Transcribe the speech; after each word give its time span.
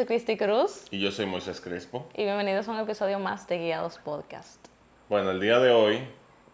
soy 0.00 0.06
Cristi 0.06 0.38
Cruz. 0.38 0.86
Y 0.90 0.98
yo 0.98 1.12
soy 1.12 1.26
Moisés 1.26 1.60
Crespo. 1.60 2.08
Y 2.14 2.22
bienvenidos 2.22 2.66
a 2.66 2.72
un 2.72 2.78
episodio 2.78 3.18
más 3.18 3.46
de 3.46 3.58
Guiados 3.58 3.98
Podcast. 3.98 4.66
Bueno, 5.10 5.30
el 5.30 5.38
día 5.40 5.58
de 5.58 5.72
hoy 5.72 5.98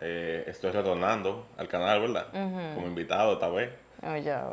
eh, 0.00 0.42
estoy 0.48 0.72
retornando 0.72 1.46
al 1.56 1.68
canal, 1.68 2.00
¿verdad? 2.00 2.26
Como 2.74 2.88
invitado 2.88 3.34
esta 3.34 3.48
vez. 3.48 3.70
Oh, 4.02 4.16
ya, 4.16 4.50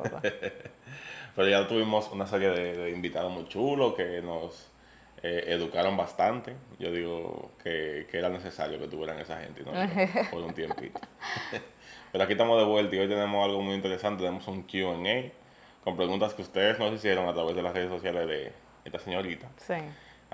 Pero 1.35 1.49
ya 1.49 1.67
tuvimos 1.67 2.11
una 2.11 2.27
serie 2.27 2.49
de, 2.49 2.91
invitados 2.91 3.31
muy 3.31 3.47
chulos 3.47 3.95
que 3.95 4.21
nos 4.21 4.69
eh, 5.23 5.45
educaron 5.47 5.97
bastante. 5.97 6.55
Yo 6.77 6.91
digo 6.91 7.49
que, 7.63 8.05
que, 8.11 8.19
era 8.19 8.29
necesario 8.29 8.77
que 8.77 8.87
tuvieran 8.87 9.17
esa 9.17 9.39
gente, 9.39 9.63
¿no? 9.63 9.71
Por 10.29 10.43
un 10.43 10.53
tiempito. 10.53 11.01
Pero 12.11 12.23
aquí 12.23 12.33
estamos 12.33 12.59
de 12.59 12.65
vuelta 12.65 12.95
y 12.95 12.99
hoy 12.99 13.07
tenemos 13.07 13.43
algo 13.43 13.59
muy 13.59 13.73
interesante. 13.73 14.21
Tenemos 14.21 14.47
un 14.47 14.61
QA 14.61 15.31
con 15.83 15.97
preguntas 15.97 16.35
que 16.35 16.43
ustedes 16.43 16.77
nos 16.77 16.93
hicieron 16.93 17.27
a 17.27 17.33
través 17.33 17.55
de 17.55 17.63
las 17.63 17.73
redes 17.73 17.89
sociales 17.89 18.27
de 18.27 18.63
esta 18.85 18.99
señorita. 18.99 19.47
Sí. 19.57 19.75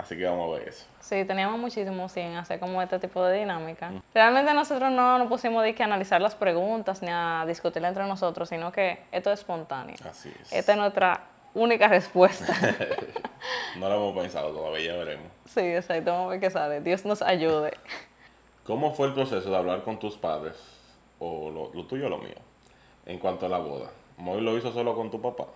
Así 0.00 0.16
que 0.16 0.24
vamos 0.24 0.48
a 0.48 0.58
ver 0.58 0.68
eso. 0.68 0.86
Sí, 1.00 1.24
teníamos 1.26 1.58
muchísimo 1.58 2.08
sin 2.08 2.34
hacer 2.36 2.58
como 2.58 2.80
este 2.80 2.98
tipo 2.98 3.22
de 3.22 3.40
dinámica. 3.40 3.92
Realmente 4.14 4.54
nosotros 4.54 4.90
no 4.90 5.18
nos 5.18 5.28
pusimos 5.28 5.62
de 5.62 5.74
que 5.74 5.82
analizar 5.82 6.22
las 6.22 6.34
preguntas 6.34 7.02
ni 7.02 7.10
a 7.10 7.44
discutir 7.46 7.84
entre 7.84 8.06
nosotros, 8.06 8.48
sino 8.48 8.72
que 8.72 9.02
esto 9.12 9.30
es 9.30 9.40
espontáneo. 9.40 9.96
Así 10.08 10.32
es. 10.40 10.52
Esta 10.52 10.72
es 10.72 10.78
nuestra 10.78 11.20
única 11.54 11.88
respuesta. 11.88 12.46
no 13.78 13.88
lo 13.88 13.94
hemos 13.96 14.22
pensado 14.22 14.52
todavía, 14.52 14.92
ya 14.92 14.96
veremos. 14.96 15.26
Sí, 15.46 15.60
exacto, 15.60 16.12
vamos 16.12 16.26
a 16.28 16.30
ver 16.30 16.40
qué 16.40 16.50
sale. 16.50 16.80
Dios 16.80 17.04
nos 17.04 17.20
ayude. 17.20 17.72
¿Cómo 18.64 18.94
fue 18.94 19.08
el 19.08 19.14
proceso 19.14 19.50
de 19.50 19.56
hablar 19.56 19.82
con 19.82 19.98
tus 19.98 20.16
padres, 20.16 20.56
o 21.18 21.50
lo, 21.50 21.84
tuyo 21.84 22.06
o 22.06 22.08
lo 22.08 22.18
mío, 22.18 22.36
en 23.04 23.18
cuanto 23.18 23.46
a 23.46 23.48
la 23.48 23.58
boda? 23.58 23.90
¿Moy 24.16 24.40
lo 24.40 24.56
hizo 24.56 24.72
solo 24.72 24.94
con 24.94 25.10
tu 25.10 25.20
papá? 25.20 25.46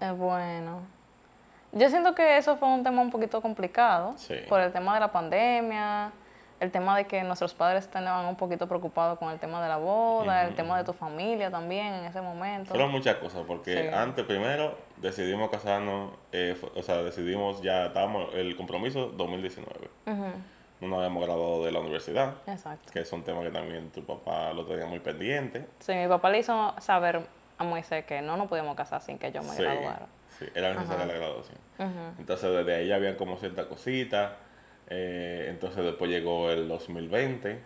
Es 0.00 0.16
bueno. 0.16 0.82
Yo 1.72 1.90
siento 1.90 2.14
que 2.14 2.36
eso 2.36 2.56
fue 2.56 2.68
un 2.68 2.84
tema 2.84 3.02
un 3.02 3.10
poquito 3.10 3.40
complicado 3.40 4.14
por 4.48 4.60
el 4.60 4.72
tema 4.72 4.94
de 4.94 5.00
la 5.00 5.10
pandemia, 5.10 6.12
el 6.60 6.70
tema 6.70 6.96
de 6.96 7.06
que 7.06 7.22
nuestros 7.24 7.52
padres 7.52 7.84
estaban 7.84 8.26
un 8.26 8.36
poquito 8.36 8.68
preocupados 8.68 9.18
con 9.18 9.30
el 9.30 9.40
tema 9.40 9.60
de 9.60 9.68
la 9.68 9.76
boda, 9.76 10.44
el 10.44 10.54
tema 10.54 10.78
de 10.78 10.84
tu 10.84 10.92
familia 10.92 11.50
también 11.50 11.92
en 11.94 12.04
ese 12.04 12.20
momento. 12.20 12.70
Fueron 12.70 12.92
muchas 12.92 13.16
cosas, 13.16 13.42
porque 13.46 13.90
antes, 13.92 14.24
primero, 14.24 14.78
decidimos 14.96 15.50
casarnos, 15.50 16.12
eh, 16.30 16.56
o 16.76 16.82
sea, 16.82 17.02
decidimos 17.02 17.60
ya, 17.60 17.86
estábamos, 17.86 18.32
el 18.34 18.56
compromiso 18.56 19.08
2019. 19.08 19.90
No 20.80 20.88
nos 20.88 20.98
habíamos 20.98 21.24
graduado 21.24 21.64
de 21.64 21.72
la 21.72 21.80
universidad. 21.80 22.34
Exacto. 22.46 22.92
Que 22.92 23.00
es 23.00 23.12
un 23.12 23.22
tema 23.22 23.42
que 23.42 23.50
también 23.50 23.90
tu 23.90 24.04
papá 24.04 24.52
lo 24.52 24.66
tenía 24.66 24.86
muy 24.86 25.00
pendiente. 25.00 25.66
Sí, 25.78 25.94
mi 25.94 26.08
papá 26.08 26.30
le 26.30 26.38
hizo 26.38 26.74
saber 26.78 27.22
a 27.58 27.64
Moisés 27.64 28.04
que 28.04 28.20
no 28.22 28.36
nos 28.36 28.48
podíamos 28.48 28.76
casar 28.76 29.00
sin 29.00 29.18
que 29.18 29.30
yo 29.32 29.42
me 29.42 29.54
graduara. 29.56 30.06
Sí, 30.38 30.46
era 30.54 30.74
necesaria 30.74 31.06
la 31.06 31.14
graduación. 31.14 31.58
Entonces 32.18 32.50
desde 32.50 32.74
ahí 32.74 32.92
había 32.92 33.16
como 33.16 33.36
cierta 33.36 33.68
cosita. 33.68 34.36
Eh, 34.90 35.46
entonces 35.48 35.82
después 35.82 36.10
llegó 36.10 36.50
el 36.50 36.68
2020 36.68 37.58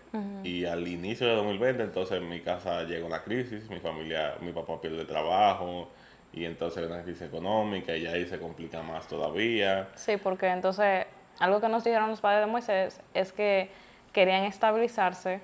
y 0.44 0.64
al 0.66 0.86
inicio 0.86 1.26
de 1.26 1.34
2020 1.34 1.82
entonces 1.82 2.18
en 2.18 2.28
mi 2.28 2.40
casa 2.42 2.84
llega 2.84 3.04
una 3.04 3.24
crisis, 3.24 3.68
mi 3.68 3.80
familia, 3.80 4.36
mi 4.40 4.52
papá 4.52 4.80
pierde 4.80 5.04
trabajo 5.04 5.88
y 6.32 6.44
entonces 6.44 6.86
una 6.86 7.02
crisis 7.02 7.22
económica 7.22 7.96
y 7.96 8.06
ahí 8.06 8.24
se 8.26 8.38
complica 8.38 8.82
más 8.82 9.08
todavía. 9.08 9.88
Sí, 9.96 10.16
porque 10.16 10.46
entonces 10.46 11.06
algo 11.40 11.60
que 11.60 11.68
nos 11.68 11.82
dijeron 11.82 12.08
los 12.08 12.20
padres 12.20 12.46
de 12.46 12.52
Moisés 12.52 13.00
es 13.14 13.32
que 13.32 13.68
querían 14.12 14.44
estabilizarse 14.44 15.40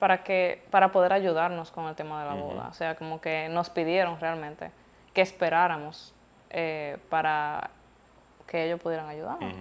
para 0.00 0.24
que 0.24 0.64
para 0.70 0.90
poder 0.90 1.12
ayudarnos 1.12 1.70
con 1.70 1.86
el 1.86 1.94
tema 1.94 2.24
de 2.24 2.30
la 2.30 2.34
boda, 2.34 2.68
o 2.68 2.72
sea, 2.72 2.96
como 2.96 3.20
que 3.20 3.48
nos 3.50 3.70
pidieron 3.70 4.18
realmente 4.18 4.72
que 5.14 5.20
esperáramos 5.20 6.14
eh, 6.48 6.96
para 7.08 7.70
que 8.46 8.64
ellos 8.64 8.80
pudieran 8.80 9.08
ayudarnos. 9.08 9.54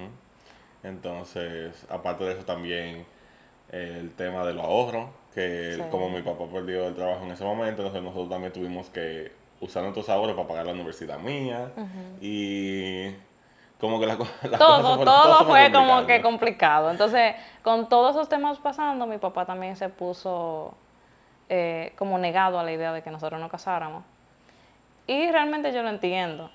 Entonces, 0.81 1.85
aparte 1.89 2.23
de 2.23 2.31
eso 2.31 2.45
también 2.45 3.05
el 3.69 4.11
tema 4.15 4.45
de 4.45 4.53
los 4.53 4.63
ahorros, 4.63 5.09
que 5.35 5.85
como 5.91 6.09
mi 6.09 6.21
papá 6.21 6.45
perdió 6.51 6.87
el 6.87 6.95
trabajo 6.95 7.25
en 7.25 7.31
ese 7.31 7.43
momento, 7.43 7.81
entonces 7.81 8.01
nosotros 8.01 8.29
también 8.29 8.53
tuvimos 8.53 8.89
que 8.89 9.31
usar 9.59 9.83
nuestros 9.83 10.07
ahorros 10.09 10.35
para 10.35 10.47
pagar 10.47 10.65
la 10.65 10.71
universidad 10.71 11.19
mía 11.19 11.71
y 12.21 13.13
como 13.79 13.99
que 13.99 14.07
la, 14.07 14.17
todo, 14.57 15.03
todo, 15.03 15.45
fue 15.45 15.71
como 15.71 16.05
que 16.05 16.21
complicado. 16.21 16.91
Entonces, 16.91 17.35
con 17.63 17.87
todos 17.87 18.11
esos 18.11 18.27
temas 18.27 18.59
pasando, 18.59 19.05
mi 19.07 19.17
papá 19.17 19.45
también 19.45 19.75
se 19.75 19.89
puso 19.89 20.73
eh, 21.47 21.93
como 21.97 22.17
negado 22.17 22.59
a 22.59 22.63
la 22.63 22.71
idea 22.71 22.91
de 22.91 23.01
que 23.01 23.09
nosotros 23.09 23.39
nos 23.39 23.49
casáramos. 23.49 24.03
Y 25.07 25.31
realmente 25.31 25.73
yo 25.73 25.81
lo 25.81 25.89
entiendo. 25.89 26.51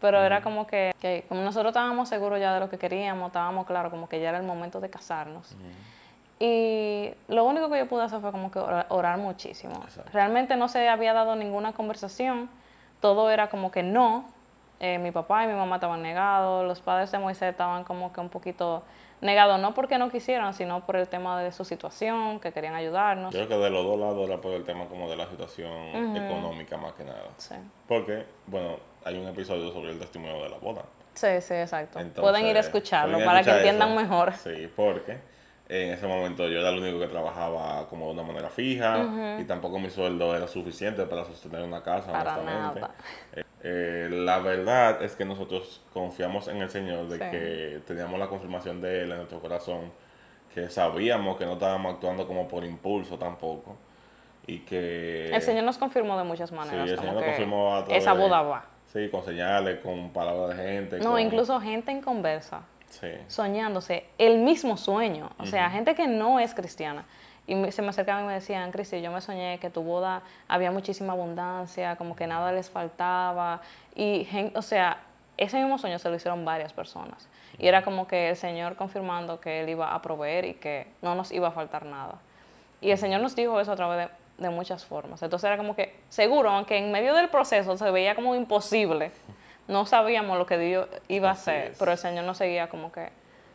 Pero 0.00 0.22
era 0.22 0.42
como 0.42 0.66
que, 0.66 0.92
como 1.28 1.40
nosotros 1.40 1.70
estábamos 1.70 2.08
seguros 2.08 2.38
ya 2.38 2.52
de 2.52 2.60
lo 2.60 2.68
que 2.68 2.78
queríamos, 2.78 3.28
estábamos 3.28 3.66
claros 3.66 3.90
como 3.90 4.08
que 4.08 4.20
ya 4.20 4.28
era 4.28 4.38
el 4.38 4.44
momento 4.44 4.78
de 4.78 4.90
casarnos. 4.90 5.56
Y 6.38 7.12
lo 7.28 7.44
único 7.44 7.70
que 7.70 7.78
yo 7.78 7.88
pude 7.88 8.02
hacer 8.04 8.20
fue 8.20 8.30
como 8.30 8.50
que 8.50 8.58
orar, 8.58 9.18
muchísimo. 9.18 9.82
Realmente 10.12 10.56
no 10.56 10.68
se 10.68 10.86
había 10.86 11.14
dado 11.14 11.34
ninguna 11.34 11.72
conversación, 11.72 12.50
todo 13.00 13.30
era 13.30 13.48
como 13.48 13.70
que 13.70 13.82
no. 13.82 14.26
Eh, 14.78 14.98
mi 14.98 15.10
papá 15.10 15.44
y 15.44 15.46
mi 15.46 15.54
mamá 15.54 15.76
estaban 15.76 16.02
negados, 16.02 16.66
los 16.66 16.80
padres 16.80 17.10
de 17.10 17.18
Moisés 17.18 17.50
estaban 17.50 17.84
como 17.84 18.12
que 18.12 18.20
un 18.20 18.28
poquito 18.28 18.82
negados, 19.22 19.58
no 19.58 19.72
porque 19.72 19.96
no 19.96 20.10
quisieran, 20.10 20.52
sino 20.52 20.84
por 20.84 20.96
el 20.96 21.08
tema 21.08 21.40
de 21.40 21.50
su 21.52 21.64
situación, 21.64 22.40
que 22.40 22.52
querían 22.52 22.74
ayudarnos. 22.74 23.34
Creo 23.34 23.48
que 23.48 23.56
de 23.56 23.70
los 23.70 23.84
dos 23.84 23.98
lados 23.98 24.28
era 24.28 24.40
por 24.40 24.52
el 24.52 24.64
tema 24.64 24.86
como 24.86 25.08
de 25.08 25.16
la 25.16 25.26
situación 25.28 26.16
económica 26.16 26.76
más 26.76 26.92
que 26.92 27.04
nada. 27.04 27.24
Sí. 27.38 27.54
Porque, 27.88 28.26
bueno, 28.46 28.76
hay 29.04 29.16
un 29.16 29.26
episodio 29.28 29.72
sobre 29.72 29.92
el 29.92 29.98
testimonio 29.98 30.42
de 30.42 30.50
la 30.50 30.58
boda. 30.58 30.82
Sí, 31.14 31.40
sí, 31.40 31.54
exacto. 31.54 31.98
pueden 32.20 32.46
ir 32.46 32.58
a 32.58 32.60
escucharlo 32.60 33.24
para 33.24 33.42
que 33.42 33.50
entiendan 33.50 33.96
mejor. 33.96 34.34
Sí, 34.34 34.70
porque 34.76 35.16
en 35.68 35.90
ese 35.90 36.06
momento 36.06 36.48
yo 36.48 36.60
era 36.60 36.70
el 36.70 36.78
único 36.78 37.00
que 37.00 37.08
trabajaba 37.08 37.88
como 37.88 38.06
de 38.06 38.12
una 38.12 38.22
manera 38.22 38.48
fija 38.48 39.38
y 39.40 39.44
tampoco 39.44 39.78
mi 39.78 39.90
sueldo 39.90 40.36
era 40.36 40.46
suficiente 40.46 41.04
para 41.06 41.24
sostener 41.24 41.62
una 41.62 41.82
casa, 41.82 42.12
honestamente. 42.12 42.80
Eh, 43.32 43.44
eh, 43.62 44.08
la 44.10 44.38
verdad 44.38 45.02
es 45.02 45.16
que 45.16 45.24
nosotros 45.24 45.82
confiamos 45.92 46.46
en 46.48 46.58
el 46.58 46.70
Señor 46.70 47.08
de 47.08 47.18
que 47.18 47.80
teníamos 47.86 48.18
la 48.18 48.28
confirmación 48.28 48.80
de 48.80 49.02
Él 49.02 49.10
en 49.10 49.16
nuestro 49.16 49.40
corazón, 49.40 49.92
que 50.54 50.70
sabíamos 50.70 51.36
que 51.36 51.44
no 51.44 51.54
estábamos 51.54 51.94
actuando 51.94 52.26
como 52.26 52.46
por 52.46 52.64
impulso 52.64 53.18
tampoco 53.18 53.76
y 54.46 54.60
que... 54.60 55.34
El 55.34 55.42
Señor 55.42 55.64
nos 55.64 55.78
confirmó 55.78 56.16
de 56.16 56.24
muchas 56.24 56.52
maneras. 56.52 56.84
Sí, 56.86 56.92
el 56.92 56.98
Señor 56.98 57.14
nos 57.14 57.24
confirmó 57.24 57.84
Esa 57.88 58.12
boda 58.12 58.42
va. 58.42 58.64
Sí, 58.92 59.08
con 59.10 59.24
señales, 59.24 59.80
con 59.80 60.10
palabras 60.10 60.56
de 60.56 60.62
gente. 60.62 60.98
No, 61.00 61.18
incluso 61.18 61.60
gente 61.60 61.90
en 61.90 62.00
conversa. 62.00 62.62
Sí. 63.00 63.08
Soñándose 63.28 64.06
el 64.18 64.38
mismo 64.38 64.76
sueño. 64.76 65.30
O 65.38 65.46
sea, 65.46 65.70
gente 65.70 65.94
que 65.94 66.06
no 66.06 66.40
es 66.40 66.54
cristiana. 66.54 67.04
Y 67.46 67.70
se 67.70 67.82
me 67.82 67.88
acercaban 67.88 68.24
y 68.24 68.26
me 68.26 68.34
decían, 68.34 68.72
Cristi, 68.72 69.00
yo 69.00 69.12
me 69.12 69.20
soñé 69.20 69.58
que 69.58 69.70
tu 69.70 69.82
boda 69.82 70.22
había 70.48 70.72
muchísima 70.72 71.12
abundancia, 71.12 71.94
como 71.96 72.16
que 72.16 72.26
nada 72.26 72.50
les 72.50 72.68
faltaba. 72.68 73.60
Y, 73.94 74.26
o 74.54 74.62
sea, 74.62 74.98
ese 75.36 75.58
mismo 75.58 75.78
sueño 75.78 75.98
se 75.98 76.08
lo 76.08 76.16
hicieron 76.16 76.44
varias 76.44 76.72
personas. 76.72 77.28
Y 77.58 77.68
era 77.68 77.82
como 77.84 78.08
que 78.08 78.30
el 78.30 78.36
Señor 78.36 78.74
confirmando 78.74 79.40
que 79.40 79.60
Él 79.60 79.68
iba 79.68 79.94
a 79.94 80.02
proveer 80.02 80.44
y 80.44 80.54
que 80.54 80.88
no 81.02 81.14
nos 81.14 81.30
iba 81.30 81.48
a 81.48 81.52
faltar 81.52 81.86
nada. 81.86 82.16
Y 82.80 82.90
el 82.90 82.98
Señor 82.98 83.20
nos 83.20 83.36
dijo 83.36 83.60
eso 83.60 83.72
a 83.72 83.76
través 83.76 84.08
de 84.08 84.26
de 84.38 84.50
muchas 84.50 84.84
formas. 84.84 85.22
Entonces 85.22 85.46
era 85.46 85.56
como 85.56 85.74
que, 85.74 85.94
seguro, 86.08 86.50
aunque 86.50 86.76
en 86.76 86.92
medio 86.92 87.14
del 87.14 87.28
proceso 87.28 87.76
se 87.76 87.90
veía 87.90 88.14
como 88.14 88.34
imposible, 88.34 89.12
no 89.68 89.86
sabíamos 89.86 90.38
lo 90.38 90.46
que 90.46 90.58
Dios 90.58 90.88
iba 91.08 91.28
a 91.28 91.32
hacer, 91.32 91.72
pero 91.78 91.92
el 91.92 91.98
Señor 91.98 92.24
nos 92.24 92.38
seguía 92.38 92.68
como 92.68 92.92
que 92.92 93.08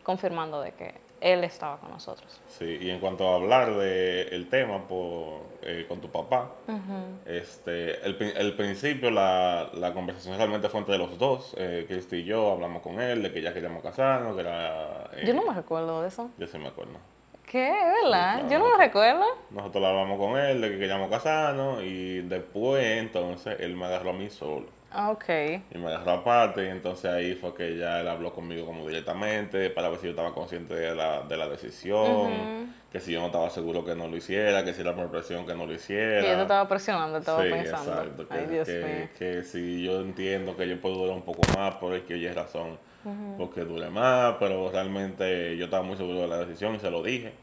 confirmando 0.03 0.61
de 0.61 0.71
que 0.71 0.93
Él 1.21 1.43
estaba 1.43 1.77
con 1.77 1.91
nosotros. 1.91 2.41
Sí, 2.47 2.79
y 2.81 2.89
en 2.89 2.99
cuanto 2.99 3.27
a 3.29 3.35
hablar 3.35 3.75
del 3.75 4.47
tema 4.49 4.87
por, 4.87 5.41
eh, 5.61 5.85
con 5.87 6.01
tu 6.01 6.09
papá, 6.09 6.51
este, 7.25 8.05
el, 8.05 8.17
el 8.35 8.53
principio, 8.55 9.11
la, 9.11 9.69
la, 9.73 9.93
conversación 9.93 10.37
realmente 10.37 10.69
fue 10.69 10.79
entre 10.79 10.97
los 10.97 11.17
dos. 11.17 11.53
Eh, 11.57 11.85
Cristi 11.87 12.17
y 12.17 12.23
yo 12.25 12.51
hablamos 12.51 12.81
con 12.81 12.99
él 12.99 13.23
de 13.23 13.31
que 13.31 13.41
ya 13.41 13.53
queríamos 13.53 13.83
casarnos, 13.83 14.35
que 14.35 14.41
era... 14.41 15.09
yo 15.23 15.33
no 15.33 15.45
me 15.45 15.53
recuerdo 15.53 16.01
de 16.01 16.07
eso. 16.07 16.29
Yo 16.37 16.47
sí 16.47 16.57
me 16.57 16.67
acuerdo. 16.67 16.97
¿Qué? 17.45 17.69
¿Verdad? 18.03 18.49
Yo 18.49 18.59
no 18.59 18.69
lo 18.69 18.77
recuerdo. 18.77 19.25
Nosotros 19.49 19.83
hablamos 19.83 20.17
con 20.17 20.39
él 20.39 20.61
de 20.61 20.69
que 20.69 20.79
queríamos 20.79 21.09
casarnos 21.09 21.83
y 21.83 22.21
después 22.21 22.81
entonces 22.97 23.59
él 23.59 23.75
me 23.75 23.85
agarró 23.85 24.11
a 24.11 24.13
mí 24.13 24.29
solo. 24.29 24.67
Ah, 24.91 25.11
ok. 25.11 25.25
Y 25.73 25.77
me 25.77 25.87
agarró 25.87 26.11
aparte 26.11 26.65
y 26.65 26.67
entonces 26.67 27.09
ahí 27.09 27.35
fue 27.35 27.53
que 27.53 27.77
ya 27.77 28.01
él 28.01 28.07
habló 28.07 28.33
conmigo 28.33 28.65
como 28.65 28.87
directamente 28.87 29.69
para 29.69 29.89
ver 29.89 29.99
si 29.99 30.05
yo 30.05 30.09
estaba 30.11 30.33
consciente 30.33 30.73
de 30.73 30.93
la, 30.93 31.21
de 31.21 31.37
la 31.37 31.47
decisión, 31.47 32.73
que 32.91 32.99
si 32.99 33.13
yo 33.13 33.21
no 33.21 33.27
estaba 33.27 33.49
seguro 33.49 33.85
que 33.85 33.95
no 33.95 34.07
lo 34.07 34.17
hiciera, 34.17 34.65
que 34.65 34.73
si 34.73 34.81
era 34.81 34.93
por 34.93 35.09
presión 35.09 35.45
que 35.45 35.55
no 35.55 35.65
lo 35.65 35.73
hiciera. 35.73 36.21
Y 36.21 36.29
yo 36.29 36.35
te 36.35 36.41
estaba 36.41 36.67
presionando, 36.67 37.17
estaba 37.19 37.43
sí, 37.43 37.49
pensando. 37.49 37.91
exacto. 37.91 38.27
Que, 38.27 38.33
Ay, 38.33 38.45
Dios 38.47 38.67
mío. 38.67 39.09
que 39.17 39.43
si 39.43 39.83
yo 39.83 40.01
entiendo 40.01 40.57
que 40.57 40.67
yo 40.67 40.79
puedo 40.81 40.95
durar 40.95 41.15
un 41.15 41.23
poco 41.23 41.41
más 41.57 41.75
por 41.75 41.93
el 41.93 42.03
que 42.03 42.15
oye 42.15 42.33
razón 42.33 42.77
porque 43.37 43.61
dure 43.61 43.89
más, 43.89 44.35
pero 44.39 44.69
realmente 44.71 45.57
yo 45.57 45.65
estaba 45.65 45.83
muy 45.83 45.97
seguro 45.97 46.21
de 46.21 46.27
la 46.27 46.37
decisión 46.37 46.75
y 46.75 46.79
se 46.79 46.91
lo 46.91 47.01
dije. 47.01 47.33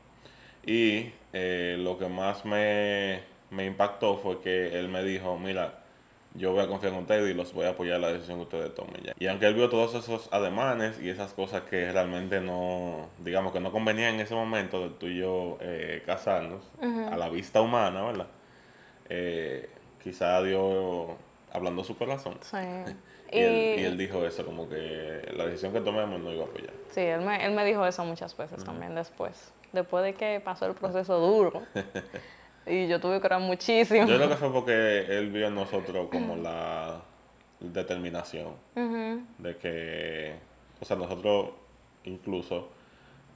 Y 0.64 1.12
eh, 1.32 1.76
lo 1.78 1.98
que 1.98 2.08
más 2.08 2.44
me, 2.44 3.22
impactó 3.50 4.18
fue 4.18 4.40
que 4.40 4.78
él 4.78 4.88
me 4.88 5.02
dijo, 5.02 5.36
mira, 5.38 5.80
yo 6.38 6.52
voy 6.52 6.62
a 6.62 6.69
confiar 6.69 6.93
en 6.93 7.00
ustedes 7.00 7.31
y 7.31 7.35
los 7.35 7.52
voy 7.52 7.67
a 7.67 7.70
apoyar 7.70 7.96
en 7.96 8.02
la 8.02 8.12
decisión 8.12 8.38
que 8.38 8.44
ustedes 8.44 8.75
tomen 8.75 9.02
ya. 9.02 9.12
Y 9.19 9.26
aunque 9.26 9.46
él 9.46 9.55
vio 9.55 9.69
todos 9.69 9.94
esos 9.94 10.29
ademanes 10.32 11.00
y 11.00 11.11
esas 11.11 11.32
cosas 11.32 11.62
que 11.62 11.90
realmente 11.93 12.40
no, 12.40 13.08
digamos 13.19 13.52
que 13.52 13.61
no 13.61 13.73
convenían 13.73 14.14
en 14.14 14.20
ese 14.20 14.35
momento 14.35 14.88
de 14.88 14.90
tú 14.90 15.06
y 15.06 15.19
yo 15.19 15.58
eh, 15.61 16.02
casarnos, 16.06 16.62
a 16.81 17.17
la 17.17 17.29
vista 17.29 17.61
humana, 17.61 18.02
¿verdad? 18.02 18.26
Eh, 19.08 19.69
quizá 20.02 20.40
Dios 20.43 21.08
hablando 21.52 21.82
su 21.85 21.96
corazón. 21.96 22.38
Sí. 22.40 22.56
y, 23.32 23.40
él, 23.40 23.99
dijo 23.99 24.25
eso, 24.25 24.44
como 24.44 24.69
que 24.69 25.32
la 25.37 25.46
decisión 25.46 25.73
que 25.73 25.81
tomemos 25.81 26.20
no 26.20 26.32
iba 26.32 26.44
a 26.44 26.46
apoyar. 26.46 26.73
Sí, 26.90 27.00
él 27.00 27.20
me, 27.23 27.44
él 27.44 27.52
me 27.52 27.64
dijo 27.64 27.85
eso 27.87 28.05
muchas 28.05 28.37
veces 28.37 28.64
también 28.64 28.94
después. 28.94 29.52
Después 29.73 30.05
de 30.05 30.14
que 30.14 30.40
pasó 30.40 30.67
el 30.67 30.75
proceso 30.75 31.19
duro. 31.19 31.62
Y 32.68 32.88
yo 32.88 33.00
tuve 33.00 33.20
que 33.20 33.26
orar 33.26 33.40
muchísimo. 33.40 34.06
Yo 34.06 34.16
creo 34.16 34.28
que 34.28 34.36
fue 34.36 34.52
porque 34.52 35.06
él 35.08 35.30
vio 35.30 35.46
en 35.48 35.54
nosotros 35.54 36.08
como 36.10 36.36
la 36.36 37.00
determinación 37.60 38.52
de 39.38 39.56
que, 39.56 40.34
o 40.80 40.84
sea, 40.84 40.96
nosotros 40.96 41.50
incluso 42.04 42.68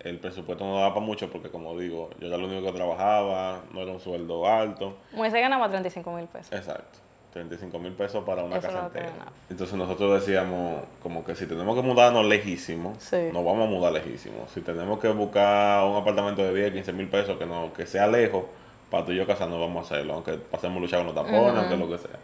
el 0.00 0.18
presupuesto 0.18 0.64
no 0.64 0.76
daba 0.76 0.94
para 0.94 1.06
mucho 1.06 1.30
porque, 1.30 1.48
como 1.48 1.78
digo, 1.78 2.10
yo 2.20 2.26
era 2.26 2.36
el 2.36 2.44
único 2.44 2.66
que 2.66 2.72
trabajaba, 2.72 3.62
no 3.72 3.82
era 3.82 3.92
un 3.92 4.00
sueldo 4.00 4.46
alto. 4.48 4.96
Moisés 5.12 5.40
ganaba 5.40 5.68
35 5.68 6.12
mil 6.12 6.26
pesos. 6.26 6.52
Exacto. 6.52 6.98
35 7.32 7.78
mil 7.78 7.92
pesos 7.92 8.22
para 8.24 8.44
una 8.44 8.60
casa 8.60 8.86
entera. 8.86 9.10
Entonces 9.48 9.74
nosotros 9.74 10.20
decíamos 10.20 10.82
como 11.02 11.24
que 11.24 11.34
si 11.34 11.46
tenemos 11.46 11.74
que 11.74 11.82
mudarnos 11.82 12.26
lejísimo, 12.26 12.92
nos 12.92 13.44
vamos 13.44 13.66
a 13.66 13.70
mudar 13.70 13.92
lejísimo. 13.92 14.46
Si 14.52 14.60
tenemos 14.60 14.98
que 14.98 15.08
buscar 15.08 15.84
un 15.84 15.96
apartamento 15.96 16.42
de 16.42 16.54
10, 16.54 16.72
15 16.74 16.92
mil 16.92 17.08
pesos 17.08 17.38
que 17.38 17.46
no 17.46 17.72
que 17.72 17.86
sea 17.86 18.06
lejos, 18.06 18.44
para 18.92 19.06
tú 19.06 19.12
y 19.12 19.16
yo 19.16 19.26
casarnos 19.26 19.58
vamos 19.58 19.90
a 19.90 19.94
hacerlo, 19.94 20.14
aunque 20.14 20.34
pasemos 20.34 20.80
luchar 20.80 20.98
con 20.98 21.06
los 21.06 21.14
tapones, 21.16 21.56
aunque 21.56 21.76
lo 21.76 21.88
que 21.88 21.98
sea. 21.98 22.18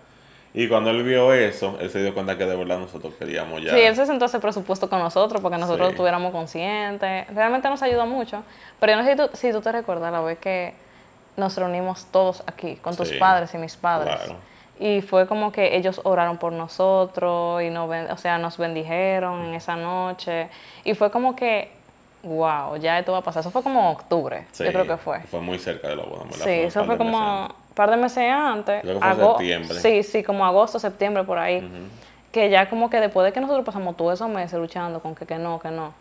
Y 0.55 0.69
cuando 0.69 0.91
él 0.91 1.03
vio 1.03 1.32
eso, 1.32 1.79
él 1.81 1.91
se 1.91 2.03
dio 2.03 2.12
cuenta 2.12 2.37
que 2.37 2.44
de 2.44 2.56
verdad 2.56 2.79
nosotros 2.79 3.15
queríamos 3.19 3.62
ya. 3.62 3.73
Sí, 3.73 3.81
él 3.81 3.97
se 3.97 4.06
sentó 4.06 4.26
ese 4.26 4.38
presupuesto 4.38 4.88
con 4.88 4.99
nosotros 4.99 5.41
porque 5.41 5.59
nosotros 5.59 5.91
estuviéramos 5.91 6.31
conscientes. 6.31 7.26
Realmente 7.35 7.69
nos 7.69 7.82
ayudó 7.82 8.06
mucho. 8.06 8.43
Pero 8.79 8.93
yo 8.93 8.99
no 8.99 9.05
sé 9.05 9.12
si 9.12 9.17
tú, 9.17 9.31
si 9.35 9.53
tú 9.53 9.61
te 9.61 9.73
recuerdas 9.73 10.12
la 10.12 10.20
vez 10.20 10.38
que 10.38 10.75
nos 11.37 11.56
reunimos 11.56 12.06
todos 12.06 12.43
aquí, 12.47 12.76
con 12.76 12.97
tus 12.97 13.12
padres 13.12 13.55
y 13.55 13.59
mis 13.59 13.76
padres. 13.76 14.17
Claro. 14.17 14.37
Y 14.81 15.00
fue 15.03 15.26
como 15.26 15.53
que 15.53 15.76
ellos 15.76 16.00
oraron 16.05 16.38
por 16.38 16.53
nosotros 16.53 17.62
y 17.62 17.70
nos, 17.70 17.91
o 18.11 18.17
sea, 18.17 18.38
nos 18.38 18.59
bendijeron 18.59 19.44
en 19.47 19.55
esa 19.55 19.76
noche. 19.76 20.49
Y 20.85 20.94
fue 20.94 21.11
como 21.11 21.35
que 21.35 21.78
wow, 22.23 22.76
ya 22.76 22.99
esto 22.99 23.12
va 23.12 23.19
a 23.19 23.23
pasar. 23.23 23.41
Eso 23.41 23.50
fue 23.50 23.62
como 23.62 23.91
octubre, 23.91 24.47
yo 24.59 24.67
creo 24.67 24.87
que 24.87 24.97
fue. 24.97 25.20
Fue 25.23 25.41
muy 25.41 25.59
cerca 25.59 25.88
de 25.88 25.97
la 25.97 26.05
boda, 26.05 26.25
Sí, 26.32 26.50
eso 26.50 26.85
fue 26.85 26.99
como 26.99 27.47
un 27.47 27.75
par 27.75 27.91
de 27.91 27.97
meses 27.97 28.25
antes. 28.31 28.82
Creo 28.82 29.00
que 29.00 29.06
fue 29.06 29.26
septiembre. 29.26 29.81
Sí, 29.81 30.03
sí, 30.03 30.23
como 30.23 30.44
agosto, 30.44 30.79
septiembre, 30.79 31.25
por 31.25 31.38
ahí. 31.38 31.69
Que 32.32 32.50
ya 32.50 32.69
como 32.69 32.91
que 32.91 33.00
después 33.00 33.25
de 33.25 33.32
que 33.32 33.41
nosotros 33.41 33.65
pasamos 33.65 33.97
todos 33.97 34.15
esos 34.15 34.29
meses 34.29 34.59
luchando 34.59 35.00
con 35.00 35.15
que, 35.15 35.26
que 35.26 35.37
no, 35.37 35.59
que 35.59 35.70
no. 35.70 35.93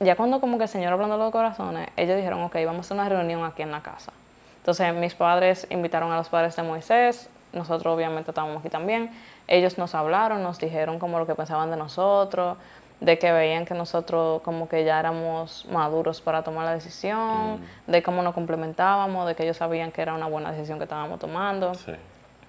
Ya 0.00 0.16
cuando 0.16 0.40
como 0.40 0.58
que 0.58 0.64
el 0.64 0.68
Señor 0.68 0.92
hablando 0.92 1.16
de 1.16 1.24
los 1.24 1.32
corazones, 1.32 1.88
ellos 1.96 2.16
dijeron, 2.16 2.42
ok, 2.42 2.56
vamos 2.66 2.78
a 2.78 2.80
hacer 2.80 2.96
una 2.96 3.08
reunión 3.08 3.44
aquí 3.44 3.62
en 3.62 3.70
la 3.70 3.82
casa. 3.82 4.12
Entonces 4.58 4.94
mis 4.94 5.14
padres 5.14 5.66
invitaron 5.70 6.12
a 6.12 6.16
los 6.16 6.28
padres 6.28 6.54
de 6.54 6.62
Moisés, 6.62 7.28
nosotros 7.52 7.94
obviamente 7.94 8.30
estábamos 8.30 8.58
aquí 8.58 8.68
también. 8.68 9.10
Ellos 9.48 9.76
nos 9.76 9.94
hablaron, 9.94 10.42
nos 10.42 10.58
dijeron 10.58 10.98
como 10.98 11.18
lo 11.18 11.26
que 11.26 11.34
pensaban 11.34 11.70
de 11.70 11.76
nosotros, 11.76 12.56
de 13.02 13.18
que 13.18 13.32
veían 13.32 13.64
que 13.64 13.74
nosotros 13.74 14.42
como 14.42 14.68
que 14.68 14.84
ya 14.84 15.00
éramos 15.00 15.66
maduros 15.68 16.20
para 16.20 16.44
tomar 16.44 16.66
la 16.66 16.72
decisión, 16.72 17.60
mm. 17.60 17.90
de 17.90 18.02
cómo 18.02 18.22
nos 18.22 18.32
complementábamos, 18.32 19.26
de 19.26 19.34
que 19.34 19.42
ellos 19.42 19.56
sabían 19.56 19.90
que 19.90 20.02
era 20.02 20.14
una 20.14 20.28
buena 20.28 20.52
decisión 20.52 20.78
que 20.78 20.84
estábamos 20.84 21.18
tomando. 21.18 21.72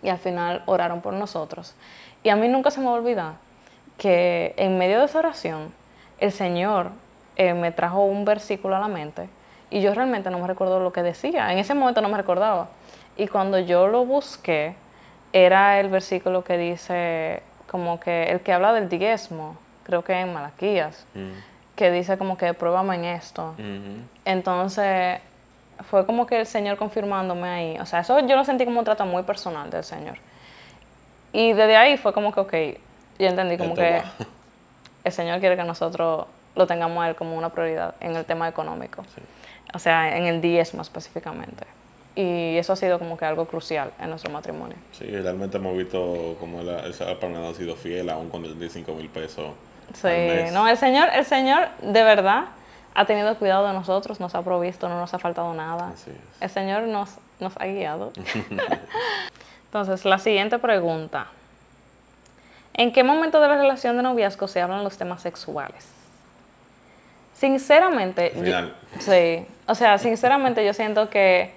Y 0.04 0.10
al 0.10 0.20
final 0.20 0.62
oraron 0.68 1.02
por 1.02 1.14
nosotros. 1.14 1.74
Y 2.22 2.30
a 2.30 2.36
mí 2.36 2.48
nunca 2.50 2.70
se 2.70 2.82
me 2.82 2.88
olvida 2.88 3.38
que 3.98 4.54
en 4.58 4.78
medio 4.78 5.00
de 5.00 5.06
esa 5.06 5.20
oración 5.20 5.74
el 6.20 6.32
Señor 6.32 6.92
eh, 7.36 7.56
me 7.56 7.72
trajo 7.72 8.06
un 8.06 8.24
versículo 8.24 8.76
a 8.76 8.80
la 8.80 8.88
mente 8.88 9.30
y 9.72 9.82
yo 9.82 9.96
realmente 9.96 10.30
no 10.30 10.38
me 10.38 10.46
recuerdo 10.46 10.80
lo 10.80 10.94
que 10.94 11.02
decía. 11.02 11.52
En 11.52 11.58
ese 11.58 11.74
momento 11.74 12.00
no 12.00 12.10
me 12.10 12.18
recordaba. 12.18 12.68
Y 13.18 13.28
cuando 13.28 13.58
yo 13.58 13.88
lo 13.88 14.06
busqué, 14.06 14.76
era 15.32 15.80
el 15.80 15.90
versículo 15.90 16.44
que 16.44 16.60
dice 16.60 17.42
como 17.66 18.00
que 18.00 18.26
el 18.26 18.42
que 18.42 18.54
habla 18.54 18.72
del 18.72 18.88
diezmo 18.88 19.58
creo 19.84 20.04
que 20.04 20.14
en 20.14 20.34
Malaquías, 20.34 21.06
mm. 21.14 21.76
que 21.76 21.92
dice 21.92 22.18
como 22.18 22.38
que 22.38 22.54
pruébame 22.54 22.96
en 22.96 23.06
esto. 23.06 23.56
Entonces, 24.26 25.20
fue 25.90 26.06
como 26.06 26.26
que 26.26 26.40
el 26.40 26.46
Señor 26.46 26.78
confirmándome 26.78 27.48
ahí. 27.48 27.78
O 27.80 27.86
sea, 27.86 28.00
eso 28.00 28.20
yo 28.20 28.36
lo 28.36 28.44
sentí 28.44 28.66
como 28.66 28.80
un 28.80 28.86
trato 28.86 29.06
muy 29.06 29.24
personal 29.24 29.70
del 29.70 29.84
Señor. 29.84 30.18
Y 31.32 31.54
desde 31.54 31.76
ahí 31.76 31.98
fue 31.98 32.14
como 32.14 32.32
que, 32.32 32.40
ok, 32.40 32.54
yo 33.20 33.28
entendí 33.28 33.58
como 33.58 33.76
que 33.76 34.02
el 35.04 35.12
Señor 35.12 35.40
quiere 35.40 35.58
que 35.58 35.64
nosotros 35.64 36.28
lo 36.56 36.68
tengamos 36.68 37.04
a 37.04 37.10
Él 37.10 37.16
como 37.16 37.36
una 37.38 37.50
prioridad 37.50 37.96
en 38.00 38.16
el 38.16 38.26
tema 38.26 38.48
económico. 38.48 39.04
O 39.74 39.80
sea, 39.80 40.16
en 40.16 40.26
el 40.26 40.42
diezmo 40.42 40.82
específicamente. 40.82 41.66
Y 42.16 42.58
eso 42.58 42.74
ha 42.74 42.76
sido 42.76 43.00
como 43.00 43.18
que 43.18 43.26
algo 43.26 43.46
crucial 43.46 43.92
en 44.00 44.12
nuestro 44.12 44.32
matrimonio. 44.32 44.78
Sí, 44.92 45.06
realmente 45.06 45.58
hemos 45.58 45.76
visto 45.76 46.38
como 46.40 46.62
él, 46.62 46.70
ha 46.70 47.54
sido 47.54 47.76
fiel 47.76 48.10
aún 48.12 48.30
con 48.30 48.44
35 48.44 48.94
mil 48.94 49.10
pesos 49.10 49.48
Sí, 49.94 50.52
no, 50.52 50.68
el 50.68 50.78
Señor, 50.78 51.10
el 51.14 51.26
Señor 51.26 51.68
de 51.82 52.04
verdad 52.04 52.46
ha 52.96 53.06
tenido 53.06 53.36
cuidado 53.38 53.68
de 53.68 53.74
nosotros, 53.74 54.20
nos 54.20 54.36
ha 54.36 54.42
provisto, 54.42 54.90
no 54.90 55.00
nos 55.00 55.14
ha 55.14 55.20
faltado 55.20 55.54
nada. 55.54 55.94
El 56.40 56.50
Señor 56.50 56.84
nos, 56.84 57.18
nos 57.40 57.54
ha 57.58 57.66
guiado. 57.66 58.12
Entonces, 59.66 60.06
la 60.06 60.20
siguiente 60.20 60.60
pregunta. 60.60 61.28
¿En 62.74 62.92
qué 62.92 63.04
momento 63.04 63.40
de 63.40 63.48
la 63.48 63.58
relación 63.58 63.98
de 63.98 64.04
noviazgo 64.04 64.48
se 64.48 64.62
hablan 64.62 64.84
los 64.84 64.98
temas 64.98 65.22
sexuales? 65.22 65.88
Sinceramente, 67.34 68.32
sí, 69.00 69.46
o 69.68 69.76
sea, 69.76 69.98
sinceramente 69.98 70.66
yo 70.66 70.74
siento 70.74 71.10
que 71.10 71.54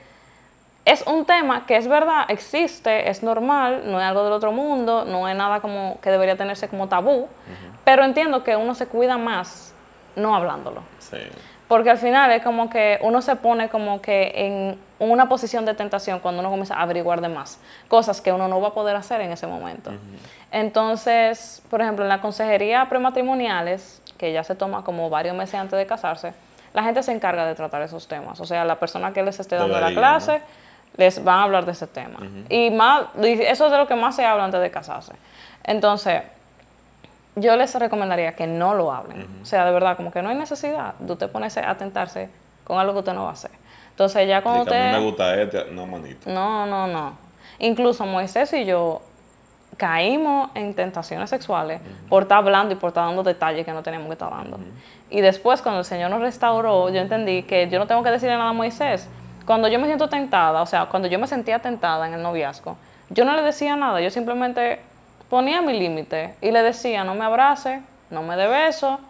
es 0.86 1.02
un 1.06 1.24
tema 1.24 1.66
que 1.66 1.76
es 1.76 1.86
verdad, 1.88 2.24
existe, 2.28 3.10
es 3.10 3.22
normal, 3.22 3.82
no 3.84 4.00
es 4.00 4.06
algo 4.06 4.24
del 4.24 4.32
otro 4.32 4.52
mundo, 4.52 5.04
no 5.04 5.28
es 5.28 5.36
nada 5.36 5.60
como 5.60 5.98
que 6.00 6.10
debería 6.10 6.36
tenerse 6.36 6.68
como 6.68 6.88
tabú, 6.88 7.28
pero 7.86 8.02
entiendo 8.02 8.42
que 8.42 8.56
uno 8.56 8.74
se 8.74 8.88
cuida 8.88 9.16
más 9.16 9.72
no 10.16 10.34
hablándolo. 10.34 10.82
Sí. 10.98 11.18
Porque 11.68 11.88
al 11.88 11.98
final 11.98 12.32
es 12.32 12.42
como 12.42 12.68
que 12.68 12.98
uno 13.00 13.22
se 13.22 13.36
pone 13.36 13.68
como 13.68 14.02
que 14.02 14.32
en 14.34 14.78
una 14.98 15.28
posición 15.28 15.64
de 15.64 15.72
tentación 15.74 16.18
cuando 16.18 16.40
uno 16.40 16.50
comienza 16.50 16.74
a 16.74 16.82
averiguar 16.82 17.20
de 17.20 17.28
más, 17.28 17.60
cosas 17.86 18.20
que 18.20 18.32
uno 18.32 18.48
no 18.48 18.60
va 18.60 18.68
a 18.68 18.74
poder 18.74 18.96
hacer 18.96 19.20
en 19.20 19.30
ese 19.30 19.46
momento. 19.46 19.92
Entonces, 20.50 21.62
por 21.70 21.80
ejemplo, 21.80 22.04
en 22.04 22.08
la 22.08 22.20
consejería 22.20 22.88
prematrimoniales, 22.88 24.02
que 24.18 24.32
ya 24.32 24.42
se 24.42 24.56
toma 24.56 24.82
como 24.82 25.08
varios 25.08 25.36
meses 25.36 25.54
antes 25.54 25.78
de 25.78 25.86
casarse, 25.86 26.34
la 26.74 26.82
gente 26.82 27.04
se 27.04 27.12
encarga 27.12 27.46
de 27.46 27.54
tratar 27.54 27.82
esos 27.82 28.08
temas. 28.08 28.40
O 28.40 28.46
sea, 28.46 28.64
la 28.64 28.80
persona 28.80 29.12
que 29.12 29.22
les 29.22 29.38
esté 29.38 29.54
dando 29.54 29.78
la 29.78 29.92
clase 29.92 30.42
les 30.96 31.22
van 31.22 31.38
a 31.38 31.42
hablar 31.44 31.64
de 31.66 31.72
ese 31.72 31.86
tema. 31.86 32.18
Y 32.48 32.70
más, 32.70 33.04
eso 33.22 33.66
es 33.66 33.70
de 33.70 33.78
lo 33.78 33.86
que 33.86 33.94
más 33.94 34.16
se 34.16 34.24
habla 34.24 34.44
antes 34.44 34.60
de 34.60 34.72
casarse. 34.72 35.12
Entonces, 35.62 36.22
yo 37.36 37.54
les 37.56 37.74
recomendaría 37.74 38.32
que 38.32 38.46
no 38.46 38.74
lo 38.74 38.92
hablen. 38.92 39.26
O 39.42 39.44
sea, 39.44 39.64
de 39.64 39.70
verdad, 39.70 39.96
como 39.96 40.10
que 40.10 40.22
no 40.22 40.30
hay 40.30 40.36
necesidad 40.36 40.94
de 40.94 41.12
usted 41.12 41.30
ponerse 41.30 41.60
a 41.60 41.76
tentarse 41.76 42.30
con 42.64 42.78
algo 42.78 42.94
que 42.94 42.98
usted 43.00 43.12
no 43.12 43.24
va 43.24 43.30
a 43.30 43.32
hacer. 43.34 43.50
Entonces, 43.90 44.26
ya 44.26 44.42
cuando 44.42 44.62
usted. 44.62 44.92
Me 44.92 45.00
gusta 45.00 45.40
este, 45.40 45.66
no, 45.70 45.86
manito. 45.86 46.30
No, 46.30 46.66
no, 46.66 46.86
no. 46.86 47.16
Incluso 47.58 48.04
Moisés 48.04 48.52
y 48.54 48.64
yo 48.64 49.02
caímos 49.76 50.50
en 50.54 50.74
tentaciones 50.74 51.28
sexuales 51.28 51.80
por 52.08 52.22
estar 52.22 52.38
hablando 52.38 52.72
y 52.72 52.76
por 52.76 52.88
estar 52.88 53.04
dando 53.04 53.22
detalles 53.22 53.66
que 53.66 53.72
no 53.72 53.82
teníamos 53.82 54.08
que 54.08 54.14
estar 54.14 54.30
dando. 54.30 54.58
Y 55.10 55.20
después, 55.20 55.60
cuando 55.60 55.80
el 55.80 55.84
Señor 55.84 56.10
nos 56.10 56.20
restauró, 56.20 56.88
yo 56.88 57.00
entendí 57.00 57.42
que 57.42 57.68
yo 57.68 57.78
no 57.78 57.86
tengo 57.86 58.02
que 58.02 58.10
decirle 58.10 58.36
nada 58.36 58.50
a 58.50 58.54
Moisés. 58.54 59.08
Cuando 59.44 59.68
yo 59.68 59.78
me 59.78 59.86
siento 59.86 60.08
tentada, 60.08 60.62
o 60.62 60.66
sea, 60.66 60.86
cuando 60.86 61.06
yo 61.08 61.18
me 61.18 61.26
sentía 61.26 61.58
tentada 61.60 62.06
en 62.08 62.14
el 62.14 62.22
noviazgo, 62.22 62.76
yo 63.10 63.24
no 63.24 63.36
le 63.36 63.42
decía 63.42 63.76
nada, 63.76 64.00
yo 64.00 64.10
simplemente 64.10 64.80
ponía 65.28 65.60
mi 65.62 65.78
límite 65.78 66.34
y 66.40 66.50
le 66.50 66.62
decía, 66.62 67.04
no 67.04 67.14
me 67.14 67.24
abrace, 67.24 67.82
no 68.10 68.22
me 68.22 68.36
dé 68.36 68.46
beso, 68.46 69.00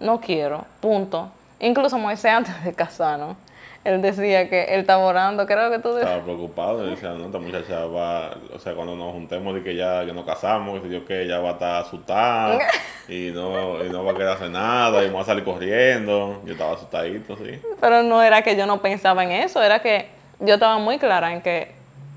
no 0.00 0.20
quiero, 0.20 0.64
punto. 0.80 1.30
Incluso 1.60 1.98
Moisés 1.98 2.32
antes 2.32 2.64
de 2.64 2.72
casarnos, 2.72 3.36
él 3.84 4.02
decía 4.02 4.48
que 4.50 4.64
él 4.64 4.80
estaba 4.80 5.04
orando, 5.04 5.46
creo 5.46 5.70
que 5.70 5.78
tú 5.78 5.90
decías. 5.90 6.10
Estaba 6.10 6.24
preocupado, 6.24 6.86
y 6.86 6.90
decía, 6.90 7.10
no, 7.10 7.26
esta 7.26 7.38
muchacha 7.38 7.84
va, 7.86 8.36
o 8.54 8.58
sea, 8.58 8.74
cuando 8.74 8.94
nos 8.96 9.12
juntemos 9.12 9.56
y 9.56 9.62
que 9.62 9.74
ya 9.74 10.04
que 10.04 10.12
nos 10.12 10.26
casamos, 10.26 10.80
y 10.84 10.90
yo 10.90 11.04
que 11.04 11.22
ella 11.22 11.38
va 11.38 11.50
a 11.50 11.52
estar 11.52 11.82
asustada 11.82 12.58
y 13.08 13.30
no, 13.32 13.82
y 13.84 13.88
no 13.88 14.04
va 14.04 14.12
a 14.12 14.14
quedarse 14.14 14.48
nada 14.48 15.02
y 15.04 15.10
va 15.10 15.22
a 15.22 15.24
salir 15.24 15.44
corriendo. 15.44 16.42
Yo 16.44 16.52
estaba 16.52 16.74
asustadito, 16.74 17.36
sí. 17.36 17.60
Pero 17.80 18.02
no 18.02 18.22
era 18.22 18.42
que 18.42 18.56
yo 18.56 18.66
no 18.66 18.82
pensaba 18.82 19.24
en 19.24 19.32
eso, 19.32 19.62
era 19.62 19.80
que 19.80 20.08
yo 20.40 20.54
estaba 20.54 20.78
muy 20.78 20.98
clara 20.98 21.32
en 21.32 21.40
que 21.40 21.72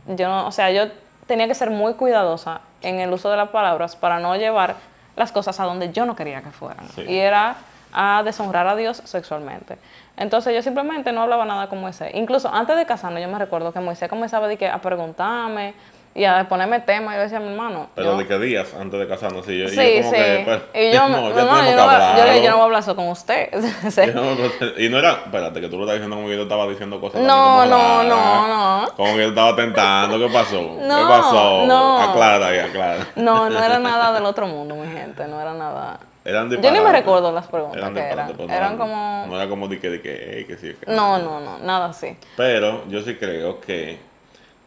yo 0.08 0.28
no, 0.28 0.48
o 0.48 0.52
sea, 0.52 0.72
yo 0.72 0.88
tenía 1.28 1.48
que 1.48 1.56
ser 1.56 1.70
muy 1.70 1.94
cuidadosa 1.94 2.62
en 2.82 3.00
el 3.00 3.12
uso 3.14 3.30
de 3.30 3.38
las 3.38 3.50
palabras 3.50 3.96
para 3.96 4.20
no 4.20 4.36
llevar 4.36 4.76
las 5.16 5.32
cosas 5.32 5.60
a 5.60 5.66
donde 5.66 5.92
yo 5.92 6.06
no 6.06 6.16
quería 6.16 6.42
que 6.42 6.52
fueran. 6.52 6.88
Y 7.08 7.18
era 7.18 7.56
a 7.94 8.22
deshonrar 8.24 8.68
a 8.68 8.76
Dios 8.76 9.02
sexualmente. 9.06 9.78
Entonces 10.18 10.54
yo 10.54 10.62
simplemente 10.62 11.12
no 11.12 11.22
hablaba 11.22 11.46
nada 11.46 11.68
con 11.68 11.82
Moisés. 11.82 12.12
Incluso 12.14 12.54
antes 12.54 12.76
de 12.76 12.86
casarnos 12.86 13.22
yo 13.22 13.28
me 13.28 13.38
recuerdo 13.38 13.74
que 13.74 13.80
Moisés 13.80 14.10
comenzaba 14.10 14.48
a, 14.48 14.74
a 14.74 14.82
preguntarme 14.82 15.74
y 16.14 16.26
a 16.26 16.46
ponerme 16.50 16.82
tema, 16.82 17.16
yo 17.16 17.22
decía 17.22 17.38
a 17.38 17.42
mi 17.42 17.50
hermano. 17.50 17.90
Pero 17.96 18.18
de 18.18 18.28
qué 18.28 18.38
días 18.38 18.74
antes 18.74 19.00
de 19.00 19.08
casarnos, 19.08 19.46
sí, 19.46 19.58
yo, 19.58 19.70
sí, 19.70 19.76
yo 19.76 20.02
como 20.04 20.12
sí. 20.12 20.18
que. 20.18 20.42
Pues, 20.46 20.62
y 20.74 20.94
yo, 20.94 21.00
no, 21.10 21.22
no, 21.22 21.30
yo, 21.30 21.46
no, 21.46 21.66
yo, 21.66 21.76
no 21.76 21.86
voy 21.86 22.48
a 22.48 22.64
hablar 22.64 22.82
eso 22.82 22.96
con 22.96 23.08
usted. 23.08 23.50
y 24.78 24.90
no 24.90 25.00
era, 25.00 25.12
espérate, 25.26 25.62
que 25.62 25.70
tú 25.70 25.78
lo 25.78 25.84
estás 25.84 25.96
diciendo 25.96 26.18
como 26.18 26.28
que 26.28 26.36
yo 26.36 26.44
estaba 26.44 26.68
diciendo 26.68 27.00
cosas. 27.00 27.22
No, 27.22 27.66
no, 27.66 28.04
no, 28.04 28.48
no. 28.48 28.88
Como 28.96 29.14
que 29.14 29.22
yo 29.22 29.30
estaba 29.30 29.56
tentando, 29.56 30.20
¿qué 30.20 30.34
pasó? 30.34 30.62
No, 30.62 30.98
¿Qué 30.98 31.04
pasó? 31.08 31.66
No. 31.66 32.02
Aclara 32.02 32.56
y 32.56 32.60
aclara. 32.60 33.08
No, 33.16 33.50
no 33.50 33.64
era 33.64 33.80
nada 33.80 34.14
del 34.14 34.26
otro 34.26 34.48
mundo, 34.48 34.76
mi 34.76 34.92
gente, 34.92 35.26
no 35.28 35.40
era 35.40 35.54
nada. 35.54 36.00
Eran 36.24 36.52
yo 36.52 36.72
ni 36.72 36.80
me 36.80 36.92
recuerdo 36.92 37.32
las 37.32 37.48
preguntas 37.48 37.78
eran 37.78 37.94
que 37.96 38.02
eran. 38.02 38.34
Pues 38.34 38.50
eran 38.50 38.78
como... 38.78 39.26
No 39.28 39.36
era 39.36 39.50
como 39.50 39.68
de 39.68 39.80
que, 39.80 39.90
de 39.90 40.02
que, 40.02 40.46
que 40.48 40.58
sí. 40.58 40.76
Que 40.80 40.92
no, 40.92 41.18
no, 41.18 41.40
no, 41.40 41.58
nada 41.60 41.88
así. 41.88 42.16
Pero 42.38 42.88
yo 42.90 43.02
sí 43.02 43.16
creo 43.16 43.60
que 43.60 44.11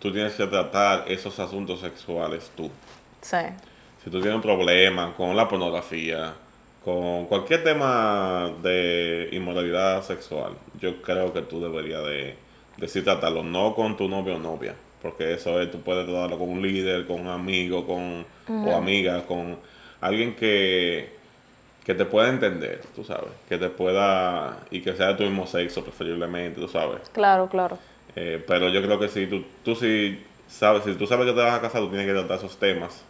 tú 0.04 0.12
tienes 0.12 0.34
que 0.34 0.46
tratar 0.46 1.10
esos 1.10 1.40
asuntos 1.40 1.80
sexuales 1.80 2.52
tú. 2.54 2.70
Sí. 3.22 3.38
Si 4.04 4.10
tú 4.10 4.20
tienes 4.20 4.36
un 4.36 4.42
problema 4.42 5.14
con 5.16 5.34
la 5.34 5.48
pornografía, 5.48 6.34
con 6.84 7.24
cualquier 7.24 7.64
tema 7.64 8.52
de 8.62 9.30
inmoralidad 9.32 10.02
sexual, 10.02 10.52
yo 10.78 11.00
creo 11.00 11.32
que 11.32 11.40
tú 11.40 11.58
deberías 11.58 12.04
de 12.04 12.36
decir 12.76 13.02
tratarlo, 13.02 13.42
no 13.42 13.74
con 13.74 13.96
tu 13.96 14.06
novio 14.06 14.36
o 14.36 14.38
novia, 14.38 14.74
porque 15.00 15.32
eso 15.32 15.58
es, 15.62 15.70
tú 15.70 15.80
puedes 15.80 16.04
tratarlo 16.04 16.38
con 16.38 16.50
un 16.50 16.60
líder, 16.60 17.06
con 17.06 17.22
un 17.22 17.28
amigo, 17.28 17.86
con, 17.86 18.26
o 18.46 18.76
amiga, 18.76 19.22
con 19.24 19.56
alguien 20.02 20.36
que 20.36 21.14
que 21.82 21.94
te 21.94 22.06
pueda 22.06 22.30
entender, 22.30 22.80
tú 22.96 23.04
sabes, 23.04 23.30
que 23.46 23.58
te 23.58 23.68
pueda, 23.68 24.56
y 24.70 24.80
que 24.80 24.94
sea 24.94 25.08
de 25.08 25.14
tu 25.16 25.24
mismo 25.24 25.46
sexo 25.46 25.84
preferiblemente, 25.84 26.58
tú 26.58 26.66
sabes. 26.66 27.10
Claro, 27.12 27.46
claro. 27.46 27.78
Eh, 28.16 28.42
pero 28.46 28.68
yo 28.68 28.82
creo 28.82 28.98
que 28.98 29.08
si 29.08 29.26
tú, 29.26 29.44
tú 29.64 29.74
sí 29.74 30.22
sabes, 30.48 30.84
si 30.84 30.94
tú 30.94 31.06
sabes 31.06 31.26
que 31.26 31.32
te 31.32 31.40
vas 31.40 31.54
a 31.54 31.60
casar, 31.60 31.80
tú 31.80 31.88
tienes 31.88 32.06
que 32.06 32.12
tratar 32.12 32.38
esos 32.38 32.58
temas. 32.58 33.04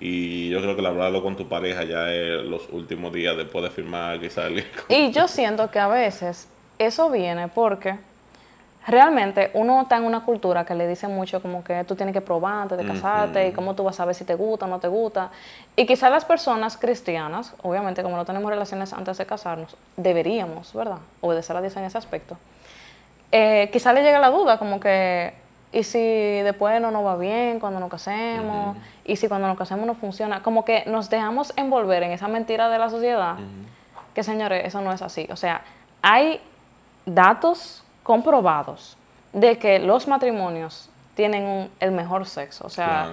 Y 0.00 0.48
yo 0.48 0.60
creo 0.62 0.74
que 0.74 0.86
hablarlo 0.86 1.22
con 1.22 1.36
tu 1.36 1.46
pareja 1.46 1.84
ya 1.84 2.12
es 2.12 2.42
los 2.42 2.68
últimos 2.70 3.12
días 3.12 3.36
después 3.36 3.62
de 3.64 3.70
firmar 3.70 4.18
salir. 4.30 4.66
Y 4.88 5.10
yo 5.12 5.28
siento 5.28 5.70
que 5.70 5.78
a 5.78 5.88
veces 5.88 6.48
eso 6.78 7.10
viene 7.10 7.48
porque 7.48 7.98
realmente 8.86 9.50
uno 9.52 9.82
está 9.82 9.98
en 9.98 10.04
una 10.04 10.24
cultura 10.24 10.64
que 10.64 10.74
le 10.74 10.88
dice 10.88 11.06
mucho 11.06 11.42
como 11.42 11.62
que 11.62 11.84
tú 11.84 11.94
tienes 11.96 12.14
que 12.14 12.22
probar 12.22 12.62
antes 12.62 12.78
de 12.78 12.86
casarte 12.86 13.48
y 13.48 13.52
cómo 13.52 13.74
tú 13.74 13.84
vas 13.84 13.96
a 13.96 13.98
saber 13.98 14.14
si 14.14 14.24
te 14.24 14.34
gusta 14.34 14.64
o 14.64 14.68
no 14.68 14.80
te 14.80 14.88
gusta. 14.88 15.30
Y 15.76 15.84
quizás 15.84 16.10
las 16.10 16.24
personas 16.24 16.78
cristianas, 16.78 17.54
obviamente 17.62 18.02
como 18.02 18.16
no 18.16 18.24
tenemos 18.24 18.50
relaciones 18.50 18.94
antes 18.94 19.18
de 19.18 19.26
casarnos, 19.26 19.76
deberíamos, 19.98 20.72
¿verdad? 20.72 20.98
Obedecer 21.20 21.56
a 21.56 21.60
Dios 21.60 21.76
en 21.76 21.84
ese 21.84 21.98
aspecto. 21.98 22.38
Eh, 23.32 23.70
quizás 23.72 23.94
le 23.94 24.02
llegue 24.02 24.18
la 24.18 24.30
duda 24.30 24.58
como 24.58 24.80
que, 24.80 25.34
¿y 25.72 25.84
si 25.84 25.98
después 25.98 26.80
no 26.80 26.90
nos 26.90 27.04
va 27.04 27.16
bien 27.16 27.60
cuando 27.60 27.78
nos 27.80 27.90
casemos? 27.90 28.76
¿Y 29.04 29.16
si 29.16 29.28
cuando 29.28 29.46
nos 29.46 29.56
casemos 29.56 29.86
no 29.86 29.94
funciona? 29.94 30.42
Como 30.42 30.64
que 30.64 30.84
nos 30.86 31.10
dejamos 31.10 31.52
envolver 31.56 32.02
en 32.02 32.12
esa 32.12 32.28
mentira 32.28 32.68
de 32.68 32.78
la 32.78 32.90
sociedad, 32.90 33.36
que 34.14 34.22
señores, 34.22 34.64
eso 34.64 34.80
no 34.80 34.92
es 34.92 35.02
así. 35.02 35.28
O 35.30 35.36
sea, 35.36 35.62
hay 36.02 36.40
datos 37.06 37.84
comprobados 38.02 38.96
de 39.32 39.58
que 39.58 39.78
los 39.78 40.08
matrimonios 40.08 40.90
tienen 41.14 41.70
el 41.80 41.92
mejor 41.92 42.26
sexo. 42.26 42.66
O 42.66 42.70
sea, 42.70 43.10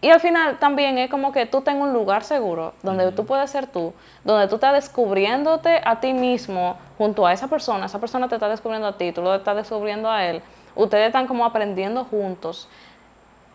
y 0.00 0.10
al 0.10 0.20
final 0.20 0.58
también 0.58 0.98
es 0.98 1.10
como 1.10 1.32
que 1.32 1.46
tú 1.46 1.62
tengas 1.62 1.82
un 1.82 1.92
lugar 1.92 2.22
seguro 2.22 2.74
donde 2.82 3.12
tú 3.12 3.24
puedes 3.24 3.50
ser 3.50 3.66
tú, 3.66 3.92
donde 4.24 4.46
tú 4.48 4.56
estás 4.56 4.74
descubriéndote 4.74 5.80
a 5.84 6.00
ti 6.00 6.12
mismo 6.12 6.76
junto 6.98 7.26
a 7.26 7.32
esa 7.32 7.48
persona, 7.48 7.86
esa 7.86 8.00
persona 8.00 8.28
te 8.28 8.34
está 8.34 8.48
descubriendo 8.48 8.88
a 8.88 8.96
ti, 8.96 9.12
tú 9.12 9.22
lo 9.22 9.34
estás 9.34 9.56
descubriendo 9.56 10.10
a 10.10 10.24
él, 10.24 10.42
ustedes 10.74 11.06
están 11.06 11.26
como 11.26 11.44
aprendiendo 11.44 12.04
juntos 12.04 12.68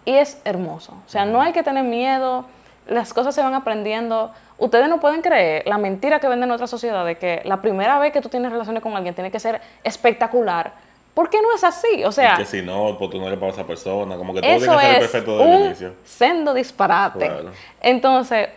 y 0.06 0.14
es 0.14 0.42
hermoso. 0.44 0.94
O 1.06 1.10
sea, 1.10 1.26
no 1.26 1.42
hay 1.42 1.54
que 1.54 1.64
tener 1.64 1.84
miedo, 1.84 2.46
las 2.88 3.14
cosas 3.14 3.36
se 3.36 3.42
van 3.42 3.54
aprendiendo. 3.54 4.32
Ustedes 4.58 4.90
no 4.90 5.00
pueden 5.00 5.22
creer 5.22 5.64
la 5.68 5.78
mentira 5.78 6.20
que 6.20 6.28
vende 6.28 6.46
nuestra 6.46 6.68
sociedad 6.68 7.06
de 7.06 7.18
que 7.18 7.42
la 7.46 7.62
primera 7.62 8.00
vez 8.00 8.12
que 8.12 8.22
tú 8.22 8.30
tienes 8.30 8.52
relaciones 8.52 8.84
con 8.84 8.96
alguien 8.96 9.16
tiene 9.16 9.32
que 9.32 9.40
ser 9.40 9.62
espectacular. 9.84 10.74
¿Por 11.14 11.30
qué 11.30 11.42
no 11.42 11.54
es 11.54 11.64
así? 11.64 12.04
O 12.06 12.12
sea, 12.12 12.38
que 12.38 12.46
si 12.46 12.62
no, 12.62 12.98
pues 12.98 13.12
tú 13.12 13.20
no 13.20 13.28
eres 13.28 13.38
para 13.38 13.52
esa 13.52 13.66
persona, 13.66 14.16
como 14.16 14.34
que 14.34 14.42
todo 14.42 14.58
tiene 14.58 14.66
que 14.66 14.82
ser 14.82 15.00
perfecto 15.00 15.38
desde 15.38 15.56
el 15.56 15.66
inicio. 15.66 15.94
Sendo 16.06 16.54
disparate. 16.54 17.32
Entonces, 17.82 18.50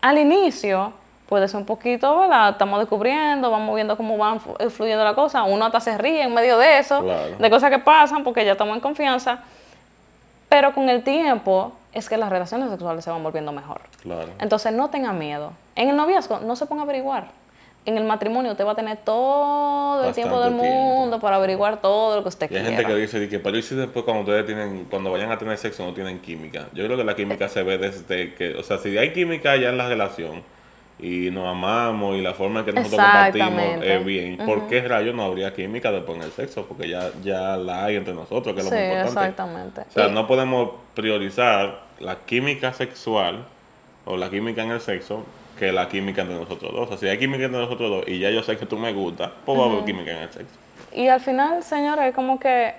al 0.00 0.18
inicio 0.18 0.92
puede 1.28 1.46
ser 1.48 1.58
un 1.58 1.66
poquito, 1.66 2.18
¿verdad? 2.18 2.50
Estamos 2.50 2.80
descubriendo, 2.80 3.50
vamos 3.50 3.74
viendo 3.74 3.96
cómo 3.96 4.16
van 4.16 4.40
fluyendo 4.70 5.04
la 5.04 5.14
cosa. 5.14 5.44
Uno 5.44 5.66
hasta 5.66 5.80
se 5.80 5.96
ríe 5.98 6.22
en 6.22 6.34
medio 6.34 6.58
de 6.58 6.78
eso, 6.78 7.02
de 7.02 7.50
cosas 7.50 7.70
que 7.70 7.78
pasan 7.78 8.24
porque 8.24 8.44
ya 8.44 8.52
estamos 8.52 8.74
en 8.74 8.80
confianza. 8.80 9.40
Pero 10.48 10.72
con 10.72 10.88
el 10.88 11.02
tiempo 11.02 11.72
es 11.92 12.08
que 12.08 12.16
las 12.16 12.30
relaciones 12.30 12.70
sexuales 12.70 13.04
se 13.04 13.10
van 13.10 13.22
volviendo 13.22 13.52
mejor. 13.52 13.80
Entonces 14.40 14.72
no 14.72 14.90
tenga 14.90 15.12
miedo. 15.12 15.52
En 15.74 15.88
el 15.88 15.96
noviazgo 15.96 16.40
no 16.40 16.56
se 16.56 16.66
ponga 16.66 16.82
a 16.82 16.84
averiguar. 16.84 17.28
En 17.86 17.96
el 17.96 18.04
matrimonio 18.04 18.50
usted 18.50 18.66
va 18.66 18.72
a 18.72 18.74
tener 18.74 18.98
todo 18.98 20.04
el 20.04 20.12
tiempo 20.12 20.40
del 20.40 20.52
mundo 20.52 21.20
para 21.20 21.36
averiguar 21.36 21.80
todo 21.80 22.16
lo 22.16 22.22
que 22.22 22.28
usted 22.28 22.48
quiera. 22.48 22.64
Hay 22.64 22.74
gente 22.74 22.84
que 22.84 22.94
dice 22.96 23.28
que, 23.28 23.38
pero 23.38 23.56
¿y 23.56 23.62
si 23.62 23.76
después 23.76 24.04
cuando 24.04 24.22
ustedes 24.22 24.44
tienen, 24.44 24.86
cuando 24.90 25.12
vayan 25.12 25.30
a 25.30 25.38
tener 25.38 25.56
sexo 25.56 25.84
no 25.84 25.94
tienen 25.94 26.18
química? 26.18 26.66
Yo 26.74 26.84
creo 26.84 26.96
que 26.96 27.04
la 27.04 27.14
química 27.14 27.48
se 27.48 27.62
ve 27.62 27.78
desde 27.78 28.34
que, 28.34 28.54
o 28.56 28.62
sea, 28.64 28.78
si 28.78 28.98
hay 28.98 29.12
química 29.12 29.56
ya 29.56 29.70
en 29.70 29.78
la 29.78 29.88
relación, 29.88 30.42
y 30.98 31.30
nos 31.30 31.46
amamos 31.46 32.16
y 32.16 32.22
la 32.22 32.32
forma 32.32 32.60
en 32.60 32.66
que 32.66 32.72
nosotros 32.72 33.00
compartimos 33.00 33.62
es 33.82 34.04
bien. 34.04 34.38
¿Por 34.38 34.66
qué 34.66 34.80
rayos 34.80 35.14
no 35.14 35.24
habría 35.24 35.52
química 35.52 35.92
después 35.92 36.16
en 36.16 36.24
el 36.24 36.32
sexo? 36.32 36.66
Porque 36.66 36.88
ya, 36.88 37.10
ya 37.22 37.56
la 37.56 37.84
hay 37.84 37.96
entre 37.96 38.14
nosotros, 38.14 38.54
que 38.54 38.62
es 38.62 38.64
lo 38.64 38.70
más 38.70 38.80
importante. 38.80 39.10
Exactamente. 39.10 39.80
O 39.82 39.92
sea, 39.92 40.08
no 40.08 40.26
podemos 40.26 40.70
priorizar 40.94 41.82
la 42.00 42.16
química 42.20 42.72
sexual 42.72 43.44
o 44.06 44.16
la 44.16 44.30
química 44.30 44.62
en 44.62 44.70
el 44.70 44.80
sexo 44.80 45.24
que 45.58 45.72
la 45.72 45.88
química 45.88 46.22
entre 46.22 46.36
nosotros 46.36 46.72
dos. 46.72 46.86
O 46.86 46.88
sea, 46.88 46.98
si 46.98 47.08
hay 47.08 47.18
química 47.18 47.44
entre 47.44 47.60
nosotros 47.60 47.90
dos 47.90 48.04
y 48.08 48.18
ya 48.18 48.30
yo 48.30 48.42
sé 48.42 48.56
que 48.56 48.66
tú 48.66 48.76
me 48.76 48.92
gusta, 48.92 49.32
pues 49.44 49.58
va 49.58 49.64
a 49.64 49.66
haber 49.66 49.84
química 49.84 50.12
en 50.12 50.18
el 50.18 50.32
sexo. 50.32 50.54
Y 50.92 51.08
al 51.08 51.20
final, 51.20 51.62
señores, 51.62 52.14
como 52.14 52.38
que 52.38 52.74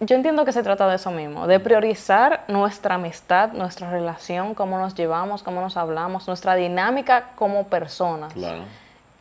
yo 0.00 0.14
entiendo 0.14 0.44
que 0.44 0.52
se 0.52 0.62
trata 0.62 0.88
de 0.88 0.96
eso 0.96 1.10
mismo, 1.10 1.46
de 1.46 1.58
priorizar 1.58 2.44
nuestra 2.46 2.94
amistad, 2.94 3.52
nuestra 3.52 3.90
relación, 3.90 4.54
cómo 4.54 4.78
nos 4.78 4.94
llevamos, 4.94 5.42
cómo 5.42 5.60
nos 5.60 5.76
hablamos, 5.76 6.28
nuestra 6.28 6.54
dinámica 6.54 7.30
como 7.34 7.64
personas. 7.64 8.32
Claro. 8.32 8.62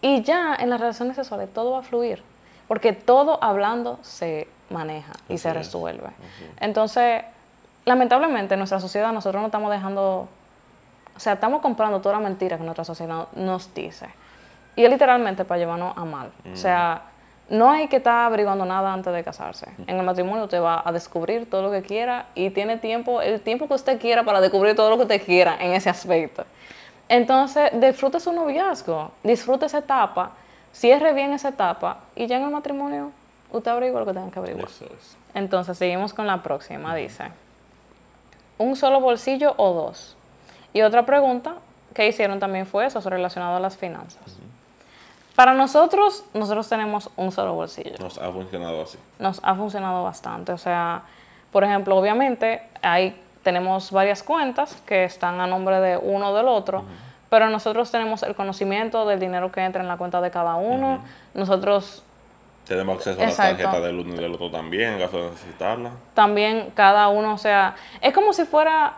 Y 0.01 0.21
ya 0.21 0.55
en 0.59 0.69
las 0.69 0.79
relaciones 0.79 1.15
sexuales 1.15 1.51
todo 1.51 1.71
va 1.71 1.79
a 1.79 1.83
fluir, 1.83 2.21
porque 2.67 2.93
todo 2.93 3.43
hablando 3.43 3.97
se 4.03 4.47
maneja 4.69 5.13
y 5.27 5.39
se 5.39 5.51
resuelve. 5.51 6.09
Entonces, 6.59 7.23
lamentablemente 7.85 8.53
en 8.53 8.59
nuestra 8.59 8.79
sociedad 8.79 9.11
nosotros 9.11 9.41
no 9.41 9.47
estamos 9.47 9.71
dejando, 9.71 10.29
o 11.17 11.19
sea, 11.19 11.33
estamos 11.33 11.61
comprando 11.61 11.99
toda 11.99 12.15
la 12.15 12.21
mentira 12.21 12.57
que 12.57 12.63
nuestra 12.63 12.85
sociedad 12.85 13.27
nos 13.33 13.73
dice. 13.73 14.07
Y 14.75 14.85
es 14.85 14.89
literalmente 14.91 15.45
para 15.45 15.57
llevarnos 15.57 15.97
a 15.97 16.05
mal. 16.05 16.31
O 16.53 16.55
sea, 16.55 17.01
no 17.49 17.71
hay 17.71 17.87
que 17.87 17.95
estar 17.95 18.25
averiguando 18.25 18.65
nada 18.65 18.93
antes 18.93 19.11
de 19.11 19.23
casarse. 19.23 19.67
En 19.87 19.97
el 19.97 20.05
matrimonio 20.05 20.43
usted 20.43 20.61
va 20.61 20.83
a 20.85 20.91
descubrir 20.91 21.49
todo 21.49 21.63
lo 21.63 21.71
que 21.71 21.81
quiera 21.81 22.27
y 22.35 22.51
tiene 22.51 22.77
tiempo, 22.77 23.19
el 23.19 23.41
tiempo 23.41 23.67
que 23.67 23.73
usted 23.73 23.99
quiera 23.99 24.23
para 24.23 24.41
descubrir 24.41 24.75
todo 24.75 24.91
lo 24.91 24.97
que 24.97 25.03
usted 25.03 25.25
quiera 25.25 25.57
en 25.59 25.73
ese 25.73 25.89
aspecto. 25.89 26.45
Entonces, 27.09 27.71
disfrute 27.73 28.19
su 28.19 28.31
noviazgo, 28.31 29.09
disfrute 29.23 29.65
esa 29.65 29.79
etapa, 29.79 30.33
cierre 30.71 31.13
bien 31.13 31.33
esa 31.33 31.49
etapa 31.49 32.01
y 32.15 32.27
ya 32.27 32.37
en 32.37 32.43
el 32.43 32.51
matrimonio 32.51 33.11
usted 33.51 33.71
averigua 33.71 34.01
lo 34.01 34.05
que 34.05 34.13
tenga 34.13 34.29
que 34.29 34.37
averiguar. 34.37 34.69
Entonces, 35.33 35.79
seguimos 35.79 36.13
con 36.13 36.27
la 36.27 36.43
próxima. 36.43 36.93
Dice, 36.93 37.31
¿un 38.59 38.75
solo 38.75 38.99
bolsillo 38.99 39.55
o 39.57 39.73
dos? 39.73 40.16
Y 40.73 40.81
otra 40.81 41.05
pregunta 41.05 41.55
que 41.93 42.07
hicieron 42.07 42.39
también 42.39 42.65
fue 42.65 42.85
eso, 42.85 42.99
relacionado 43.09 43.57
a 43.57 43.59
las 43.59 43.77
finanzas. 43.77 44.37
Para 45.35 45.53
nosotros, 45.53 46.23
nosotros 46.33 46.67
tenemos 46.67 47.11
un 47.15 47.31
solo 47.31 47.53
bolsillo. 47.53 47.95
Nos 47.99 48.17
ha 48.17 48.31
funcionado 48.31 48.81
así. 48.81 48.97
Nos 49.19 49.39
ha 49.43 49.53
funcionado 49.53 50.03
bastante. 50.03 50.51
O 50.51 50.57
sea, 50.57 51.03
por 51.51 51.63
ejemplo, 51.63 51.95
obviamente, 51.95 52.63
ahí 52.81 53.15
tenemos 53.43 53.91
varias 53.91 54.23
cuentas 54.23 54.81
que 54.85 55.03
están 55.03 55.39
a 55.39 55.47
nombre 55.47 55.79
de 55.79 55.97
uno 55.97 56.31
o 56.31 56.35
del 56.35 56.47
otro, 56.47 56.83
pero 57.29 57.49
nosotros 57.49 57.91
tenemos 57.91 58.23
el 58.23 58.35
conocimiento 58.35 59.05
del 59.05 59.19
dinero 59.19 59.51
que 59.51 59.61
entra 59.61 59.81
en 59.81 59.87
la 59.87 59.97
cuenta 59.97 60.21
de 60.21 60.31
cada 60.31 60.55
uno. 60.55 61.03
Nosotros 61.33 62.03
tenemos 62.67 62.97
acceso 62.97 63.21
a 63.21 63.25
la 63.25 63.35
tarjeta 63.35 63.79
del 63.79 63.99
uno 63.99 64.15
y 64.15 64.17
del 64.17 64.33
otro 64.33 64.49
también, 64.49 64.93
en 64.93 64.99
caso 64.99 65.17
de 65.17 65.29
necesitarla. 65.29 65.91
También 66.13 66.71
cada 66.73 67.07
uno, 67.09 67.33
o 67.33 67.37
sea, 67.37 67.75
es 68.01 68.13
como 68.13 68.33
si 68.33 68.43
fuera 68.43 68.93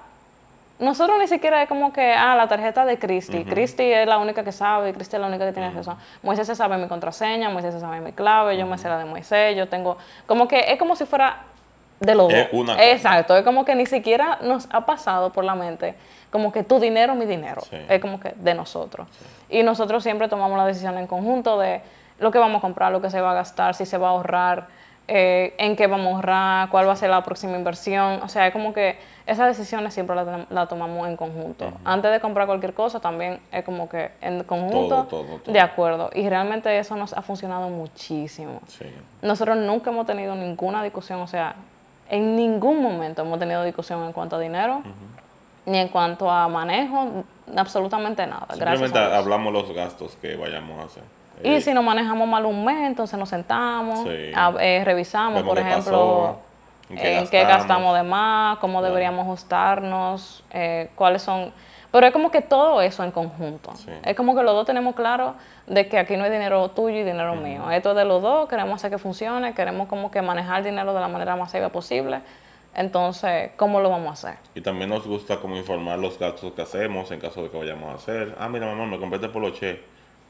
nosotros 0.80 1.18
ni 1.20 1.28
siquiera 1.28 1.62
es 1.62 1.70
como 1.70 1.94
que, 1.94 2.14
ah, 2.14 2.36
la 2.36 2.48
tarjeta 2.48 2.86
de 2.86 2.98
Cristi. 2.98 3.44
Cristi 3.46 3.84
es 3.84 4.08
la 4.08 4.18
única 4.18 4.44
que 4.44 4.52
sabe, 4.52 4.94
Cristi 4.94 5.16
es 5.18 5.22
la 5.22 5.28
única 5.28 5.46
que 5.46 5.52
tiene 5.52 5.68
acceso. 5.68 5.98
Moisés 6.24 6.48
se 6.48 6.56
sabe 6.56 6.78
mi 6.78 6.88
contraseña, 6.88 7.50
Moisés 7.50 7.74
se 7.74 7.80
sabe 7.80 8.00
mi 8.00 8.14
clave, 8.14 8.58
yo 8.58 8.66
me 8.66 8.78
sé 8.78 8.90
la 8.90 8.98
de 8.98 9.06
Moisés, 9.06 9.56
yo 9.56 9.68
tengo... 9.68 9.98
Como 10.26 10.48
que 10.48 10.72
es 10.72 10.80
como 10.80 10.96
si 10.96 11.06
fuera 11.06 11.44
de 12.00 12.16
los 12.16 12.32
dos. 12.32 12.78
Exacto, 12.80 13.36
es 13.36 13.44
como 13.44 13.66
que 13.66 13.76
ni 13.76 13.86
siquiera 13.86 14.40
nos 14.42 14.68
ha 14.72 14.86
pasado 14.86 15.32
por 15.32 15.44
la 15.44 15.56
mente 15.56 15.96
como 16.32 16.52
que 16.52 16.64
tu 16.64 16.80
dinero, 16.80 17.16
mi 17.16 17.26
dinero. 17.26 17.62
Es 17.88 18.00
como 18.00 18.20
que 18.20 18.34
de 18.36 18.54
nosotros. 18.54 19.08
Y 19.50 19.64
nosotros 19.64 20.04
siempre 20.04 20.28
tomamos 20.28 20.58
la 20.58 20.66
decisión 20.66 20.98
en 20.98 21.08
conjunto 21.08 21.60
de 21.60 21.82
lo 22.20 22.32
que 22.32 22.40
vamos 22.40 22.60
a 22.60 22.62
comprar, 22.62 22.92
lo 22.92 23.02
que 23.02 23.10
se 23.10 23.22
va 23.22 23.32
a 23.32 23.34
gastar, 23.34 23.74
si 23.76 23.86
se 23.86 23.98
va 23.98 24.08
a 24.08 24.12
ahorrar. 24.12 24.68
Eh, 25.12 25.56
en 25.58 25.76
qué 25.76 25.88
vamos 25.88 26.06
a 26.06 26.16
ahorrar, 26.16 26.70
cuál 26.70 26.88
va 26.88 26.94
a 26.94 26.96
ser 26.96 27.10
la 27.10 27.24
próxima 27.24 27.58
inversión. 27.58 28.22
O 28.22 28.30
sea, 28.30 28.46
es 28.46 28.54
como 28.54 28.74
que 28.74 28.96
esas 29.26 29.48
decisiones 29.48 29.92
siempre 29.92 30.16
las 30.16 30.70
tomamos 30.70 31.08
en 31.08 31.18
conjunto. 31.18 31.74
Antes 31.84 32.12
de 32.12 32.20
comprar 32.20 32.46
cualquier 32.46 32.76
cosa, 32.76 33.00
también 33.00 33.40
es 33.52 33.64
como 33.66 33.90
que 33.90 34.12
en 34.22 34.44
conjunto, 34.44 35.08
de 35.48 35.60
acuerdo. 35.60 36.12
Y 36.14 36.30
realmente 36.30 36.78
eso 36.78 36.96
nos 36.96 37.14
ha 37.14 37.24
funcionado 37.24 37.70
muchísimo. 37.70 38.62
Nosotros 39.24 39.58
nunca 39.58 39.90
hemos 39.90 40.06
tenido 40.06 40.36
ninguna 40.36 40.84
discusión, 40.84 41.22
o 41.22 41.28
sea, 41.28 41.56
en 42.08 42.36
ningún 42.36 42.84
momento 42.84 43.24
hemos 43.24 43.40
tenido 43.40 43.64
discusión 43.64 44.04
en 44.04 44.14
cuanto 44.14 44.36
a 44.36 44.40
dinero, 44.40 44.84
ni 45.66 45.80
en 45.80 45.88
cuanto 45.88 46.30
a 46.30 46.48
manejo, 46.48 47.24
absolutamente 47.58 48.28
nada. 48.28 48.46
Simplemente 48.52 49.00
hablamos 49.00 49.52
los 49.54 49.72
gastos 49.74 50.16
que 50.22 50.36
vayamos 50.36 50.80
a 50.80 50.84
hacer. 50.84 51.04
Y 51.44 51.50
eh, 51.56 51.62
si 51.62 51.74
nos 51.74 51.84
manejamos 51.84 52.28
mal 52.28 52.46
un 52.46 52.66
mes, 52.66 52.88
entonces 52.88 53.18
nos 53.18 53.30
sentamos, 53.30 54.06
eh, 54.08 54.82
revisamos, 54.84 55.44
por 55.44 55.58
ejemplo, 55.58 56.38
en 56.90 57.28
qué, 57.28 57.44
gastamos. 57.44 57.96
de 57.96 58.04
más, 58.04 58.58
cómo 58.60 58.82
deberíamos 58.82 59.24
ajustarnos, 59.24 60.44
eh, 60.52 60.90
cuáles 60.96 61.22
son... 61.22 61.52
Pero 61.92 62.06
es 62.06 62.14
como 62.14 62.30
que 62.30 62.42
todo 62.42 62.82
eso 62.82 63.04
en 63.04 63.10
conjunto. 63.10 63.74
Es 64.04 64.16
como 64.16 64.36
que 64.36 64.44
los 64.44 64.54
dos 64.54 64.66
tenemos 64.66 64.94
claro 64.94 65.34
de 65.66 65.88
que 65.88 65.98
aquí 65.98 66.18
no 66.18 66.24
hay 66.24 66.30
dinero 66.30 66.70
tuyo 66.70 66.98
y 66.98 67.04
dinero 67.04 67.36
mío. 67.36 67.72
Esto 67.72 67.92
es 67.92 67.96
de 67.96 68.06
los 68.06 68.22
dos, 68.22 68.48
queremos 68.48 68.76
hacer 68.76 68.92
que 68.92 69.00
funcione, 69.00 69.56
queremos 69.56 69.88
como 69.88 70.12
que 70.12 70.22
manejar 70.22 70.60
el 70.60 70.66
dinero 70.66 70.94
de 70.94 71.00
la 71.00 71.08
manera 71.08 71.36
más 71.36 71.50
sabia 71.52 71.70
posible. 71.70 72.22
Entonces, 72.76 73.52
¿cómo 73.58 73.80
lo 73.80 73.90
vamos 73.90 74.10
a 74.10 74.30
hacer? 74.30 74.40
Y 74.54 74.62
también 74.62 74.92
nos 74.92 75.08
gusta 75.08 75.40
como 75.40 75.58
informar 75.58 75.98
los 75.98 76.20
gastos 76.20 76.54
que 76.54 76.62
hacemos 76.62 77.10
en 77.10 77.20
caso 77.20 77.42
de 77.42 77.50
que 77.50 77.58
vayamos 77.58 77.90
a 77.90 77.96
hacer. 77.96 78.36
Ah, 78.38 78.48
mira, 78.50 78.68
mamá, 78.68 78.86
me 78.86 79.00
compré 79.00 79.16
este 79.16 79.30
poloche 79.30 79.82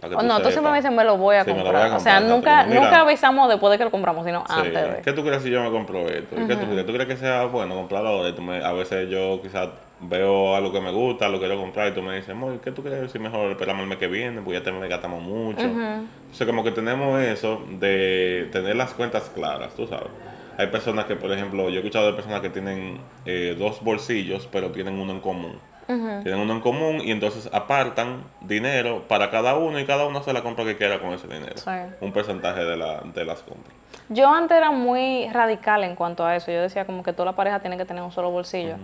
o 0.02 0.24
no, 0.24 0.42
tú 0.42 0.50
siempre 0.50 0.72
me 0.72 0.78
dices, 0.78 0.92
me 0.92 1.04
lo 1.04 1.18
voy 1.18 1.36
a, 1.36 1.46
comprar. 1.46 1.92
O 1.92 2.00
sea, 2.00 2.20
nunca, 2.20 2.66
nunca 2.66 3.02
avisamos 3.02 3.50
después 3.50 3.72
de 3.72 3.78
que 3.78 3.84
lo 3.84 3.92
compramos, 3.92 4.26
sino 4.26 4.44
antes 4.48 4.74
de. 4.74 5.02
¿Qué 5.02 5.14
tú 5.14 5.24
crees 5.24 5.44
si 5.44 5.50
yo 5.50 5.62
me 5.62 5.72
compro 5.72 6.08
esto? 6.08 6.36
¿Qué 6.36 6.56
tú, 6.56 6.66
crees? 6.70 6.86
¿Tú 6.86 6.94
crees 6.94 7.08
que 7.08 7.18
sea 7.18 7.46
bueno 7.46 7.76
comprarlo 7.76 8.10
ahora? 8.10 8.34
a 8.66 8.74
veces 8.74 9.10
yo 9.10 9.42
quizás 9.42 9.70
veo 10.02 10.56
algo 10.56 10.72
que 10.72 10.80
me 10.80 10.92
gusta, 10.92 11.28
lo 11.28 11.40
quiero 11.40 11.58
comprar 11.58 11.90
y 11.90 11.92
tú 11.94 12.02
me 12.02 12.16
dices, 12.16 12.34
¿qué 12.64 12.72
tú 12.72 12.82
crees 12.82 13.12
si 13.12 13.20
mejor 13.20 13.52
esperamos 13.52 13.84
el 13.84 13.90
mes 13.90 13.98
que 13.98 14.08
viene? 14.08 14.42
Pues 14.42 14.58
ya 14.58 14.64
te 14.64 14.72
me 14.72 14.88
gastamos 14.88 15.22
mucho. 15.22 15.62
Entonces, 15.62 16.48
como 16.48 16.64
que 16.64 16.72
tenemos 16.72 17.22
eso 17.22 17.62
de 17.70 18.48
tener 18.52 18.76
las 18.76 18.94
cuentas 18.94 19.30
claras, 19.34 19.74
tú 19.76 19.88
sabes. 19.88 20.10
Hay 20.58 20.68
personas 20.68 21.06
que, 21.06 21.16
por 21.16 21.32
ejemplo, 21.32 21.70
yo 21.70 21.76
he 21.76 21.78
escuchado 21.78 22.08
de 22.08 22.14
personas 22.14 22.42
que 22.42 22.50
tienen 22.50 23.00
eh, 23.26 23.56
dos 23.58 23.82
bolsillos, 23.82 24.48
pero 24.52 24.72
tienen 24.72 25.00
uno 25.00 25.14
en 25.14 25.20
común. 25.22 25.58
Tienen 25.90 26.40
uno 26.40 26.54
en 26.54 26.62
común 26.62 27.02
y 27.04 27.10
entonces 27.10 27.50
apartan 27.52 28.24
dinero 28.42 29.08
para 29.08 29.32
cada 29.32 29.56
uno 29.56 29.80
y 29.80 29.88
cada 29.88 30.06
uno 30.06 30.20
hace 30.20 30.32
la 30.34 30.44
compra 30.44 30.64
que 30.64 30.78
quiera 30.78 31.00
con 31.00 31.14
ese 31.14 31.28
dinero. 31.28 31.56
Un 32.00 32.14
porcentaje 32.14 32.64
de, 32.64 32.78
la, 32.78 33.02
de 33.02 33.26
las 33.26 33.42
compras. 33.42 33.74
Yo 34.08 34.32
antes 34.32 34.56
era 34.56 34.70
muy 34.70 35.28
radical 35.30 35.84
en 35.84 35.96
cuanto 35.96 36.24
a 36.24 36.36
eso. 36.36 36.52
Yo 36.52 36.62
decía 36.62 36.86
como 36.86 37.02
que 37.02 37.12
toda 37.12 37.26
la 37.26 37.36
pareja 37.36 37.60
tiene 37.60 37.76
que 37.76 37.86
tener 37.86 38.04
un 38.04 38.12
solo 38.12 38.30
bolsillo. 38.30 38.76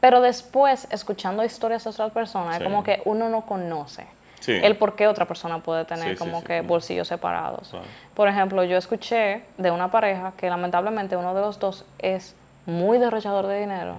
Pero 0.00 0.20
después, 0.20 0.88
escuchando 0.90 1.44
historias 1.44 1.84
de 1.84 1.90
otras 1.90 2.10
personas, 2.10 2.56
es 2.56 2.64
como 2.64 2.82
que 2.82 3.00
uno 3.04 3.28
no 3.28 3.42
conoce. 3.42 4.06
el 4.48 4.76
por 4.76 4.96
qué 4.96 5.06
otra 5.06 5.26
persona 5.26 5.58
puede 5.60 5.84
tener 5.84 6.18
como 6.18 6.42
que 6.42 6.62
bolsillos 6.62 7.06
separados. 7.06 7.76
Por 8.14 8.26
ejemplo, 8.26 8.64
yo 8.64 8.76
escuché 8.76 9.44
de 9.56 9.70
una 9.70 9.92
pareja 9.92 10.32
que 10.36 10.50
lamentablemente 10.50 11.16
uno 11.16 11.32
de 11.32 11.42
los 11.42 11.60
dos 11.60 11.84
es 12.00 12.34
muy 12.66 12.98
derrochador 12.98 13.46
de 13.46 13.60
dinero 13.60 13.98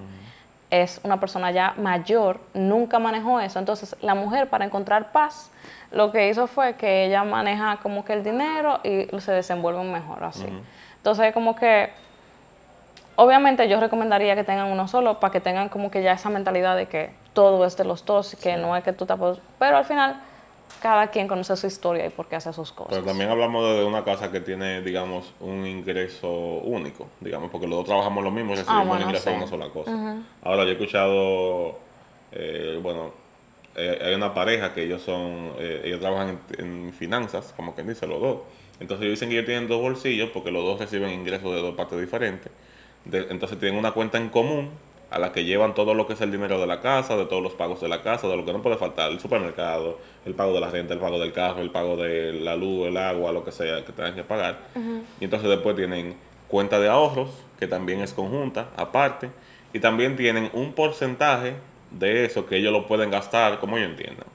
es 0.71 1.01
una 1.03 1.19
persona 1.19 1.51
ya 1.51 1.73
mayor, 1.77 2.39
nunca 2.53 2.97
manejó 2.97 3.39
eso. 3.39 3.59
Entonces, 3.59 3.95
la 4.01 4.15
mujer 4.15 4.49
para 4.49 4.65
encontrar 4.65 5.11
paz, 5.11 5.51
lo 5.91 6.11
que 6.11 6.29
hizo 6.29 6.47
fue 6.47 6.75
que 6.75 7.05
ella 7.05 7.23
maneja 7.25 7.77
como 7.83 8.05
que 8.05 8.13
el 8.13 8.23
dinero 8.23 8.79
y 8.83 9.07
se 9.19 9.33
desenvuelve 9.33 9.83
mejor 9.83 10.23
así. 10.23 10.47
Entonces, 10.95 11.33
como 11.33 11.55
que, 11.55 11.89
obviamente 13.17 13.67
yo 13.67 13.79
recomendaría 13.81 14.33
que 14.35 14.45
tengan 14.45 14.71
uno 14.71 14.87
solo 14.87 15.19
para 15.19 15.31
que 15.31 15.41
tengan 15.41 15.67
como 15.67 15.91
que 15.91 16.01
ya 16.01 16.13
esa 16.13 16.29
mentalidad 16.29 16.77
de 16.77 16.87
que 16.87 17.11
todo 17.33 17.65
es 17.65 17.75
de 17.75 17.83
los 17.83 18.05
dos, 18.05 18.37
que 18.41 18.55
no 18.55 18.75
es 18.75 18.83
que 18.83 18.93
tú 18.93 19.05
te 19.05 19.13
Pero 19.59 19.77
al 19.77 19.85
final 19.85 20.21
cada 20.81 21.07
quien 21.07 21.27
conoce 21.27 21.55
su 21.55 21.67
historia 21.67 22.05
y 22.05 22.09
por 22.09 22.27
qué 22.27 22.35
hace 22.35 22.53
sus 22.53 22.71
cosas. 22.71 22.91
Pero 22.91 23.03
también 23.03 23.29
hablamos 23.29 23.63
de 23.75 23.83
una 23.83 24.03
casa 24.03 24.31
que 24.31 24.39
tiene, 24.39 24.81
digamos, 24.81 25.33
un 25.39 25.65
ingreso 25.65 26.29
único, 26.29 27.07
digamos, 27.19 27.49
porque 27.51 27.67
los 27.67 27.77
dos 27.77 27.85
trabajamos 27.85 28.23
lo 28.23 28.31
mismo 28.31 28.53
y 28.53 28.57
recibimos 28.57 28.87
ah, 28.87 28.91
un 28.91 29.01
ingreso 29.01 29.29
de 29.29 29.35
una 29.35 29.47
sola 29.47 29.69
cosa. 29.69 30.17
Ahora, 30.43 30.63
yo 30.63 30.69
he 30.69 30.73
escuchado, 30.73 31.79
eh, 32.31 32.79
bueno, 32.81 33.11
eh, 33.75 33.99
hay 34.03 34.13
una 34.13 34.33
pareja 34.33 34.73
que 34.73 34.83
ellos 34.83 35.01
son, 35.01 35.53
eh, 35.57 35.81
ellos 35.85 35.99
trabajan 35.99 36.39
en, 36.57 36.93
finanzas, 36.93 37.53
como 37.55 37.73
quien 37.73 37.87
dice, 37.87 38.07
los 38.07 38.21
dos. 38.21 38.37
Entonces 38.79 39.05
ellos 39.05 39.19
dicen 39.19 39.29
que 39.29 39.35
ellos 39.35 39.45
tienen 39.45 39.67
dos 39.67 39.81
bolsillos 39.81 40.29
porque 40.31 40.51
los 40.51 40.63
dos 40.63 40.79
reciben 40.79 41.11
ingresos 41.11 41.53
de 41.53 41.61
dos 41.61 41.75
partes 41.75 41.99
diferentes. 41.99 42.51
entonces 43.05 43.59
tienen 43.59 43.77
una 43.77 43.91
cuenta 43.91 44.17
en 44.17 44.29
común 44.29 44.69
a 45.11 45.19
la 45.19 45.33
que 45.33 45.43
llevan 45.43 45.73
todo 45.73 45.93
lo 45.93 46.07
que 46.07 46.13
es 46.13 46.21
el 46.21 46.31
dinero 46.31 46.59
de 46.59 46.65
la 46.65 46.79
casa, 46.79 47.17
de 47.17 47.25
todos 47.25 47.43
los 47.43 47.53
pagos 47.53 47.81
de 47.81 47.89
la 47.89 48.01
casa, 48.01 48.27
de 48.27 48.37
lo 48.37 48.45
que 48.45 48.53
no 48.53 48.61
puede 48.61 48.77
faltar, 48.77 49.11
el 49.11 49.19
supermercado, 49.19 49.99
el 50.25 50.33
pago 50.33 50.53
de 50.53 50.61
la 50.61 50.69
renta, 50.69 50.93
el 50.93 50.99
pago 50.99 51.19
del 51.19 51.33
carro, 51.33 51.61
el 51.61 51.69
pago 51.69 51.97
de 51.97 52.33
la 52.33 52.55
luz, 52.55 52.87
el 52.87 52.95
agua, 52.95 53.33
lo 53.33 53.43
que 53.43 53.51
sea 53.51 53.83
que 53.83 53.91
tengan 53.91 54.15
que 54.15 54.23
pagar. 54.23 54.59
Y 55.19 55.25
entonces 55.25 55.49
después 55.49 55.75
tienen 55.75 56.15
cuenta 56.47 56.79
de 56.79 56.87
ahorros, 56.87 57.29
que 57.59 57.67
también 57.67 57.99
es 57.99 58.13
conjunta, 58.13 58.69
aparte, 58.77 59.29
y 59.73 59.79
también 59.79 60.15
tienen 60.15 60.49
un 60.53 60.73
porcentaje 60.73 61.55
de 61.91 62.23
eso 62.25 62.45
que 62.45 62.55
ellos 62.55 62.71
lo 62.71 62.87
pueden 62.87 63.11
gastar 63.11 63.59
como 63.59 63.77
ellos 63.77 63.89
entiendan 63.89 64.30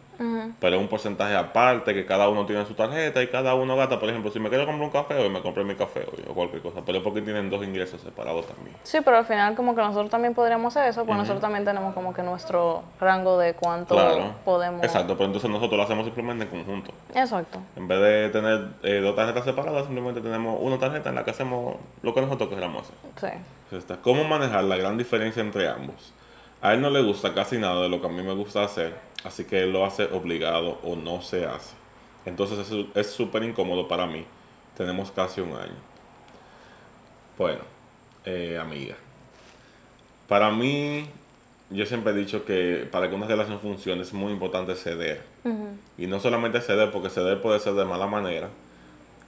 pero 0.61 0.77
es 0.77 0.83
un 0.83 0.89
porcentaje 0.89 1.35
aparte 1.35 1.93
que 1.93 2.07
cada 2.07 2.29
uno 2.29 2.47
tiene 2.47 2.65
su 2.65 2.75
tarjeta 2.75 3.23
y 3.23 3.29
cada 3.29 3.55
uno 3.55 3.77
gasta. 3.77 4.01
Por 4.01 4.09
ejemplo, 4.09 4.31
si 4.31 4.41
me 4.41 4.49
quiero 4.49 4.67
comprar 4.67 4.87
un 4.87 4.93
café 4.93 5.15
hoy, 5.15 5.29
me 5.29 5.43
compré 5.43 5.65
mi 5.65 5.75
café 5.75 6.01
hoy 6.01 6.25
o 6.29 6.35
cualquier 6.35 6.63
cosa, 6.63 6.81
pero 6.85 6.99
es 6.99 7.05
porque 7.05 7.21
tienen 7.21 7.51
dos 7.51 7.63
ingresos 7.65 8.01
separados 8.01 8.47
también. 8.47 8.77
Sí, 8.83 8.99
pero 9.05 9.19
al 9.19 9.25
final 9.25 9.55
como 9.55 9.75
que 9.75 9.83
nosotros 9.83 10.11
también 10.11 10.35
podríamos 10.35 10.75
hacer 10.75 10.89
eso, 10.89 11.05
pues 11.05 11.19
nosotros 11.19 11.41
también 11.41 11.65
tenemos 11.65 11.95
como 11.95 12.15
que 12.15 12.23
nuestro 12.23 12.83
rango 13.01 13.39
de 13.39 13.55
cuánto 13.55 13.97
podemos... 14.45 14.83
Exacto, 14.83 15.15
pero 15.15 15.27
entonces 15.27 15.51
nosotros 15.51 15.77
lo 15.77 15.83
hacemos 15.83 16.05
simplemente 16.05 16.45
en 16.45 16.51
conjunto. 16.51 16.93
Exacto. 17.15 17.61
En 17.77 17.87
vez 17.87 18.01
de 18.01 18.31
tener 18.31 18.69
eh, 18.83 19.01
dos 19.01 19.15
tarjetas 19.15 19.45
separadas, 19.45 19.85
simplemente 19.85 20.21
tenemos 20.21 20.59
una 20.61 20.79
tarjeta 20.79 21.11
en 21.11 21.17
la 21.17 21.25
que 21.25 21.31
hacemos 21.33 21.77
lo 22.03 22.15
que 22.15 22.21
nosotros 22.23 22.49
queramos 22.49 22.83
hacer. 22.83 23.39
Sí. 23.71 23.95
¿Cómo 24.03 24.25
manejar 24.25 24.65
la 24.65 24.77
gran 24.77 24.97
diferencia 24.97 25.43
entre 25.43 25.69
ambos? 25.69 26.15
A 26.63 26.73
él 26.73 26.81
no 26.81 26.89
le 26.89 27.03
gusta 27.03 27.35
casi 27.35 27.59
nada 27.59 27.83
de 27.83 27.89
lo 27.89 28.01
que 28.01 28.07
a 28.07 28.11
mí 28.11 28.23
me 28.23 28.35
gusta 28.35 28.65
hacer 28.65 28.95
Así 29.27 29.45
que 29.45 29.65
él 29.65 29.73
lo 29.73 29.85
hace 29.85 30.05
obligado 30.05 30.79
o 30.85 30.95
no 30.95 31.21
se 31.21 31.47
hace. 31.47 31.75
Entonces 32.27 32.73
es 32.95 33.11
súper 33.11 33.43
incómodo 33.43 33.89
para 33.89 34.07
mí. 34.07 34.25
Tenemos 34.77 35.11
casi 35.11 35.41
un 35.41 35.53
año. 35.53 35.75
Bueno, 37.37 37.61
eh, 38.25 38.57
amiga. 38.57 38.95
Para 40.29 40.51
mí, 40.51 41.07
yo 41.71 41.87
siempre 41.87 42.13
he 42.13 42.17
dicho 42.17 42.45
que 42.45 42.89
para 42.91 43.09
que 43.09 43.17
una 43.17 43.27
relación 43.27 43.59
funcione 43.59 44.03
es 44.03 44.13
muy 44.13 44.33
importante 44.33 44.77
ceder. 44.77 45.23
Y 45.99 46.07
no 46.07 46.21
solamente 46.21 46.61
ceder, 46.61 46.93
porque 46.93 47.11
ceder 47.11 47.41
puede 47.43 47.59
ser 47.59 47.75
de 47.75 47.85
mala 47.85 48.07
manera, 48.07 48.49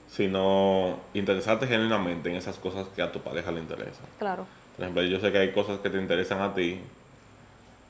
sino 0.09 0.99
interesarte 1.13 1.67
genuinamente 1.67 2.29
en 2.29 2.37
esas 2.37 2.57
cosas 2.57 2.87
que 2.95 3.01
a 3.01 3.11
tu 3.11 3.19
pareja 3.19 3.51
le 3.51 3.59
interesan. 3.59 4.05
Claro. 4.17 4.45
Por 4.75 4.83
ejemplo, 4.83 5.03
yo 5.03 5.19
sé 5.19 5.31
que 5.33 5.39
hay 5.39 5.51
cosas 5.51 5.79
que 5.79 5.89
te 5.89 5.97
interesan 5.97 6.41
a 6.41 6.53
ti 6.53 6.79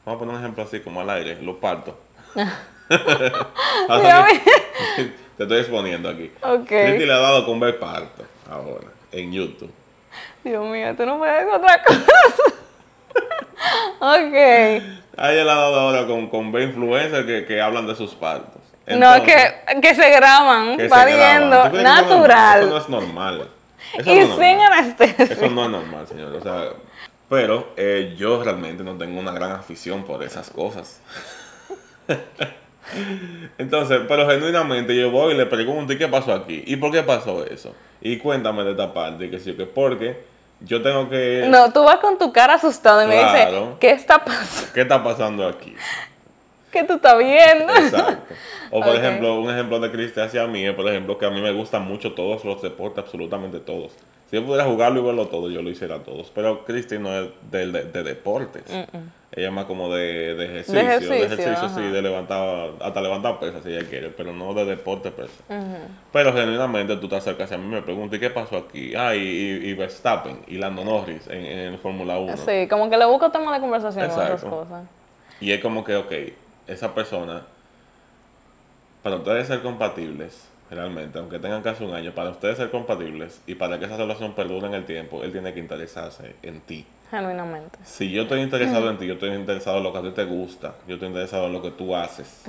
Vamos 0.05 0.17
a 0.17 0.19
poner 0.19 0.35
un 0.35 0.41
ejemplo 0.41 0.63
así 0.63 0.79
como 0.79 1.01
al 1.01 1.09
aire, 1.09 1.38
los 1.41 1.57
partos. 1.57 1.95
te 5.38 5.43
estoy 5.43 5.59
exponiendo 5.59 6.09
aquí. 6.09 6.31
Ok. 6.41 6.71
le 6.71 7.13
ha 7.13 7.17
dado 7.17 7.45
con 7.45 7.59
ver 7.59 7.77
parto 7.79 8.25
ahora 8.49 8.88
en 9.12 9.31
YouTube. 9.31 9.71
Dios 10.43 10.65
mío, 10.65 10.95
tú 10.95 11.05
no 11.05 11.19
puedes 11.19 11.45
otra 11.53 11.83
cosa. 11.83 12.12
ok. 13.99 14.35
A 15.17 15.31
ella 15.31 15.43
le 15.43 15.51
ha 15.51 15.55
dado 15.55 15.79
ahora 15.79 16.07
con, 16.07 16.29
con 16.29 16.51
ver 16.51 16.63
influencers 16.63 17.25
que, 17.25 17.45
que 17.45 17.62
hablan 17.62 17.85
de 17.85 17.95
sus 17.95 18.15
partos. 18.15 18.62
no, 18.88 19.23
que, 19.23 19.53
que 19.81 19.95
se 19.95 20.09
graban 20.09 20.77
pariendo 20.89 21.69
natural. 21.69 22.62
Eso 22.62 22.69
no 22.69 22.77
es 22.77 22.89
normal. 22.89 23.49
Eso 23.93 24.12
y 24.12 24.19
no 24.19 24.38
sin 24.38 24.62
anestesia. 24.62 25.25
Eso 25.25 25.49
no 25.49 25.65
es 25.65 25.71
normal, 25.71 26.07
señor. 26.07 26.35
O 26.35 26.41
sea, 26.41 26.69
pero 27.29 27.73
eh, 27.77 28.15
yo 28.17 28.43
realmente 28.43 28.83
no 28.83 28.97
tengo 28.97 29.19
una 29.19 29.31
gran 29.31 29.51
afición 29.51 30.03
por 30.03 30.23
esas 30.23 30.49
cosas. 30.49 30.99
Entonces, 33.59 34.01
pero 34.07 34.27
genuinamente 34.27 34.95
yo 34.95 35.11
voy 35.11 35.35
y 35.35 35.37
le 35.37 35.45
pregunto, 35.45 35.93
¿y 35.93 35.97
qué 35.97 36.07
pasó 36.07 36.33
aquí? 36.33 36.63
¿Y 36.65 36.75
por 36.77 36.91
qué 36.91 37.03
pasó 37.03 37.45
eso? 37.45 37.75
Y 38.01 38.17
cuéntame 38.17 38.63
de 38.63 38.71
esta 38.71 38.91
parte, 38.91 39.29
que 39.29 39.39
sí, 39.39 39.53
que 39.53 39.65
porque 39.65 40.23
yo 40.59 40.81
tengo 40.81 41.07
que... 41.07 41.45
No, 41.47 41.71
tú 41.71 41.83
vas 41.83 41.97
con 41.97 42.17
tu 42.17 42.33
cara 42.33 42.55
asustado 42.55 43.03
y 43.03 43.07
me 43.07 43.15
dices, 43.15 43.47
¿qué 43.79 43.91
está 43.91 44.25
pasando? 44.25 44.73
¿Qué 44.73 44.81
está 44.81 45.03
pasando 45.03 45.47
aquí? 45.47 45.75
¿Qué 46.71 46.83
tú 46.83 46.93
estás 46.93 47.17
viendo? 47.17 47.73
Exacto. 47.75 48.33
O 48.71 48.81
por 48.81 48.95
ejemplo, 48.95 49.39
un 49.41 49.49
ejemplo 49.49 49.79
de 49.79 49.89
Cristian 49.89 50.27
hacia 50.27 50.45
mí 50.45 50.63
es, 50.63 50.75
por 50.75 50.87
ejemplo, 50.87 51.17
que 51.17 51.25
a 51.25 51.31
mí 51.31 51.41
me 51.41 51.51
gustan 51.51 51.81
mucho 51.87 52.13
todos 52.13 52.45
los 52.45 52.61
deportes, 52.61 53.03
absolutamente 53.03 53.59
todos 53.59 53.93
Si 54.29 54.35
yo 54.35 54.45
pudiera 54.45 54.65
jugarlo 54.65 55.01
y 55.01 55.03
verlo 55.03 55.27
todo, 55.27 55.49
yo 55.49 55.63
lo 55.63 55.71
hiciera 55.71 56.03
todos. 56.03 56.31
Pero 56.35 56.63
Cristi 56.63 56.99
no 56.99 57.11
es 57.17 57.29
de, 57.49 57.71
de, 57.71 58.03
deportes. 58.03 58.63
Ella 58.69 59.47
es 59.47 59.51
más 59.51 59.65
como 59.65 59.91
de, 59.91 60.35
de 60.35 60.45
ejercicio. 60.45 60.79
De 61.09 61.23
ejercicio, 61.23 61.69
sí, 61.69 61.81
de 61.81 62.01
levantar, 62.01 62.73
hasta 62.79 63.01
levantar 63.01 63.39
pesas 63.39 63.63
si 63.63 63.69
ella 63.69 63.87
quiere, 63.89 64.09
pero 64.09 64.31
no 64.31 64.53
de 64.53 64.65
deporte 64.65 65.09
per 65.09 65.29
Pero 66.13 66.33
genuinamente 66.33 66.95
tú 66.97 67.07
te 67.07 67.15
acercas 67.15 67.51
a 67.51 67.57
mí 67.57 67.65
y 67.65 67.69
me 67.69 67.81
preguntas, 67.81 68.17
¿y 68.17 68.19
qué 68.19 68.29
pasó 68.29 68.57
aquí? 68.57 68.93
Ah, 68.95 69.15
y, 69.15 69.19
y, 69.19 69.73
Verstappen 69.73 70.41
y 70.47 70.57
Lando 70.57 70.85
Norris 70.85 71.27
en, 71.27 71.45
en 71.45 71.79
Fórmula 71.79 72.19
1. 72.19 72.37
Sí, 72.37 72.67
como 72.67 72.87
que 72.87 72.97
le 72.97 73.05
busco 73.05 73.31
tema 73.31 73.51
de 73.53 73.59
conversación 73.59 74.05
Exacto. 74.05 74.35
otras 74.35 74.43
cosas. 74.43 74.83
Y 75.41 75.51
es 75.51 75.61
como 75.61 75.83
que, 75.83 75.95
ok, 75.95 76.13
esa 76.67 76.93
persona, 76.93 77.47
para 79.01 79.15
ustedes 79.15 79.47
ser 79.47 79.61
compatibles, 79.61 80.48
realmente, 80.69 81.17
aunque 81.19 81.39
tengan 81.39 81.62
casi 81.62 81.84
un 81.84 81.93
año, 81.93 82.12
para 82.13 82.29
ustedes 82.29 82.58
ser 82.58 82.69
compatibles 82.69 83.41
y 83.47 83.55
para 83.55 83.79
que 83.79 83.86
esa 83.86 83.97
relación 83.97 84.34
perdure 84.34 84.67
en 84.67 84.73
el 84.73 84.86
tiempo, 84.86 85.23
él 85.23 85.32
tiene 85.32 85.53
que 85.53 85.60
interesarse 85.60 86.36
en 86.41 86.62
ti. 86.62 86.86
Genuinamente. 87.10 87.79
Si 87.84 88.12
yo 88.12 88.23
estoy 88.23 88.41
interesado 88.41 88.89
en 88.89 88.97
ti, 88.97 89.08
yo 89.08 89.13
estoy 89.13 89.32
interesado 89.32 89.77
en 89.77 89.84
lo 89.84 89.91
que 89.91 89.97
a 89.97 90.01
ti 90.03 90.12
te 90.12 90.25
gusta, 90.25 90.75
yo 90.88 90.95
estoy 90.95 91.08
interesado 91.08 91.47
en 91.47 91.53
lo 91.53 91.62
que 91.62 91.71
tú 91.71 91.95
haces. 91.95 92.45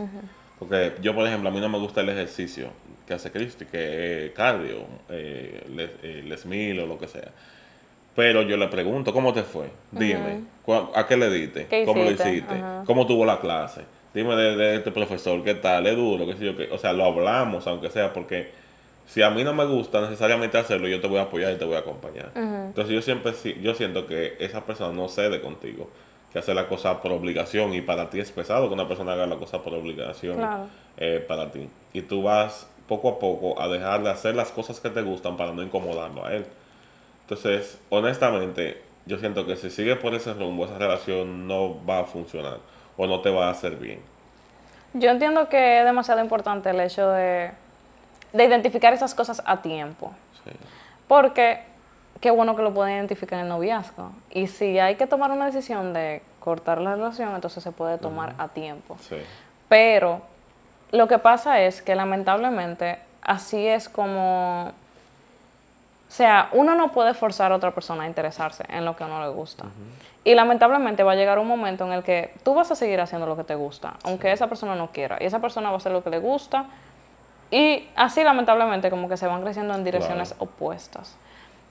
Porque 0.58 0.92
yo, 1.00 1.14
por 1.14 1.26
ejemplo, 1.26 1.48
a 1.48 1.52
mí 1.52 1.60
no 1.60 1.70
me 1.70 1.78
gusta 1.78 2.02
el 2.02 2.10
ejercicio 2.10 2.68
que 3.06 3.14
hace 3.14 3.32
Cristi, 3.32 3.64
que 3.64 4.26
es 4.26 4.32
cardio, 4.32 4.84
eh, 5.08 5.64
les, 5.70 6.44
eh, 6.44 6.80
o 6.82 6.86
lo 6.86 6.98
que 6.98 7.08
sea. 7.08 7.30
Pero 8.14 8.42
yo 8.42 8.58
le 8.58 8.68
pregunto, 8.68 9.12
¿cómo 9.12 9.32
te 9.32 9.42
fue? 9.42 9.70
Dime, 9.90 10.42
¿a 10.94 11.06
qué 11.06 11.16
le 11.16 11.30
diste? 11.30 11.84
¿Cómo 11.86 12.04
lo 12.04 12.10
hiciste? 12.10 12.62
¿Cómo 12.84 13.06
tuvo 13.06 13.24
la 13.24 13.40
clase? 13.40 13.82
Dime 14.12 14.34
de, 14.34 14.76
este 14.76 14.90
profesor, 14.90 15.44
¿qué 15.44 15.54
tal? 15.54 15.86
¿Es 15.86 15.96
duro? 15.96 16.26
¿Qué 16.26 16.36
sé 16.36 16.44
yo? 16.44 16.56
Qué? 16.56 16.68
O 16.72 16.78
sea, 16.78 16.92
lo 16.92 17.04
hablamos, 17.04 17.66
aunque 17.68 17.90
sea, 17.90 18.12
porque 18.12 18.50
si 19.06 19.22
a 19.22 19.30
mí 19.30 19.44
no 19.44 19.54
me 19.54 19.64
gusta 19.64 20.00
necesariamente 20.00 20.58
hacerlo, 20.58 20.88
yo 20.88 21.00
te 21.00 21.06
voy 21.06 21.18
a 21.18 21.22
apoyar 21.22 21.52
y 21.52 21.56
te 21.56 21.64
voy 21.64 21.76
a 21.76 21.80
acompañar. 21.80 22.32
Entonces 22.34 22.92
yo 22.92 23.02
siempre 23.02 23.32
yo 23.60 23.74
siento 23.74 24.06
que 24.06 24.36
esa 24.40 24.64
persona 24.66 24.92
no 24.92 25.08
cede 25.08 25.40
contigo, 25.40 25.88
que 26.32 26.40
hace 26.40 26.54
la 26.54 26.66
cosa 26.66 27.00
por 27.00 27.12
obligación 27.12 27.72
y 27.72 27.82
para 27.82 28.10
ti 28.10 28.18
es 28.18 28.32
pesado 28.32 28.66
que 28.68 28.74
una 28.74 28.88
persona 28.88 29.12
haga 29.12 29.26
la 29.26 29.36
cosa 29.36 29.62
por 29.62 29.74
obligación 29.74 30.38
eh, 30.96 31.24
para 31.26 31.52
ti. 31.52 31.68
Y 31.92 32.02
tú 32.02 32.24
vas 32.24 32.68
poco 32.88 33.10
a 33.10 33.18
poco 33.20 33.60
a 33.60 33.68
dejar 33.68 34.02
de 34.02 34.10
hacer 34.10 34.34
las 34.34 34.50
cosas 34.50 34.80
que 34.80 34.90
te 34.90 35.02
gustan 35.02 35.36
para 35.36 35.52
no 35.52 35.62
incomodarlo 35.62 36.24
a 36.24 36.34
él. 36.34 36.44
Entonces, 37.22 37.78
honestamente, 37.90 38.82
yo 39.06 39.18
siento 39.18 39.46
que 39.46 39.54
si 39.54 39.70
sigue 39.70 39.94
por 39.94 40.14
ese 40.14 40.34
rumbo, 40.34 40.64
esa 40.64 40.78
relación 40.78 41.46
no 41.46 41.84
va 41.86 42.00
a 42.00 42.04
funcionar 42.04 42.58
o 43.00 43.06
no 43.06 43.20
te 43.20 43.30
va 43.30 43.48
a 43.48 43.50
hacer 43.50 43.76
bien. 43.76 43.98
Yo 44.92 45.08
entiendo 45.08 45.48
que 45.48 45.78
es 45.78 45.84
demasiado 45.86 46.20
importante 46.20 46.68
el 46.68 46.80
hecho 46.80 47.08
de, 47.08 47.50
identificar 48.34 48.92
esas 48.92 49.14
cosas 49.14 49.42
a 49.46 49.62
tiempo. 49.62 50.12
Porque 51.08 51.62
qué 52.20 52.30
bueno 52.30 52.54
que 52.56 52.62
lo 52.62 52.74
pueden 52.74 52.96
identificar 52.96 53.38
en 53.38 53.46
el 53.46 53.48
noviazgo. 53.48 54.12
Y 54.30 54.48
si 54.48 54.78
hay 54.78 54.96
que 54.96 55.06
tomar 55.06 55.30
una 55.30 55.46
decisión 55.46 55.94
de 55.94 56.22
cortar 56.40 56.78
la 56.80 56.94
relación, 56.94 57.34
entonces 57.34 57.62
se 57.62 57.72
puede 57.72 57.96
tomar 57.96 58.34
a 58.36 58.48
tiempo. 58.48 58.98
Pero 59.70 60.20
lo 60.90 61.08
que 61.08 61.18
pasa 61.18 61.62
es 61.62 61.80
que 61.80 61.94
lamentablemente 61.94 62.98
así 63.22 63.66
es 63.66 63.88
como... 63.88 64.72
O 66.06 66.12
sea, 66.12 66.50
uno 66.52 66.74
no 66.74 66.92
puede 66.92 67.14
forzar 67.14 67.52
a 67.52 67.56
otra 67.56 67.70
persona 67.70 68.02
a 68.02 68.06
interesarse 68.06 68.64
en 68.68 68.84
lo 68.84 68.94
que 68.94 69.04
a 69.04 69.06
uno 69.06 69.22
le 69.22 69.30
gusta. 69.30 69.64
Y 70.22 70.34
lamentablemente 70.34 71.02
va 71.02 71.12
a 71.12 71.14
llegar 71.14 71.38
un 71.38 71.48
momento 71.48 71.86
en 71.86 71.92
el 71.92 72.02
que 72.02 72.34
tú 72.42 72.54
vas 72.54 72.70
a 72.70 72.74
seguir 72.74 73.00
haciendo 73.00 73.26
lo 73.26 73.36
que 73.36 73.44
te 73.44 73.54
gusta, 73.54 73.94
aunque 74.04 74.30
esa 74.32 74.48
persona 74.48 74.74
no 74.74 74.90
quiera. 74.92 75.16
Y 75.20 75.24
esa 75.24 75.38
persona 75.38 75.70
va 75.70 75.74
a 75.74 75.76
hacer 75.78 75.92
lo 75.92 76.04
que 76.04 76.10
le 76.10 76.18
gusta. 76.18 76.66
Y 77.50 77.88
así 77.96 78.22
lamentablemente 78.22 78.90
como 78.90 79.08
que 79.08 79.16
se 79.16 79.26
van 79.26 79.42
creciendo 79.42 79.74
en 79.74 79.82
direcciones 79.82 80.34
opuestas. 80.38 81.16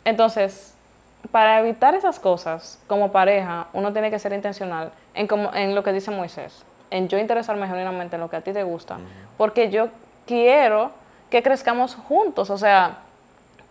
Entonces, 0.03 0.75
para 1.31 1.59
evitar 1.59 1.93
esas 1.95 2.19
cosas, 2.19 2.79
como 2.87 3.11
pareja, 3.11 3.67
uno 3.73 3.93
tiene 3.93 4.09
que 4.09 4.19
ser 4.19 4.33
intencional 4.33 4.91
en, 5.13 5.27
como, 5.27 5.53
en 5.53 5.75
lo 5.75 5.83
que 5.83 5.93
dice 5.93 6.11
Moisés, 6.11 6.65
en 6.91 7.07
yo 7.07 7.17
interesarme 7.17 7.67
genuinamente 7.67 8.15
en 8.15 8.21
lo 8.21 8.29
que 8.29 8.37
a 8.37 8.41
ti 8.41 8.51
te 8.51 8.63
gusta, 8.63 8.97
porque 9.37 9.69
yo 9.69 9.89
quiero 10.25 10.91
que 11.29 11.43
crezcamos 11.43 11.95
juntos, 11.95 12.49
o 12.49 12.57
sea, 12.57 12.99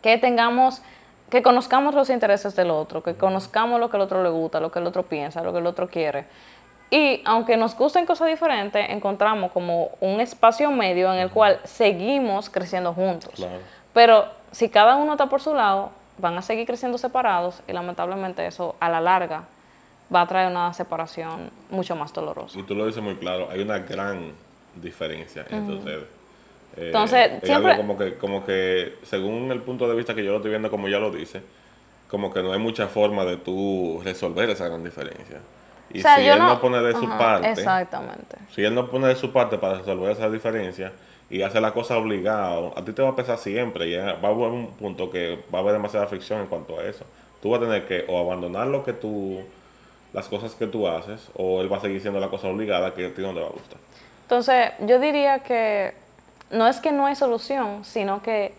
que 0.03 0.19
tengamos 0.19 0.83
que 1.31 1.43
conozcamos 1.43 1.95
los 1.95 2.11
intereses 2.11 2.57
del 2.57 2.71
otro, 2.71 3.03
que 3.03 3.15
conozcamos 3.15 3.79
lo 3.81 3.91
que 3.91 3.97
el 3.97 4.03
otro 4.03 4.23
le 4.23 4.31
gusta, 4.31 4.61
lo 4.61 4.71
que 4.71 4.79
el 4.79 4.87
otro 4.87 5.03
piensa, 5.03 5.43
lo 5.43 5.53
que 5.53 5.59
el 5.59 5.67
otro 5.67 5.89
quiere. 5.89 6.27
Y 6.91 7.21
aunque 7.27 7.57
nos 7.57 7.77
gusten 7.77 8.07
cosas 8.07 8.29
diferentes, 8.29 8.89
encontramos 8.89 9.53
como 9.53 9.91
un 10.01 10.21
espacio 10.21 10.71
medio 10.71 11.13
en 11.13 11.21
el 11.21 11.31
cual 11.31 11.61
seguimos 11.65 12.49
creciendo 12.49 12.95
juntos. 12.95 13.47
Pero 13.93 14.27
si 14.53 14.71
cada 14.71 14.97
uno 14.97 15.13
está 15.13 15.27
por 15.27 15.43
su 15.43 15.55
lado, 15.55 15.91
van 16.17 16.39
a 16.39 16.43
seguir 16.43 16.67
creciendo 16.67 16.97
separados 16.97 17.63
y 17.69 17.73
lamentablemente 17.73 18.47
eso 18.47 18.75
a 18.81 18.89
la 18.89 19.01
larga 19.01 19.45
va 20.15 20.23
a 20.23 20.27
traer 20.27 20.51
una 20.51 20.73
separación 20.73 21.51
mucho 21.71 21.95
más 21.95 22.13
dolorosa. 22.15 22.59
Y 22.59 22.63
tú 22.63 22.75
lo 22.75 22.87
dices 22.87 23.03
muy 23.03 23.17
claro, 23.17 23.49
hay 23.51 23.61
una 23.61 23.81
gran 23.81 24.33
diferencia 24.75 25.45
entre 25.51 25.75
ustedes 25.75 26.18
eh, 26.79 26.87
Entonces, 26.87 27.31
siempre... 27.43 27.77
como 27.77 27.99
que, 27.99 28.15
como 28.15 28.45
que, 28.45 28.95
según 29.03 29.51
el 29.51 29.61
punto 29.63 29.89
de 29.89 29.97
vista 29.97 30.15
que 30.15 30.25
yo 30.25 30.31
lo 30.31 30.37
estoy 30.37 30.51
viendo, 30.51 30.71
como 30.71 30.89
ya 30.89 30.99
lo 30.99 31.11
dice, 31.11 31.43
como 32.09 32.33
que 32.33 32.43
no 32.43 32.53
hay 32.53 32.59
mucha 32.59 32.87
forma 32.89 33.25
de 33.25 33.37
tú 33.37 34.01
resolver 34.05 34.49
esa 34.51 34.69
gran 34.69 34.85
diferencia. 34.85 35.39
Y 35.91 36.03
si 36.03 36.09
él 36.09 36.39
no, 36.39 36.61
pone 36.61 36.81
de 36.83 36.93
su 36.93 37.09
parte, 37.09 37.51
exactamente. 37.51 38.37
si 38.55 38.63
él 38.63 38.75
no 38.75 38.91
pone 38.91 39.09
de 39.09 39.17
su 39.17 39.33
parte 39.33 39.57
para 39.57 39.79
resolver 39.79 40.11
esa 40.13 40.29
diferencia 40.29 40.93
y 41.31 41.41
hace 41.43 41.61
la 41.61 41.73
cosa 41.73 41.97
obligado, 41.97 42.75
a 42.77 42.85
ti 42.85 42.93
te 42.93 43.03
va 43.03 43.11
a 43.11 43.17
pesar 43.17 43.39
siempre 43.39 43.89
y 43.89 43.97
va 43.97 44.11
a 44.11 44.27
haber 44.27 44.49
un 44.49 44.69
punto 44.73 45.11
que 45.11 45.39
va 45.53 45.59
a 45.59 45.63
haber 45.63 45.73
demasiada 45.73 46.07
fricción 46.07 46.41
en 46.41 46.47
cuanto 46.47 46.79
a 46.79 46.85
eso. 46.85 47.05
Tú 47.41 47.51
vas 47.51 47.61
a 47.61 47.65
tener 47.65 47.87
que 47.87 48.05
o 48.07 48.19
abandonar 48.19 48.67
lo 48.67 48.85
que 48.85 48.93
tú, 48.93 49.41
las 50.13 50.29
cosas 50.29 50.55
que 50.55 50.67
tú 50.67 50.87
haces, 50.87 51.29
o 51.35 51.63
él 51.63 51.73
va 51.73 51.79
a 51.79 51.81
seguir 51.81 52.01
siendo 52.03 52.21
la 52.21 52.29
cosa 52.29 52.49
obligada 52.49 52.93
que 52.93 53.07
a 53.07 53.15
ti 53.15 53.23
no 53.23 53.33
te 53.33 53.41
va 53.41 53.47
a 53.47 53.51
gustar. 53.51 53.79
Entonces, 54.23 54.73
yo 54.81 54.99
diría 54.99 55.39
que 55.39 55.95
no 56.51 56.67
es 56.67 56.81
que 56.81 56.93
no 56.93 57.07
hay 57.07 57.15
solución, 57.15 57.85
sino 57.85 58.23
que 58.23 58.55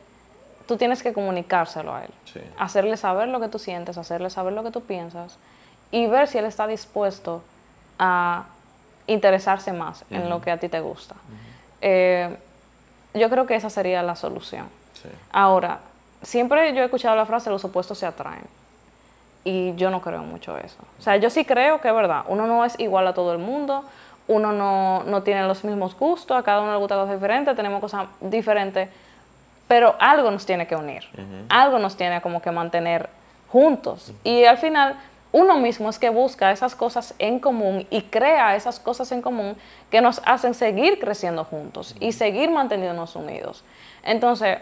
tú 0.67 0.77
tienes 0.77 1.01
que 1.01 1.13
comunicárselo 1.13 1.93
a 1.93 2.03
él. 2.03 2.11
Hacerle 2.57 2.97
saber 2.97 3.27
lo 3.27 3.39
que 3.39 3.47
tú 3.47 3.57
sientes, 3.57 3.97
hacerle 3.97 4.29
saber 4.29 4.53
lo 4.53 4.63
que 4.63 4.71
tú 4.71 4.81
piensas 4.81 5.37
y 5.91 6.05
ver 6.07 6.27
si 6.27 6.37
él 6.37 6.45
está 6.45 6.67
dispuesto 6.67 7.41
a 7.97 8.45
interesarse 9.07 9.73
más 9.73 10.05
en 10.11 10.29
lo 10.29 10.41
que 10.41 10.51
a 10.51 10.57
ti 10.57 10.69
te 10.69 10.79
gusta. 10.79 11.15
Eh, 11.81 12.37
yo 13.15 13.29
creo 13.29 13.47
que 13.47 13.55
esa 13.55 13.69
sería 13.69 14.03
la 14.03 14.15
solución. 14.15 14.67
Ahora, 15.31 15.79
siempre 16.21 16.73
yo 16.73 16.81
he 16.81 16.85
escuchado 16.85 17.15
la 17.15 17.25
frase 17.25 17.49
los 17.49 17.65
opuestos 17.65 17.97
se 17.97 18.05
atraen. 18.05 18.45
Y 19.43 19.73
yo 19.75 19.89
no 19.89 20.01
creo 20.01 20.21
mucho 20.21 20.57
eso. 20.57 20.77
O 20.99 21.01
sea, 21.01 21.15
yo 21.15 21.29
sí 21.29 21.45
creo 21.45 21.79
que 21.81 21.87
es 21.87 21.93
verdad. 21.95 22.25
Uno 22.27 22.45
no 22.45 22.65
es 22.65 22.77
igual 22.79 23.07
a 23.07 23.13
todo 23.13 23.31
el 23.31 23.39
mundo 23.39 23.85
uno 24.29 24.51
no, 24.51 25.23
tiene 25.23 25.45
los 25.47 25.63
mismos 25.63 25.97
gustos, 25.97 26.37
a 26.37 26.43
cada 26.43 26.61
uno 26.61 26.71
le 26.71 26.77
gusta 26.77 26.95
cosas 26.95 27.15
diferentes, 27.15 27.55
tenemos 27.55 27.81
cosas 27.81 28.07
diferentes, 28.21 28.87
pero 29.67 29.95
algo 29.99 30.29
nos 30.29 30.45
tiene 30.45 30.67
que 30.67 30.75
unir, 30.75 31.03
algo 31.49 31.79
nos 31.79 31.97
tiene 31.97 32.21
como 32.21 32.39
que 32.39 32.51
mantener 32.51 33.09
juntos. 33.51 34.13
Y 34.23 34.45
al 34.45 34.59
final, 34.59 34.97
uno 35.31 35.57
mismo 35.57 35.89
es 35.89 35.97
que 35.97 36.11
busca 36.11 36.51
esas 36.51 36.75
cosas 36.75 37.15
en 37.17 37.39
común 37.39 37.87
y 37.89 38.03
crea 38.03 38.55
esas 38.55 38.79
cosas 38.79 39.11
en 39.11 39.23
común 39.23 39.57
que 39.89 39.99
nos 39.99 40.21
hacen 40.25 40.53
seguir 40.53 40.99
creciendo 40.99 41.43
juntos 41.43 41.95
y 41.99 42.11
seguir 42.11 42.51
manteniéndonos 42.51 43.15
unidos. 43.15 43.63
Entonces, 44.03 44.59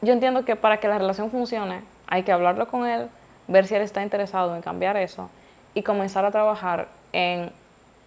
yo 0.00 0.12
entiendo 0.12 0.44
que 0.44 0.54
para 0.54 0.78
que 0.78 0.86
la 0.86 0.98
relación 0.98 1.32
funcione, 1.32 1.82
hay 2.06 2.22
que 2.22 2.30
hablarlo 2.30 2.68
con 2.68 2.86
él, 2.86 3.08
ver 3.48 3.66
si 3.66 3.74
él 3.74 3.82
está 3.82 4.00
interesado 4.00 4.54
en 4.54 4.62
cambiar 4.62 4.96
eso 4.96 5.28
y 5.74 5.82
comenzar 5.82 6.24
a 6.24 6.30
trabajar 6.30 6.86
en 7.12 7.50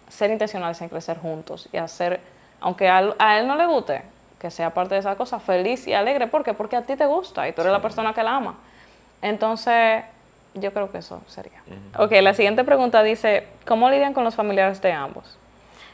ser 0.08 0.30
intencionales 0.30 0.80
en 0.80 0.88
crecer 0.88 1.18
juntos 1.18 1.68
y 1.72 1.76
hacer, 1.76 2.20
aunque 2.60 2.88
a, 2.88 3.38
él 3.38 3.46
no 3.46 3.56
le 3.56 3.66
guste, 3.66 4.02
que 4.38 4.50
sea 4.50 4.74
parte 4.74 4.94
de 4.94 5.00
esa 5.00 5.16
cosa, 5.16 5.38
feliz 5.38 5.86
y 5.86 5.94
alegre. 5.94 6.26
¿Por 6.26 6.44
qué? 6.44 6.54
Porque 6.54 6.76
a 6.76 6.82
ti 6.82 6.96
te 6.96 7.06
gusta 7.06 7.48
y 7.48 7.52
tú 7.52 7.60
eres 7.60 7.72
la 7.72 7.82
persona 7.82 8.12
que 8.12 8.22
la 8.22 8.36
ama. 8.36 8.56
Entonces, 9.20 10.04
yo 10.54 10.72
creo 10.72 10.90
que 10.90 10.98
eso 10.98 11.22
sería. 11.26 11.62
Ok, 11.98 12.12
la 12.20 12.34
siguiente 12.34 12.64
pregunta 12.64 13.02
dice, 13.02 13.46
¿cómo 13.66 13.88
lidian 13.88 14.12
con 14.12 14.24
los 14.24 14.34
familiares 14.34 14.82
de 14.82 14.92
ambos? 14.92 15.38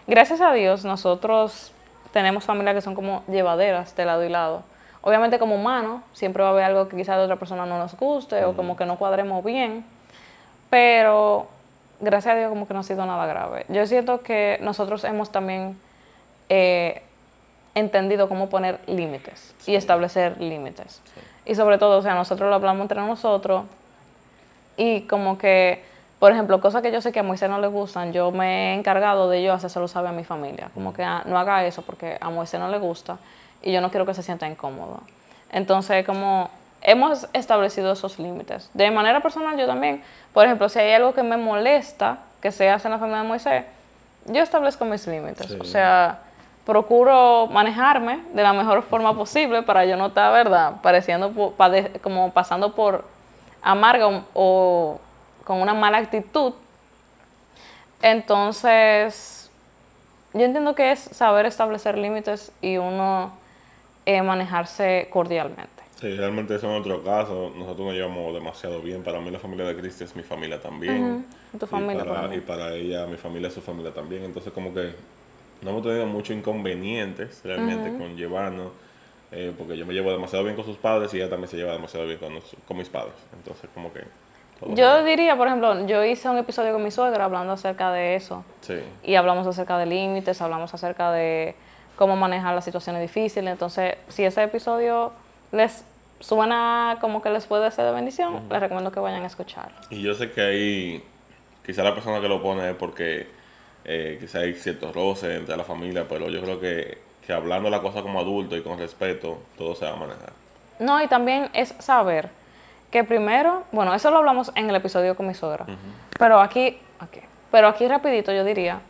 Gracias 0.07 0.41
a 0.41 0.53
Dios, 0.53 0.85
nosotros 0.85 1.73
tenemos 2.13 2.45
familias 2.45 2.75
que 2.75 2.81
son 2.81 2.95
como 2.95 3.23
llevaderas 3.29 3.95
de 3.95 4.05
lado 4.05 4.25
y 4.25 4.29
lado. 4.29 4.63
Obviamente 5.03 5.39
como 5.39 5.55
humanos, 5.55 6.03
siempre 6.13 6.43
va 6.43 6.49
a 6.49 6.53
haber 6.53 6.65
algo 6.65 6.89
que 6.89 6.97
quizás 6.97 7.17
de 7.19 7.25
otra 7.25 7.37
persona 7.37 7.67
no 7.67 7.79
nos 7.79 7.95
guste 7.97 8.45
o 8.45 8.57
como 8.57 8.77
que 8.77 8.85
no 8.85 8.97
cuadremos 8.97 9.45
bien, 9.45 9.85
pero 10.71 11.49
gracias 12.01 12.35
a 12.35 12.39
Dios 12.39 12.49
como 12.49 12.67
que 12.67 12.75
no 12.75 12.81
ha 12.81 12.85
sido 12.85 13.05
nada 13.07 13.27
grave. 13.27 13.67
Yo 13.69 13.87
siento 13.87 14.23
que 14.23 14.59
nosotros 14.63 15.05
hemos 15.05 15.31
también 15.31 15.79
eh, 16.49 17.03
entendido 17.75 18.29
cómo 18.29 18.49
poner 18.49 18.81
límites 18.87 19.55
y 19.67 19.75
establecer 19.75 20.41
límites. 20.41 21.01
Y 21.45 21.55
sobre 21.55 21.79
todo, 21.79 21.99
o 21.99 22.03
sea, 22.03 22.15
nosotros 22.15 22.49
lo 22.49 22.55
hablamos 22.55 22.83
entre 22.83 23.01
nosotros 23.01 23.65
y 24.77 25.03
como 25.03 25.39
que, 25.39 25.83
por 26.19 26.33
ejemplo, 26.33 26.61
cosas 26.61 26.83
que 26.83 26.93
yo 26.93 27.01
sé 27.01 27.13
que 27.13 27.21
a 27.21 27.23
Moisés 27.23 27.49
no 27.49 27.61
le 27.61 27.69
gustan, 27.69 28.13
yo 28.13 28.31
me 28.31 28.73
he 28.73 28.75
encargado 28.75 29.29
de 29.29 29.43
yo 29.43 29.53
hacérselo 29.53 29.89
saber 29.89 30.11
a 30.11 30.13
mi 30.13 30.25
familia. 30.25 30.71
Como 30.75 30.93
que 30.93 31.03
ah, 31.03 31.23
no 31.27 31.39
haga 31.39 31.65
eso 31.65 31.83
porque 31.83 32.19
a 32.21 32.31
Moisés 32.31 32.61
no 32.61 32.69
le 32.69 32.79
gusta 32.79 33.19
y 33.63 33.73
yo 33.73 33.81
no 33.81 33.91
quiero 33.91 34.07
que 34.07 34.15
se 34.15 34.23
sienta 34.23 34.49
incómodo. 34.49 35.01
Entonces, 35.51 36.05
como 36.05 36.51
hemos 36.83 37.29
establecido 37.33 37.93
esos 37.93 38.19
límites. 38.19 38.71
De 38.75 38.91
manera 38.91 39.21
personal, 39.21 39.59
yo 39.59 39.67
también, 39.67 40.03
por 40.33 40.45
ejemplo, 40.45 40.69
si 40.69 40.79
hay 40.79 40.93
algo 40.93 41.15
que 41.15 41.23
me 41.23 41.37
molesta 41.37 42.19
que 42.41 42.53
se 42.53 42.71
hace 42.71 42.89
en 42.89 42.93
la 42.93 42.99
familia 42.99 43.23
de 43.23 43.29
Moisés, 43.29 43.65
yo 44.27 44.43
establezco 44.43 44.85
mis 44.85 45.07
límites. 45.07 45.51
O 45.61 45.65
sea, 45.65 46.21
procuro 46.65 47.47
manejarme 47.47 48.21
de 48.35 48.43
la 48.43 48.53
mejor 48.53 48.83
forma 48.83 49.17
posible 49.17 49.63
para 49.63 49.85
yo 49.85 49.97
no 49.97 50.07
estar, 50.09 50.33
¿verdad?, 50.33 50.75
pareciendo 50.83 51.33
como 52.03 52.31
pasando 52.33 52.75
por 52.75 53.05
amarga 53.63 54.23
o 54.35 55.01
con 55.45 55.61
una 55.61 55.75
mala 55.75 55.99
actitud. 55.99 56.53
Entonces, 58.03 59.51
yo 60.35 60.43
entiendo 60.43 60.75
que 60.75 60.93
es 60.93 61.01
saber 61.01 61.47
establecer 61.47 61.97
límites 61.97 62.53
y 62.61 62.77
uno 62.77 63.33
eh, 64.05 64.23
manejarse 64.23 65.09
cordialmente. 65.11 65.78
Sí, 66.01 66.15
realmente 66.15 66.55
eso 66.55 66.69
en 66.69 66.81
otro 66.81 67.03
caso. 67.03 67.53
Nosotros 67.57 67.87
nos 67.87 67.95
llevamos 67.95 68.33
demasiado 68.33 68.81
bien. 68.81 69.03
Para 69.03 69.21
mí 69.21 69.31
la 69.31 69.41
familia 69.41 69.67
de 69.67 69.77
Cristi 69.77 70.05
es 70.05 70.15
mi 70.15 70.23
familia 70.23 70.61
también. 70.61 71.27
Tu 71.59 71.67
familia. 71.67 72.05
Y 72.05 72.07
para, 72.07 72.35
y 72.37 72.41
para, 72.41 72.75
ella, 72.75 73.07
mi 73.07 73.17
familia 73.17 73.49
es 73.49 73.55
su 73.55 73.61
familia 73.61 73.93
también. 73.93 74.23
Entonces 74.23 74.53
como 74.53 74.73
que 74.73 74.93
no 75.61 75.71
hemos 75.71 75.83
tenido 75.83 76.07
muchos 76.07 76.37
inconvenientes 76.37 77.41
realmente 77.43 77.99
con 77.99 78.17
llevarnos. 78.17 78.71
Eh, 79.31 79.53
porque 79.59 79.77
yo 79.77 79.85
me 79.85 79.93
llevo 79.93 80.11
demasiado 80.11 80.45
bien 80.45 80.57
con 80.57 80.65
sus 80.65 80.77
padres 80.77 81.13
y 81.13 81.19
ella 81.19 81.29
también 81.29 81.49
se 81.49 81.57
lleva 81.57 81.73
demasiado 81.73 82.07
bien 82.07 82.19
con, 82.19 82.33
con 82.67 82.77
mis 82.77 82.89
padres. 82.89 83.15
Entonces 83.37 83.69
como 83.75 83.93
que... 83.93 84.05
Yo 84.75 85.05
diría, 85.05 85.37
por 85.37 85.47
ejemplo, 85.47 85.87
yo 85.87 86.05
hice 86.05 86.29
un 86.29 86.39
episodio 86.39 86.73
con 86.73 86.83
mi 86.83 86.91
suegra 86.91 87.27
hablando 87.27 87.53
acerca 87.53 87.93
de 87.93 88.15
eso. 88.15 88.45
Sí. 88.61 88.81
Y 89.05 89.17
hablamos 89.17 89.47
acerca 89.47 89.79
de 89.79 89.87
límites, 89.87 90.41
hablamos 90.41 90.73
acerca 90.75 91.13
de 91.13 91.55
cómo 91.97 92.17
manejar 92.17 92.55
las 92.55 92.65
situaciones 92.65 93.03
difíciles. 93.03 93.53
Entonces, 93.53 93.97
si 94.09 94.25
ese 94.25 94.43
episodio 94.43 95.13
les 95.53 95.85
suena 96.21 96.99
como 97.01 97.23
que 97.23 97.31
les 97.31 97.47
puede 97.47 97.71
ser 97.71 97.85
de 97.87 97.93
bendición, 97.93 98.49
les 98.51 98.61
recomiendo 98.61 98.91
que 98.91 99.01
vayan 99.01 99.23
a 99.23 99.27
escuchar. 99.27 99.71
Y 99.91 100.03
yo 100.03 100.15
sé 100.15 100.31
que 100.31 100.41
ahí, 100.41 101.05
quizá 101.65 101.83
la 101.83 101.95
persona 101.95 102.21
que 102.21 102.29
lo 102.29 102.43
pone 102.43 102.71
es 102.71 102.77
porque 102.77 103.29
eh, 103.85 104.19
quizá 104.21 104.41
hay 104.41 104.55
ciertos 104.55 104.95
roces 104.95 105.39
entre 105.39 105.57
la 105.57 105.65
familia, 105.65 106.07
pero 106.09 106.29
yo 106.29 106.43
creo 106.43 106.61
que, 106.61 106.99
que 107.27 107.33
hablando 107.33 107.71
la 107.71 107.81
cosa 107.81 108.03
como 108.03 108.21
adulto 108.21 108.57
y 108.57 108.63
con 108.63 108.79
respeto, 108.79 109.39
todo 109.57 109.75
se 109.75 109.85
va 109.85 109.93
a 109.93 109.97
manejar. 109.97 110.33
No, 110.79 111.03
y 111.03 111.09
también 111.09 111.49
es 111.53 111.75
saber 111.79 112.31
que 112.91 113.05
primero, 113.05 113.65
bueno, 113.73 113.95
eso 113.95 114.11
lo 114.11 114.19
hablamos 114.19 114.51
en 114.55 114.71
el 114.71 114.77
episodio 114.77 115.15
con 115.15 115.27
mi 115.27 115.35
suegra, 115.35 115.67
pero 116.19 116.41
aquí, 116.41 116.79
okay, 117.01 117.23
pero 117.51 117.69
aquí 117.69 117.87
rapidito 117.87 118.33
yo 118.33 118.45
diría 118.45 118.81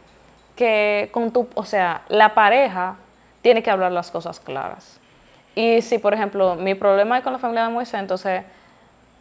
que 0.54 1.08
con 1.12 1.32
tu, 1.32 1.48
o 1.54 1.64
sea, 1.64 2.02
la 2.08 2.34
pareja 2.34 2.96
tiene 3.42 3.62
que 3.62 3.70
hablar 3.70 3.92
las 3.92 4.10
cosas 4.10 4.40
claras. 4.40 5.00
Y 5.58 5.82
si, 5.82 5.98
por 5.98 6.14
ejemplo, 6.14 6.54
mi 6.54 6.76
problema 6.76 7.18
es 7.18 7.24
con 7.24 7.32
la 7.32 7.40
familia 7.40 7.64
de 7.64 7.70
Moisés, 7.70 7.98
entonces, 7.98 8.44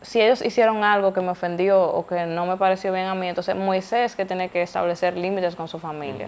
si 0.04 0.22
ellos 0.22 0.46
hicieron 0.46 0.84
algo 0.84 1.12
que 1.12 1.20
me 1.20 1.30
ofendió 1.30 1.82
o 1.82 2.06
que 2.06 2.28
no 2.28 2.46
me 2.46 2.58
pareció 2.58 2.94
bien 2.94 3.08
a 3.08 3.16
mí, 3.16 3.28
entonces 3.28 3.56
Moisés 3.56 4.16
que 4.16 4.24
tiene 4.24 4.50
que 4.50 4.62
establecer 4.62 5.18
límites 5.18 5.56
con 5.56 5.68
su 5.68 5.80
familia. 5.80 6.28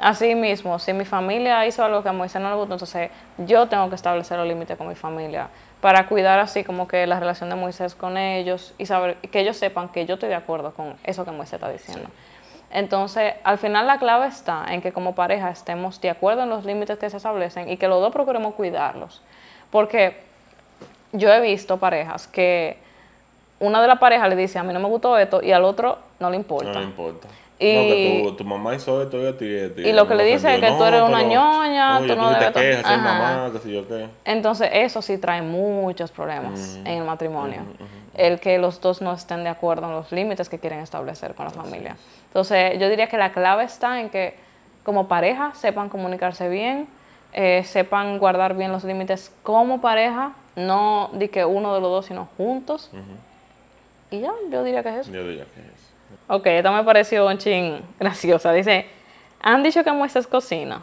Así 0.00 0.34
mismo, 0.34 0.80
si 0.80 0.92
mi 0.92 1.04
familia 1.04 1.64
hizo 1.64 1.84
algo 1.84 2.02
que 2.02 2.08
a 2.08 2.12
Moisés 2.12 2.42
no 2.42 2.50
le 2.50 2.56
gustó, 2.56 2.72
entonces 2.74 3.10
yo 3.38 3.68
tengo 3.68 3.88
que 3.88 3.94
establecer 3.94 4.36
los 4.36 4.48
límites 4.48 4.76
con 4.76 4.88
mi 4.88 4.96
familia 4.96 5.46
para 5.80 6.08
cuidar 6.08 6.40
así 6.40 6.64
como 6.64 6.88
que 6.88 7.06
la 7.06 7.20
relación 7.20 7.48
de 7.48 7.54
Moisés 7.54 7.94
con 7.94 8.18
ellos 8.18 8.74
y 8.78 8.86
saber 8.86 9.14
que 9.18 9.38
ellos 9.38 9.56
sepan 9.56 9.90
que 9.90 10.06
yo 10.06 10.14
estoy 10.14 10.28
de 10.28 10.34
acuerdo 10.34 10.74
con 10.74 10.96
eso 11.04 11.24
que 11.24 11.30
Moisés 11.30 11.54
está 11.54 11.70
diciendo. 11.70 12.10
Entonces, 12.70 13.34
al 13.44 13.58
final 13.58 13.86
la 13.86 13.98
clave 13.98 14.26
está 14.26 14.66
en 14.68 14.82
que 14.82 14.92
como 14.92 15.14
pareja 15.14 15.50
estemos 15.50 16.00
de 16.00 16.10
acuerdo 16.10 16.42
en 16.42 16.50
los 16.50 16.64
límites 16.64 16.98
que 16.98 17.08
se 17.08 17.16
establecen 17.16 17.68
y 17.68 17.76
que 17.76 17.88
los 17.88 18.00
dos 18.00 18.12
procuremos 18.12 18.54
cuidarlos. 18.54 19.22
Porque 19.70 20.22
yo 21.12 21.32
he 21.32 21.40
visto 21.40 21.78
parejas 21.78 22.26
que 22.26 22.78
una 23.58 23.80
de 23.80 23.88
las 23.88 23.98
parejas 23.98 24.28
le 24.28 24.36
dice, 24.36 24.58
a 24.58 24.62
mí 24.62 24.72
no 24.72 24.80
me 24.80 24.88
gustó 24.88 25.16
esto, 25.16 25.42
y 25.42 25.52
al 25.52 25.64
otro 25.64 25.98
no 26.20 26.30
le 26.30 26.36
importa. 26.36 26.72
No 26.72 26.80
le 26.80 26.86
importa. 26.86 27.28
Y, 27.58 27.74
no, 27.74 28.30
que 28.30 28.34
tu, 28.36 28.44
mamá 28.44 28.74
hizo 28.74 29.02
esto 29.02 29.18
y 29.22 29.26
a 29.26 29.36
ti. 29.36 29.82
Y, 29.82 29.92
lo 29.92 30.06
que 30.06 30.14
le 30.14 30.24
dice 30.24 30.54
es 30.54 30.60
que 30.60 30.70
tú 30.72 30.84
eres 30.84 31.02
una 31.02 31.22
ñoña, 31.22 31.98
tú 32.00 32.14
no 32.14 32.30
debes... 32.30 32.52
Te 32.52 32.60
quejas, 32.60 32.98
mamá, 32.98 33.50
que 33.52 33.58
si 33.60 33.72
yo 33.72 33.88
qué. 33.88 34.08
Entonces, 34.26 34.68
eso 34.72 35.00
sí 35.00 35.16
trae 35.16 35.40
muchos 35.40 36.10
problemas 36.10 36.76
en 36.84 36.98
el 36.98 37.04
matrimonio. 37.04 37.62
El 38.14 38.40
que 38.40 38.58
los 38.58 38.80
dos 38.80 39.00
no 39.00 39.12
estén 39.12 39.42
de 39.42 39.48
acuerdo 39.48 39.86
en 39.86 39.92
los 39.92 40.12
límites 40.12 40.48
que 40.48 40.58
quieren 40.58 40.80
establecer 40.80 41.34
con 41.34 41.46
la 41.46 41.50
familia. 41.50 41.96
Entonces, 42.26 42.78
yo 42.78 42.90
diría 42.90 43.06
que 43.06 43.16
la 43.16 43.32
clave 43.32 43.64
está 43.64 44.00
en 44.00 44.10
que 44.10 44.34
como 44.82 45.08
pareja 45.08 45.52
sepan 45.54 45.88
comunicarse 45.88 46.48
bien, 46.48 46.86
eh, 47.32 47.64
sepan 47.64 48.18
guardar 48.18 48.56
bien 48.56 48.70
los 48.70 48.84
límites 48.84 49.32
como 49.42 49.80
pareja, 49.80 50.32
no 50.54 51.10
de 51.12 51.28
que 51.28 51.44
uno 51.44 51.74
de 51.74 51.80
los 51.80 51.90
dos, 51.90 52.06
sino 52.06 52.28
juntos. 52.36 52.90
Y 54.10 54.20
ya, 54.20 54.32
yo 54.50 54.62
diría 54.62 54.82
que 54.82 54.90
es 54.90 54.96
eso. 54.96 55.12
Yo 55.12 55.26
diría 55.26 55.44
que 55.44 55.60
es 55.60 55.66
eso. 55.66 55.75
Ok, 56.28 56.46
esto 56.46 56.72
me 56.72 56.82
pareció 56.82 57.26
un 57.26 57.38
ching 57.38 57.80
graciosa. 58.00 58.52
Dice, 58.52 58.86
han 59.40 59.62
dicho 59.62 59.84
que 59.84 59.92
Moisés 59.92 60.26
cocina. 60.26 60.82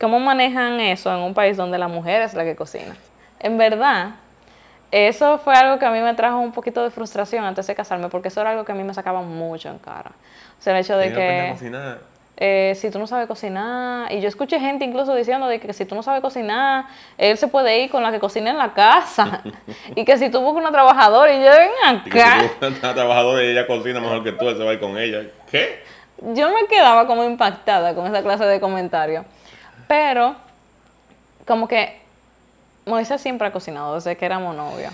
¿Cómo 0.00 0.20
manejan 0.20 0.80
eso 0.80 1.14
en 1.14 1.20
un 1.22 1.34
país 1.34 1.56
donde 1.56 1.78
la 1.78 1.88
mujer 1.88 2.22
es 2.22 2.34
la 2.34 2.44
que 2.44 2.56
cocina? 2.56 2.96
En 3.40 3.56
verdad, 3.56 4.16
eso 4.90 5.38
fue 5.38 5.54
algo 5.54 5.78
que 5.78 5.86
a 5.86 5.90
mí 5.90 6.00
me 6.00 6.14
trajo 6.14 6.38
un 6.38 6.52
poquito 6.52 6.82
de 6.82 6.90
frustración 6.90 7.44
antes 7.44 7.66
de 7.66 7.74
casarme, 7.74 8.08
porque 8.08 8.28
eso 8.28 8.40
era 8.40 8.50
algo 8.50 8.64
que 8.64 8.72
a 8.72 8.74
mí 8.74 8.84
me 8.84 8.92
sacaba 8.92 9.22
mucho 9.22 9.70
en 9.70 9.78
cara. 9.78 10.12
O 10.58 10.62
sea, 10.62 10.74
el 10.74 10.80
hecho 10.80 10.96
de 10.96 11.12
que... 11.12 11.54
Eh, 12.44 12.74
si 12.74 12.90
tú 12.90 12.98
no 12.98 13.06
sabes 13.06 13.28
cocinar, 13.28 14.10
y 14.10 14.20
yo 14.20 14.26
escuché 14.26 14.58
gente 14.58 14.84
incluso 14.84 15.14
diciendo 15.14 15.46
de 15.46 15.60
que 15.60 15.72
si 15.72 15.84
tú 15.84 15.94
no 15.94 16.02
sabes 16.02 16.20
cocinar, 16.22 16.86
él 17.16 17.38
se 17.38 17.46
puede 17.46 17.78
ir 17.78 17.88
con 17.88 18.02
la 18.02 18.10
que 18.10 18.18
cocina 18.18 18.50
en 18.50 18.58
la 18.58 18.74
casa, 18.74 19.44
y 19.94 20.04
que 20.04 20.18
si 20.18 20.28
tú 20.28 20.40
buscas 20.40 20.60
una 20.60 20.72
trabajadora 20.72 21.32
y 21.32 21.36
yo 21.36 21.50
ven 21.52 21.70
acá. 21.86 22.42
Y 22.42 22.64
una 22.64 22.94
trabajadora 22.94 23.44
y 23.44 23.46
ella 23.46 23.64
cocina 23.64 24.00
mejor 24.00 24.24
que 24.24 24.32
tú, 24.32 24.48
él 24.48 24.56
se 24.56 24.64
va 24.64 24.70
a 24.70 24.74
ir 24.74 24.80
con 24.80 24.98
ella. 24.98 25.22
¿Qué? 25.48 25.84
Yo 26.34 26.50
me 26.50 26.66
quedaba 26.66 27.06
como 27.06 27.22
impactada 27.22 27.94
con 27.94 28.08
esa 28.08 28.24
clase 28.24 28.44
de 28.44 28.58
comentarios, 28.58 29.24
pero 29.86 30.34
como 31.46 31.68
que 31.68 32.00
Moisés 32.86 33.20
siempre 33.20 33.46
ha 33.46 33.52
cocinado 33.52 33.94
desde 33.94 34.16
que 34.16 34.26
éramos 34.26 34.56
novios 34.56 34.92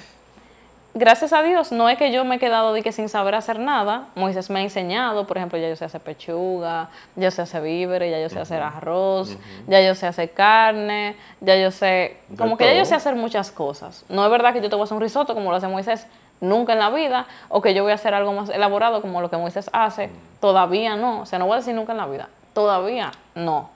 gracias 0.94 1.32
a 1.32 1.42
Dios, 1.42 1.72
no 1.72 1.88
es 1.88 1.98
que 1.98 2.12
yo 2.12 2.24
me 2.24 2.36
he 2.36 2.38
quedado 2.38 2.72
de 2.72 2.82
que 2.82 2.92
sin 2.92 3.08
saber 3.08 3.34
hacer 3.34 3.58
nada. 3.58 4.06
Moisés 4.14 4.50
me 4.50 4.60
ha 4.60 4.62
enseñado, 4.62 5.26
por 5.26 5.36
ejemplo, 5.36 5.58
ya 5.58 5.68
yo 5.68 5.76
sé 5.76 5.84
hacer 5.84 6.00
pechuga, 6.00 6.88
ya 7.16 7.24
yo 7.24 7.30
sé 7.30 7.42
hacer 7.42 7.62
víveres, 7.62 8.10
ya 8.10 8.20
yo 8.20 8.28
sé 8.28 8.40
hacer 8.40 8.62
arroz, 8.62 9.36
ya 9.66 9.80
yo 9.80 9.94
sé 9.94 10.06
hacer 10.06 10.32
carne, 10.32 11.16
ya 11.40 11.56
yo 11.56 11.70
sé, 11.70 12.18
como 12.36 12.56
que 12.56 12.64
ya 12.64 12.74
yo 12.74 12.84
sé 12.84 12.94
hacer 12.94 13.14
muchas 13.14 13.50
cosas. 13.50 14.04
No 14.08 14.24
es 14.24 14.30
verdad 14.30 14.52
que 14.52 14.60
yo 14.60 14.68
te 14.68 14.74
voy 14.76 14.82
a 14.82 14.84
hacer 14.84 14.96
un 14.96 15.02
risotto 15.02 15.34
como 15.34 15.50
lo 15.50 15.56
hace 15.56 15.68
Moisés, 15.68 16.06
nunca 16.40 16.72
en 16.72 16.78
la 16.78 16.90
vida, 16.90 17.26
o 17.48 17.60
que 17.60 17.74
yo 17.74 17.82
voy 17.82 17.92
a 17.92 17.96
hacer 17.96 18.14
algo 18.14 18.32
más 18.32 18.48
elaborado 18.48 19.00
como 19.00 19.20
lo 19.20 19.30
que 19.30 19.36
Moisés 19.36 19.70
hace, 19.72 20.10
todavía 20.40 20.96
no. 20.96 21.22
O 21.22 21.26
sea, 21.26 21.38
no 21.38 21.46
voy 21.46 21.54
a 21.54 21.56
decir 21.58 21.74
nunca 21.74 21.92
en 21.92 21.98
la 21.98 22.06
vida, 22.06 22.28
todavía 22.52 23.12
no. 23.34 23.70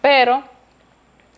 Pero 0.00 0.42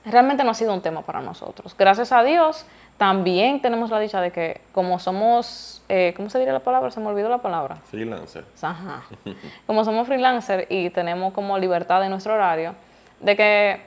realmente 0.05 0.45
no 0.45 0.51
ha 0.51 0.55
sido 0.55 0.73
un 0.73 0.81
tema 0.81 1.03
para 1.03 1.21
nosotros. 1.21 1.75
Gracias 1.77 2.13
a 2.13 2.23
Dios 2.23 2.67
también 3.01 3.63
tenemos 3.63 3.89
la 3.89 3.99
dicha 3.99 4.21
de 4.21 4.31
que 4.31 4.61
como 4.73 4.99
somos, 4.99 5.81
eh, 5.89 6.13
¿cómo 6.15 6.29
se 6.29 6.39
diría 6.39 6.53
la 6.53 6.61
palabra? 6.61 6.91
Se 6.91 7.01
me 7.01 7.07
olvidó 7.07 7.31
la 7.31 7.39
palabra. 7.39 7.77
Freelancer. 7.87 8.45
Ajá. 8.61 9.05
Como 9.67 9.87
somos 9.87 10.07
freelancer 10.07 10.67
y 10.69 10.91
tenemos 10.91 11.33
como 11.33 11.57
libertad 11.57 12.05
en 12.05 12.11
nuestro 12.11 12.35
horario, 12.35 12.75
de 13.21 13.37
que 13.37 13.81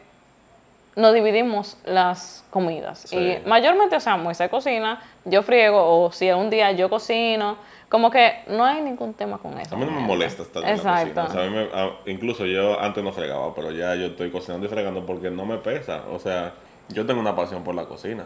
nos 0.96 1.14
dividimos 1.14 1.78
las 1.86 2.44
comidas. 2.50 3.14
Y 3.14 3.38
mayormente, 3.46 3.96
o 3.98 4.00
sea, 4.00 4.18
Moisés 4.18 4.50
cocina, 4.50 5.00
yo 5.26 5.44
friego, 5.44 6.06
o 6.06 6.12
si 6.12 6.32
un 6.32 6.50
día 6.50 6.72
yo 6.72 6.90
cocino, 6.90 7.58
como 7.90 8.10
que 8.10 8.40
no 8.48 8.66
hay 8.66 8.82
ningún 8.82 9.14
tema 9.14 9.38
con 9.38 9.60
eso. 9.60 9.76
A 9.76 9.78
mí 9.78 9.86
no 9.86 9.92
me 9.92 10.02
molesta 10.02 10.42
estar 10.42 10.64
en 10.64 10.84
la 10.84 11.04
cocina. 11.04 11.24
O 11.26 11.30
sea, 11.30 11.44
a 11.44 11.48
mí 11.48 11.56
me, 11.56 12.12
incluso 12.12 12.48
yo 12.48 12.80
antes 12.80 13.04
no 13.04 13.12
fregaba, 13.12 13.54
pero 13.54 13.70
ya 13.70 13.94
yo 13.94 14.08
estoy 14.08 14.32
cocinando 14.32 14.66
y 14.66 14.70
fregando 14.70 15.06
porque 15.06 15.30
no 15.30 15.46
me 15.46 15.58
pesa. 15.58 16.02
O 16.12 16.18
sea, 16.18 16.54
yo 16.90 17.06
tengo 17.06 17.22
una 17.22 17.36
pasión 17.36 17.64
por 17.64 17.76
la 17.76 17.86
cocina. 17.86 18.26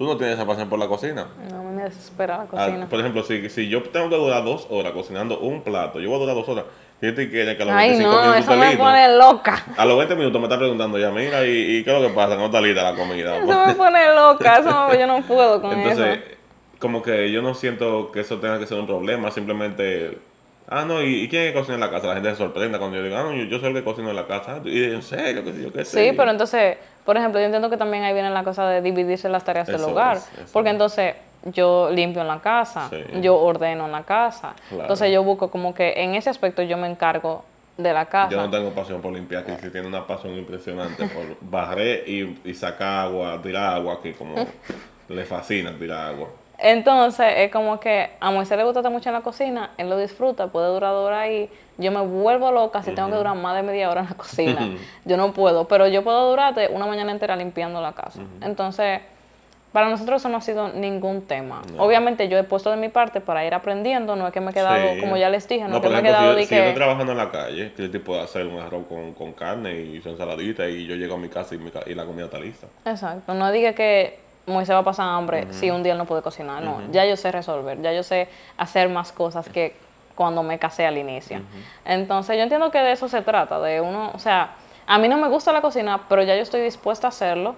¿Tú 0.00 0.06
no 0.06 0.16
tienes 0.16 0.36
esa 0.36 0.46
pasión 0.46 0.66
por 0.70 0.78
la 0.78 0.88
cocina? 0.88 1.26
No, 1.50 1.62
me 1.62 1.82
desespera 1.82 2.38
la 2.38 2.44
ah, 2.44 2.46
cocina. 2.46 2.86
por 2.88 3.00
ejemplo, 3.00 3.22
si, 3.22 3.50
si 3.50 3.68
yo 3.68 3.82
tengo 3.82 4.08
que 4.08 4.16
durar 4.16 4.42
dos 4.42 4.66
horas 4.70 4.92
cocinando 4.92 5.40
un 5.40 5.60
plato, 5.62 6.00
yo 6.00 6.08
voy 6.08 6.16
a 6.16 6.20
durar 6.20 6.36
dos 6.36 6.48
horas. 6.48 6.64
Fíjate 7.00 7.28
que, 7.28 7.54
que 7.54 7.62
a 7.62 7.66
los 7.66 7.74
Ay, 7.74 7.88
25 7.90 8.10
no, 8.10 8.22
minutos 8.22 8.40
eso 8.40 8.56
me 8.56 8.76
pone 8.78 9.18
loca. 9.18 9.62
A 9.76 9.84
los 9.84 9.98
20 9.98 10.14
minutos 10.14 10.40
me 10.40 10.46
está 10.46 10.56
preguntando 10.56 10.98
ya, 10.98 11.10
mira, 11.10 11.44
¿y, 11.44 11.84
qué 11.84 11.94
es 11.94 12.00
lo 12.00 12.08
que 12.08 12.14
pasa? 12.14 12.34
No 12.36 12.46
está 12.46 12.62
lista 12.62 12.82
la 12.82 12.96
comida. 12.96 13.36
Eso 13.36 13.66
me 13.66 13.74
pone 13.74 14.14
loca, 14.14 14.58
eso 14.60 14.98
yo 14.98 15.06
no 15.06 15.20
puedo 15.20 15.60
con 15.60 15.78
eso. 15.78 15.90
Entonces, 15.90 16.38
como 16.78 17.02
que 17.02 17.30
yo 17.30 17.42
no 17.42 17.52
siento 17.52 18.10
que 18.10 18.20
eso 18.20 18.38
tenga 18.38 18.58
que 18.58 18.66
ser 18.66 18.80
un 18.80 18.86
problema, 18.86 19.30
simplemente... 19.30 20.16
Ah, 20.66 20.86
no, 20.86 21.02
¿y, 21.02 21.28
quién 21.28 21.42
es 21.42 21.52
que 21.52 21.58
cocina 21.58 21.74
en 21.74 21.80
la 21.80 21.90
casa? 21.90 22.06
La 22.06 22.14
gente 22.14 22.30
se 22.30 22.36
sorprende 22.36 22.78
cuando 22.78 22.96
yo 22.96 23.02
digo, 23.02 23.16
ah, 23.16 23.24
no, 23.24 23.34
yo, 23.34 23.58
soy 23.58 23.68
el 23.68 23.74
que 23.74 23.84
cocino 23.84 24.08
en 24.08 24.16
la 24.16 24.26
casa. 24.26 24.62
Y 24.64 24.84
en 24.84 25.02
serio, 25.02 25.44
que 25.44 25.62
yo 25.62 25.70
qué 25.70 25.84
sé. 25.84 26.10
Sí, 26.10 26.16
pero 26.16 26.30
entonces 26.30 26.78
por 27.04 27.16
ejemplo, 27.16 27.40
yo 27.40 27.46
entiendo 27.46 27.70
que 27.70 27.76
también 27.76 28.04
ahí 28.04 28.12
viene 28.12 28.30
la 28.30 28.44
cosa 28.44 28.68
de 28.68 28.82
dividirse 28.82 29.28
las 29.28 29.44
tareas 29.44 29.66
del 29.66 29.82
hogar, 29.82 30.18
porque 30.52 30.70
entonces 30.70 31.14
yo 31.44 31.90
limpio 31.90 32.22
en 32.22 32.28
la 32.28 32.40
casa, 32.40 32.90
yo 33.20 33.38
ordeno 33.38 33.86
en 33.86 33.92
la 33.92 34.02
casa, 34.02 34.54
entonces 34.70 35.12
yo 35.12 35.22
busco 35.22 35.50
como 35.50 35.74
que 35.74 35.94
en 35.96 36.14
ese 36.14 36.30
aspecto 36.30 36.62
yo 36.62 36.76
me 36.76 36.88
encargo 36.88 37.44
de 37.76 37.92
la 37.92 38.06
casa. 38.06 38.30
Yo 38.30 38.36
no 38.36 38.50
tengo 38.50 38.70
pasión 38.70 39.00
por 39.00 39.12
limpiar, 39.12 39.44
que 39.44 39.56
si 39.56 39.70
tiene 39.70 39.86
una 39.86 40.06
pasión 40.06 40.36
impresionante 40.36 41.08
por 41.08 41.36
barrer 41.40 42.08
y, 42.08 42.54
sacar 42.54 43.06
agua, 43.06 43.40
tirar 43.42 43.74
agua 43.74 43.94
aquí 43.94 44.12
como... 44.12 44.34
Le 45.08 45.24
fascina 45.24 45.76
tirar 45.76 46.14
agua. 46.14 46.28
Entonces, 46.62 47.26
es 47.36 47.50
como 47.50 47.80
que 47.80 48.10
a 48.20 48.30
Moisés 48.30 48.56
le 48.58 48.64
gusta 48.64 48.80
estar 48.80 48.92
mucho 48.92 49.08
en 49.08 49.14
la 49.14 49.22
cocina, 49.22 49.70
él 49.78 49.88
lo 49.88 49.98
disfruta, 49.98 50.48
puede 50.48 50.68
durar 50.68 50.92
dos 50.92 51.06
horas 51.06 51.20
ahí. 51.20 51.50
Yo 51.78 51.90
me 51.90 52.02
vuelvo 52.02 52.52
loca 52.52 52.82
si 52.82 52.92
tengo 52.92 53.08
que 53.08 53.16
durar 53.16 53.34
más 53.34 53.56
de 53.56 53.62
media 53.62 53.90
hora 53.90 54.02
en 54.02 54.08
la 54.08 54.14
cocina. 54.14 54.68
yo 55.06 55.16
no 55.16 55.32
puedo, 55.32 55.66
pero 55.66 55.88
yo 55.88 56.04
puedo 56.04 56.28
durarte 56.28 56.68
una 56.68 56.86
mañana 56.86 57.12
entera 57.12 57.34
limpiando 57.36 57.80
la 57.80 57.92
casa. 57.92 58.20
Entonces, 58.42 59.00
para 59.72 59.88
nosotros 59.88 60.20
eso 60.20 60.28
no 60.28 60.38
ha 60.38 60.40
sido 60.40 60.68
ningún 60.68 61.22
tema. 61.22 61.62
Obviamente 61.78 62.28
yo 62.28 62.36
he 62.36 62.44
puesto 62.44 62.70
de 62.70 62.76
mi 62.76 62.88
parte 62.88 63.20
para 63.20 63.46
ir 63.46 63.54
aprendiendo, 63.54 64.16
no 64.16 64.26
es 64.26 64.32
que 64.32 64.40
me 64.40 64.50
he 64.50 64.54
quedado, 64.54 65.00
como 65.00 65.16
ya 65.16 65.30
les 65.30 65.48
dije, 65.48 65.66
no, 65.66 65.76
es 65.76 65.82
que 65.82 65.88
me 65.88 65.98
he 66.00 66.02
quedado 66.02 66.34
si, 66.34 66.40
yo, 66.40 66.46
si 66.48 66.54
yo 66.54 66.60
estoy 66.62 66.74
trabajando 66.74 67.12
en 67.12 67.18
la 67.18 67.30
calle, 67.30 67.72
que 67.72 67.88
yo 67.88 68.04
puedo 68.04 68.20
hacer 68.20 68.46
un 68.46 68.58
arroz 68.58 68.86
con, 68.86 69.14
con, 69.14 69.32
carne 69.32 69.80
y 69.80 70.00
su 70.02 70.08
ensaladita 70.08 70.68
y 70.68 70.86
yo 70.86 70.96
llego 70.96 71.14
a 71.14 71.18
mi 71.18 71.28
casa 71.28 71.54
y, 71.54 71.90
y 71.90 71.94
la 71.94 72.04
comida 72.04 72.24
está 72.24 72.40
lista. 72.40 72.66
Exacto, 72.84 73.32
no 73.32 73.50
diga 73.52 73.72
que 73.72 74.18
Moisés 74.46 74.74
va 74.74 74.80
a 74.80 74.84
pasar 74.84 75.06
hambre 75.06 75.46
si 75.52 75.70
un 75.70 75.82
día 75.82 75.92
él 75.92 75.98
no 75.98 76.06
puede 76.06 76.22
cocinar. 76.22 76.62
No, 76.62 76.80
ya 76.90 77.04
yo 77.04 77.16
sé 77.16 77.30
resolver, 77.30 77.80
ya 77.80 77.92
yo 77.92 78.02
sé 78.02 78.28
hacer 78.56 78.88
más 78.88 79.12
cosas 79.12 79.48
que 79.48 79.76
cuando 80.14 80.42
me 80.42 80.58
casé 80.58 80.86
al 80.86 80.98
inicio. 80.98 81.40
Entonces 81.84 82.36
yo 82.36 82.42
entiendo 82.42 82.70
que 82.70 82.78
de 82.78 82.92
eso 82.92 83.08
se 83.08 83.22
trata, 83.22 83.60
de 83.60 83.80
uno, 83.80 84.10
o 84.14 84.18
sea, 84.18 84.50
a 84.86 84.98
mí 84.98 85.08
no 85.08 85.16
me 85.16 85.28
gusta 85.28 85.52
la 85.52 85.60
cocina, 85.60 86.00
pero 86.08 86.22
ya 86.22 86.34
yo 86.36 86.42
estoy 86.42 86.60
dispuesta 86.60 87.06
a 87.06 87.10
hacerlo. 87.10 87.54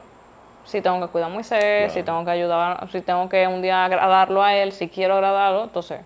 Si 0.64 0.81
tengo 0.81 1.01
que 1.01 1.11
cuidar 1.11 1.29
a 1.29 1.33
Moisés, 1.33 1.92
si 1.92 2.05
tengo 2.05 2.25
que 2.25 2.31
ayudar, 2.31 2.88
si 2.92 3.01
tengo 3.01 3.29
que 3.29 3.49
un 3.49 3.62
día 3.62 3.85
agradarlo 3.85 4.42
a 4.45 4.55
él, 4.55 4.71
si 4.71 4.88
quiero 4.88 5.14
agradarlo, 5.14 5.64
entonces 5.64 6.03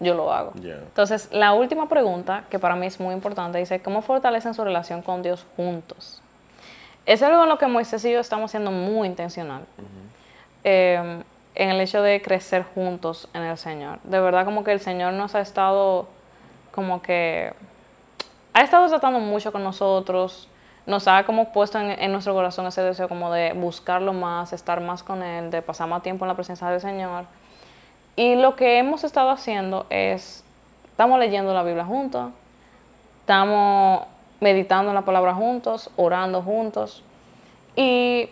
yo 0.00 0.14
lo 0.14 0.32
hago. 0.32 0.52
Entonces, 0.56 1.28
la 1.30 1.52
última 1.52 1.88
pregunta, 1.88 2.44
que 2.50 2.58
para 2.58 2.74
mí 2.74 2.86
es 2.86 2.98
muy 2.98 3.14
importante, 3.14 3.58
dice, 3.58 3.80
¿cómo 3.80 4.02
fortalecen 4.02 4.54
su 4.54 4.64
relación 4.64 5.02
con 5.02 5.22
Dios 5.22 5.46
juntos? 5.56 6.22
Es 7.06 7.22
algo 7.22 7.42
en 7.42 7.48
lo 7.48 7.58
que 7.58 7.66
Moisés 7.66 8.04
y 8.04 8.12
yo 8.12 8.18
estamos 8.18 8.50
siendo 8.50 8.70
muy 8.70 9.06
intencional. 9.06 9.62
Em, 10.64 11.22
en 11.54 11.70
el 11.70 11.80
hecho 11.80 12.02
de 12.02 12.22
crecer 12.22 12.64
juntos 12.74 13.28
en 13.34 13.42
el 13.42 13.58
Señor. 13.58 13.98
De 14.04 14.20
verdad 14.20 14.44
como 14.44 14.64
que 14.64 14.72
el 14.72 14.80
Señor 14.80 15.12
nos 15.14 15.34
ha 15.34 15.40
estado 15.40 16.08
como 16.70 17.02
que 17.02 17.52
ha 18.52 18.62
estado 18.62 18.88
tratando 18.88 19.18
mucho 19.18 19.52
con 19.52 19.64
nosotros, 19.64 20.48
nos 20.86 21.08
ha 21.08 21.24
como 21.24 21.52
puesto 21.52 21.78
en, 21.78 22.12
nuestro 22.12 22.34
corazón 22.34 22.66
ese 22.66 22.82
deseo 22.82 23.08
como 23.08 23.32
de 23.32 23.52
buscarlo 23.52 24.12
más, 24.12 24.52
estar 24.52 24.80
más 24.80 25.02
con 25.02 25.22
Él, 25.22 25.50
de 25.50 25.62
pasar 25.62 25.88
más 25.88 26.02
tiempo 26.02 26.24
en 26.24 26.28
la 26.28 26.34
presencia 26.34 26.68
del 26.68 26.80
Señor. 26.80 27.24
Y 28.16 28.36
lo 28.36 28.56
que 28.56 28.78
hemos 28.78 29.04
estado 29.04 29.30
haciendo 29.30 29.86
es, 29.90 30.44
estamos 30.86 31.18
leyendo 31.18 31.52
la 31.54 31.62
Biblia 31.62 31.84
juntos, 31.84 32.32
estamos 33.20 34.04
meditando 34.40 34.90
en 34.90 34.94
la 34.94 35.02
palabra 35.04 35.34
juntos, 35.34 35.90
orando 35.96 36.42
juntos. 36.42 37.04
Y 37.76 38.30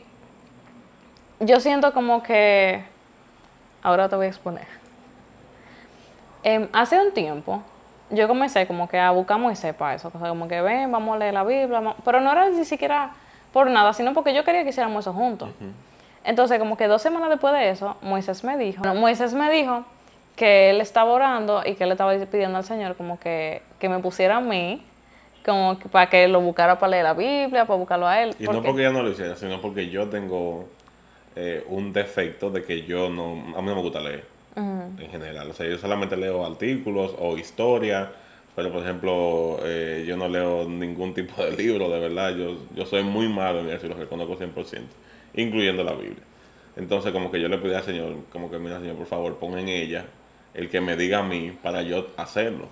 yo 1.41 1.61
siento 1.61 1.93
como 1.93 2.23
que, 2.23 2.83
ahora 3.83 4.09
te 4.09 4.17
voy 4.17 4.27
a 4.27 4.29
exponer. 4.29 4.67
Em, 6.43 6.69
hace 6.73 7.01
un 7.01 7.13
tiempo, 7.13 7.63
yo 8.11 8.29
comencé 8.29 8.67
como 8.67 8.89
que 8.89 8.99
a 8.99 9.11
buscar 9.11 9.39
Moisés 9.39 9.75
para 9.75 9.95
eso, 9.95 10.11
como 10.11 10.49
que 10.49 10.61
ven, 10.61 10.91
vamos 10.91 11.17
a 11.17 11.19
leer 11.19 11.35
la 11.35 11.45
Biblia, 11.45 11.95
pero 12.05 12.21
no 12.21 12.33
era 12.33 12.49
ni 12.49 12.65
siquiera 12.65 13.13
por 13.53 13.71
nada, 13.71 13.93
sino 13.93 14.15
porque 14.15 14.35
yo 14.35 14.45
quería 14.45 14.63
que 14.63 14.71
hiciéramos 14.71 15.05
eso 15.05 15.13
juntos. 15.13 15.51
Entonces, 16.25 16.59
como 16.59 16.77
que 16.77 16.87
dos 16.87 17.03
semanas 17.03 17.31
después 17.31 17.53
de 17.55 17.71
eso, 17.71 17.97
Moisés 18.03 18.45
me 18.45 18.57
dijo, 18.57 18.83
Moisés 18.95 19.35
me 19.35 19.51
dijo 19.51 19.85
que 20.37 20.71
él 20.71 20.81
estaba 20.81 21.11
orando 21.11 21.63
y 21.65 21.75
que 21.75 21.85
él 21.85 21.93
estaba 21.93 22.15
pidiendo 22.15 22.59
al 22.59 22.65
Señor 22.65 22.97
como 22.97 23.19
que, 23.19 23.63
que 23.79 23.89
me 23.89 23.99
pusiera 23.99 24.37
a 24.37 24.41
mí, 24.41 24.85
como 25.45 25.79
para 25.91 26.09
que 26.09 26.29
lo 26.29 26.41
buscara 26.41 26.79
para 26.79 26.91
leer 26.91 27.05
la 27.05 27.15
Biblia, 27.15 27.65
para 27.65 27.79
buscarlo 27.79 28.07
a 28.07 28.23
él. 28.23 28.37
Y 28.39 28.45
no 28.45 28.63
porque 28.63 28.83
ya 28.83 28.91
no 28.91 29.03
lo 29.03 29.11
hiciera, 29.11 29.35
sino 29.37 29.61
porque 29.61 29.89
yo 29.89 30.09
tengo 30.09 30.69
eh, 31.41 31.65
un 31.69 31.93
defecto 31.93 32.51
de 32.51 32.65
que 32.65 32.83
yo 32.83 33.09
no, 33.09 33.55
a 33.57 33.63
mí 33.63 33.69
no 33.69 33.77
me 33.77 33.83
gusta 33.83 34.01
leer 34.01 34.25
en 34.57 35.09
general. 35.09 35.49
O 35.49 35.53
sea, 35.53 35.69
yo 35.69 35.79
solamente 35.79 36.17
leo 36.17 36.45
artículos 36.45 37.15
o 37.17 37.39
historia, 37.39 38.11
pero 38.57 38.73
por 38.73 38.83
ejemplo, 38.83 39.61
eh, 39.63 40.05
yo 40.05 40.17
no 40.17 40.27
leo 40.29 40.69
ningún 40.69 41.15
tipo 41.15 41.45
de 41.45 41.53
libro, 41.53 41.89
de 41.91 42.01
verdad. 42.01 42.35
Yo, 42.35 42.57
yo 42.75 42.85
soy 42.87 43.05
muy 43.05 43.29
malo 43.29 43.61
en 43.61 43.71
eso 43.71 43.87
y 43.87 43.89
lo 43.89 43.95
reconozco 43.95 44.37
100%, 44.37 44.81
incluyendo 45.35 45.85
la 45.85 45.93
Biblia. 45.93 46.25
Entonces, 46.75 47.13
como 47.13 47.31
que 47.31 47.41
yo 47.41 47.49
le 47.49 47.59
pedí 47.59 47.75
al 47.75 47.85
Señor, 47.85 48.17
como 48.33 48.51
que 48.51 48.59
mira, 48.59 48.81
Señor, 48.81 48.97
por 48.97 49.07
favor, 49.07 49.37
pon 49.39 49.57
en 49.61 49.69
ella 49.69 50.07
el 50.55 50.69
que 50.69 50.81
me 50.81 50.97
diga 50.97 51.21
a 51.21 51.23
mí 51.23 51.57
para 51.63 51.83
yo 51.83 52.09
hacerlo. 52.17 52.67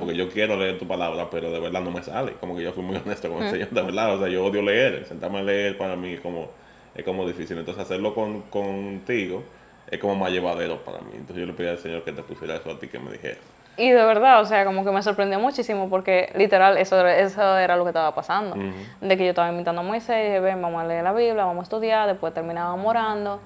Porque 0.00 0.16
yo 0.16 0.28
quiero 0.28 0.56
leer 0.56 0.76
tu 0.76 0.88
palabra, 0.88 1.30
pero 1.30 1.52
de 1.52 1.60
verdad 1.60 1.82
no 1.82 1.92
me 1.92 2.02
sale. 2.02 2.32
Como 2.40 2.56
que 2.56 2.64
yo 2.64 2.72
fui 2.72 2.82
muy 2.82 2.96
honesto 3.04 3.32
con 3.32 3.44
el 3.44 3.50
Señor, 3.50 3.70
de 3.70 3.82
verdad. 3.82 4.16
O 4.16 4.18
sea, 4.18 4.28
yo 4.28 4.44
odio 4.44 4.60
leer. 4.60 5.06
Sentarme 5.06 5.38
a 5.38 5.42
leer 5.42 5.78
para 5.78 5.94
mí 5.94 6.16
como 6.16 6.50
es 6.98 7.04
como 7.04 7.26
difícil. 7.26 7.56
Entonces 7.56 7.82
hacerlo 7.82 8.14
con, 8.14 8.42
contigo 8.42 9.44
es 9.90 9.98
como 9.98 10.16
más 10.16 10.30
llevadero 10.30 10.84
para 10.84 10.98
mí. 10.98 11.12
Entonces 11.14 11.36
yo 11.36 11.46
le 11.46 11.52
pedí 11.54 11.68
al 11.68 11.78
Señor 11.78 12.04
que 12.04 12.12
te 12.12 12.22
pusiera 12.22 12.56
eso 12.56 12.70
a 12.70 12.78
ti, 12.78 12.88
que 12.88 12.98
me 12.98 13.12
dijera. 13.12 13.38
Y 13.76 13.90
de 13.90 14.04
verdad, 14.04 14.40
o 14.42 14.44
sea, 14.44 14.64
como 14.64 14.84
que 14.84 14.90
me 14.90 15.00
sorprendió 15.02 15.38
muchísimo 15.38 15.88
porque 15.88 16.32
literal 16.34 16.76
eso, 16.76 17.06
eso 17.06 17.56
era 17.56 17.76
lo 17.76 17.84
que 17.84 17.90
estaba 17.90 18.12
pasando. 18.12 18.56
De 19.00 19.16
que 19.16 19.22
yo 19.22 19.30
estaba 19.30 19.48
invitando 19.48 19.80
a 19.80 19.84
Moisés 19.84 20.16
y 20.18 20.22
dije, 20.24 20.40
ven, 20.40 20.60
vamos 20.60 20.82
a 20.82 20.86
leer 20.86 21.04
la 21.04 21.12
Biblia, 21.12 21.44
vamos 21.44 21.60
a 21.60 21.62
estudiar, 21.62 22.08
después 22.08 22.34
terminábamos 22.34 22.84
orando. 22.84 23.40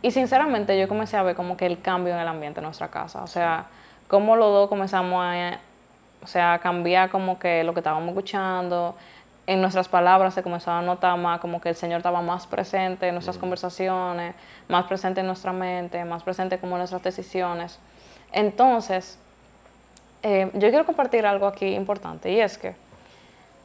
Y 0.00 0.12
sinceramente 0.12 0.78
yo 0.78 0.86
comencé 0.86 1.16
a 1.16 1.24
ver 1.24 1.34
como 1.34 1.56
que 1.56 1.66
el 1.66 1.80
cambio 1.80 2.14
en 2.14 2.20
el 2.20 2.28
ambiente 2.28 2.60
de 2.60 2.66
nuestra 2.66 2.88
casa. 2.88 3.24
O 3.24 3.26
sea, 3.26 3.66
cómo 4.06 4.36
los 4.36 4.52
dos 4.52 4.68
comenzamos 4.68 5.20
a, 5.20 5.58
o 6.22 6.26
sea, 6.28 6.54
a 6.54 6.58
cambiar 6.60 7.10
como 7.10 7.40
que 7.40 7.64
lo 7.64 7.74
que 7.74 7.80
estábamos 7.80 8.10
escuchando, 8.10 8.94
en 9.46 9.60
nuestras 9.60 9.88
palabras 9.88 10.34
se 10.34 10.42
comenzaba 10.42 10.78
a 10.78 10.82
notar 10.82 11.18
más 11.18 11.40
como 11.40 11.60
que 11.60 11.70
el 11.70 11.74
Señor 11.74 11.98
estaba 11.98 12.22
más 12.22 12.46
presente 12.46 13.08
en 13.08 13.14
nuestras 13.14 13.38
conversaciones, 13.38 14.34
más 14.68 14.84
presente 14.84 15.20
en 15.20 15.26
nuestra 15.26 15.52
mente, 15.52 16.04
más 16.04 16.22
presente 16.22 16.58
como 16.58 16.76
en 16.76 16.78
nuestras 16.78 17.02
decisiones. 17.02 17.78
Entonces, 18.30 19.18
eh, 20.22 20.50
yo 20.54 20.68
quiero 20.70 20.86
compartir 20.86 21.26
algo 21.26 21.46
aquí 21.46 21.74
importante 21.74 22.30
y 22.30 22.40
es 22.40 22.56
que 22.56 22.74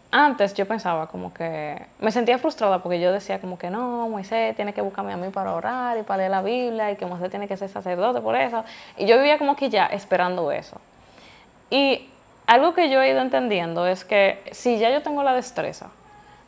antes 0.09 0.53
yo 0.53 0.65
pensaba 0.65 1.07
como 1.07 1.33
que 1.33 1.85
me 1.99 2.11
sentía 2.11 2.37
frustrada 2.39 2.81
porque 2.81 2.99
yo 2.99 3.11
decía 3.11 3.39
como 3.39 3.57
que 3.57 3.69
no, 3.69 4.07
Moisés 4.09 4.55
tiene 4.55 4.73
que 4.73 4.81
buscarme 4.81 5.13
a 5.13 5.17
mí 5.17 5.29
para 5.29 5.53
orar 5.53 5.97
y 5.97 6.03
para 6.03 6.19
leer 6.19 6.31
la 6.31 6.41
Biblia 6.41 6.91
y 6.91 6.95
que 6.95 7.05
Moisés 7.05 7.29
tiene 7.29 7.47
que 7.47 7.57
ser 7.57 7.69
sacerdote 7.69 8.21
por 8.21 8.35
eso. 8.35 8.63
Y 8.97 9.05
yo 9.05 9.17
vivía 9.17 9.37
como 9.37 9.55
que 9.55 9.69
ya 9.69 9.85
esperando 9.87 10.51
eso. 10.51 10.79
Y 11.69 12.09
algo 12.47 12.73
que 12.73 12.89
yo 12.89 13.01
he 13.01 13.09
ido 13.09 13.19
entendiendo 13.19 13.85
es 13.85 14.05
que 14.05 14.41
si 14.51 14.79
ya 14.79 14.89
yo 14.89 15.03
tengo 15.03 15.21
la 15.21 15.33
destreza 15.33 15.89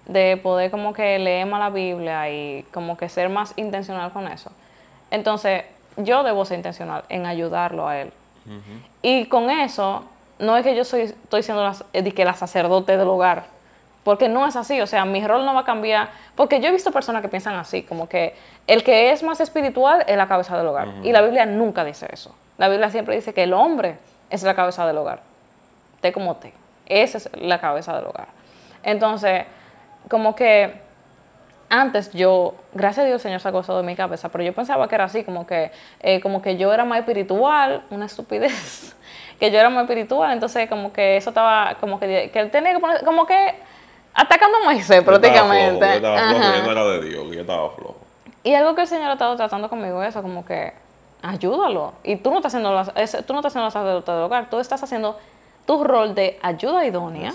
de 0.07 0.37
poder 0.37 0.71
como 0.71 0.93
que 0.93 1.19
leer 1.19 1.45
más 1.45 1.59
la 1.59 1.69
Biblia 1.69 2.29
y 2.29 2.65
como 2.71 2.97
que 2.97 3.09
ser 3.09 3.27
más 3.27 3.53
intencional 3.57 4.11
con 4.11 4.27
eso, 4.27 4.49
entonces 5.11 5.65
yo 5.97 6.23
debo 6.23 6.45
ser 6.45 6.57
intencional 6.57 7.03
en 7.09 7.25
ayudarlo 7.25 7.87
a 7.87 7.99
él. 7.99 8.13
Y 9.03 9.25
con 9.25 9.51
eso, 9.51 10.05
no 10.39 10.57
es 10.57 10.63
que 10.63 10.75
yo 10.75 10.83
soy, 10.83 11.01
estoy 11.01 11.43
siendo 11.43 11.63
la, 11.63 11.75
eh, 11.93 12.11
que 12.13 12.25
la 12.25 12.33
sacerdote 12.33 12.97
del 12.97 13.07
hogar, 13.07 13.43
porque 14.03 14.27
no 14.27 14.47
es 14.47 14.55
así, 14.55 14.81
o 14.81 14.87
sea, 14.87 15.05
mi 15.05 15.27
rol 15.27 15.45
no 15.45 15.53
va 15.53 15.59
a 15.59 15.65
cambiar, 15.65 16.09
porque 16.35 16.59
yo 16.59 16.69
he 16.69 16.71
visto 16.71 16.91
personas 16.91 17.21
que 17.21 17.27
piensan 17.27 17.55
así, 17.55 17.83
como 17.83 18.09
que 18.09 18.35
el 18.65 18.83
que 18.83 19.11
es 19.11 19.21
más 19.21 19.39
espiritual 19.41 20.03
es 20.07 20.17
la 20.17 20.27
cabeza 20.27 20.57
del 20.57 20.65
hogar, 20.65 20.87
y 21.03 21.11
la 21.11 21.21
Biblia 21.21 21.45
nunca 21.45 21.83
dice 21.83 22.07
eso. 22.11 22.33
La 22.57 22.69
Biblia 22.69 22.89
siempre 22.89 23.15
dice 23.15 23.33
que 23.33 23.43
el 23.43 23.53
hombre 23.53 23.97
es 24.31 24.41
la 24.41 24.55
cabeza 24.55 24.87
del 24.87 24.97
hogar 24.97 25.28
té 26.01 26.11
como 26.11 26.35
té. 26.37 26.53
Esa 26.85 27.17
es 27.17 27.29
la 27.35 27.59
cabeza 27.59 27.95
del 27.95 28.05
hogar. 28.05 28.27
Entonces, 28.83 29.45
como 30.09 30.35
que 30.35 30.81
antes 31.69 32.11
yo, 32.13 32.55
gracias 32.73 33.03
a 33.03 33.07
Dios 33.07 33.15
el 33.15 33.21
Señor 33.21 33.39
sacó 33.41 33.59
eso 33.59 33.77
de 33.77 33.83
mi 33.83 33.95
cabeza, 33.95 34.29
pero 34.29 34.43
yo 34.43 34.53
pensaba 34.53 34.87
que 34.87 34.95
era 34.95 35.03
así, 35.05 35.23
como 35.23 35.45
que, 35.45 35.71
eh, 35.99 36.19
como 36.19 36.41
que 36.41 36.57
yo 36.57 36.73
era 36.73 36.83
más 36.83 36.99
espiritual, 36.99 37.83
una 37.91 38.05
estupidez, 38.05 38.95
que 39.39 39.51
yo 39.51 39.59
era 39.59 39.69
más 39.69 39.83
espiritual, 39.83 40.33
entonces 40.33 40.67
como 40.67 40.91
que 40.91 41.17
eso 41.17 41.29
estaba, 41.29 41.75
como 41.79 41.99
que, 41.99 42.31
que 42.33 42.39
él 42.39 42.49
tenía 42.49 42.73
que 42.73 42.79
poner, 42.79 43.03
como 43.05 43.25
que 43.25 43.55
atacando 44.13 44.57
a 44.57 44.63
Moisés 44.65 45.03
prácticamente. 45.03 45.85
yo 45.85 45.93
estaba 45.93 46.17
flojo, 46.17 46.55
yo 46.55 46.63
no 46.63 46.71
era 46.71 46.85
de 46.85 47.01
Dios, 47.01 47.27
yo 47.31 47.41
estaba 47.41 47.69
flojo. 47.71 47.97
Y 48.43 48.53
algo 48.55 48.73
que 48.73 48.81
el 48.81 48.87
Señor 48.87 49.09
ha 49.09 49.13
estado 49.13 49.35
tratando 49.35 49.69
conmigo 49.69 50.01
es 50.01 50.09
eso, 50.09 50.21
como 50.21 50.45
que 50.45 50.73
ayúdalo. 51.21 51.93
Y 52.03 52.15
tú 52.15 52.31
no 52.31 52.37
estás 52.37 52.55
haciendo 52.55 52.73
la, 52.73 52.85
tú 52.85 53.33
no 53.33 53.39
estás 53.39 53.51
haciendo 53.51 53.65
la 53.65 53.71
sacerdote 53.71 54.11
del 54.11 54.21
hogar, 54.21 54.49
tú 54.49 54.59
estás 54.59 54.81
haciendo 54.81 55.17
tu 55.69 55.83
rol 55.83 56.15
de 56.15 56.39
ayuda 56.41 56.83
idónea 56.83 57.31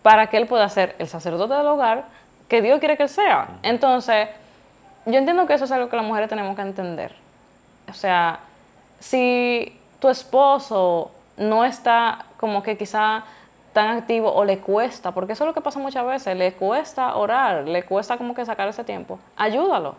para 0.00 0.28
que 0.28 0.36
él 0.36 0.46
pueda 0.46 0.68
ser 0.68 0.94
el 1.00 1.08
sacerdote 1.08 1.54
del 1.54 1.66
hogar 1.66 2.04
que 2.46 2.62
Dios 2.62 2.78
quiere 2.78 2.96
que 2.96 3.02
él 3.02 3.08
sea. 3.08 3.48
Entonces, 3.64 4.28
yo 5.06 5.18
entiendo 5.18 5.44
que 5.48 5.54
eso 5.54 5.64
es 5.64 5.72
algo 5.72 5.88
que 5.88 5.96
las 5.96 6.04
mujeres 6.04 6.28
tenemos 6.28 6.54
que 6.54 6.62
entender. 6.62 7.16
O 7.90 7.94
sea, 7.94 8.38
si 9.00 9.76
tu 9.98 10.08
esposo 10.08 11.10
no 11.36 11.64
está 11.64 12.26
como 12.36 12.62
que 12.62 12.78
quizá 12.78 13.24
tan 13.72 13.88
activo 13.88 14.32
o 14.32 14.44
le 14.44 14.58
cuesta, 14.58 15.10
porque 15.10 15.32
eso 15.32 15.42
es 15.42 15.48
lo 15.48 15.52
que 15.52 15.62
pasa 15.62 15.80
muchas 15.80 16.06
veces, 16.06 16.36
le 16.36 16.52
cuesta 16.52 17.16
orar, 17.16 17.66
le 17.66 17.82
cuesta 17.82 18.18
como 18.18 18.36
que 18.36 18.46
sacar 18.46 18.68
ese 18.68 18.84
tiempo, 18.84 19.18
ayúdalo. 19.36 19.96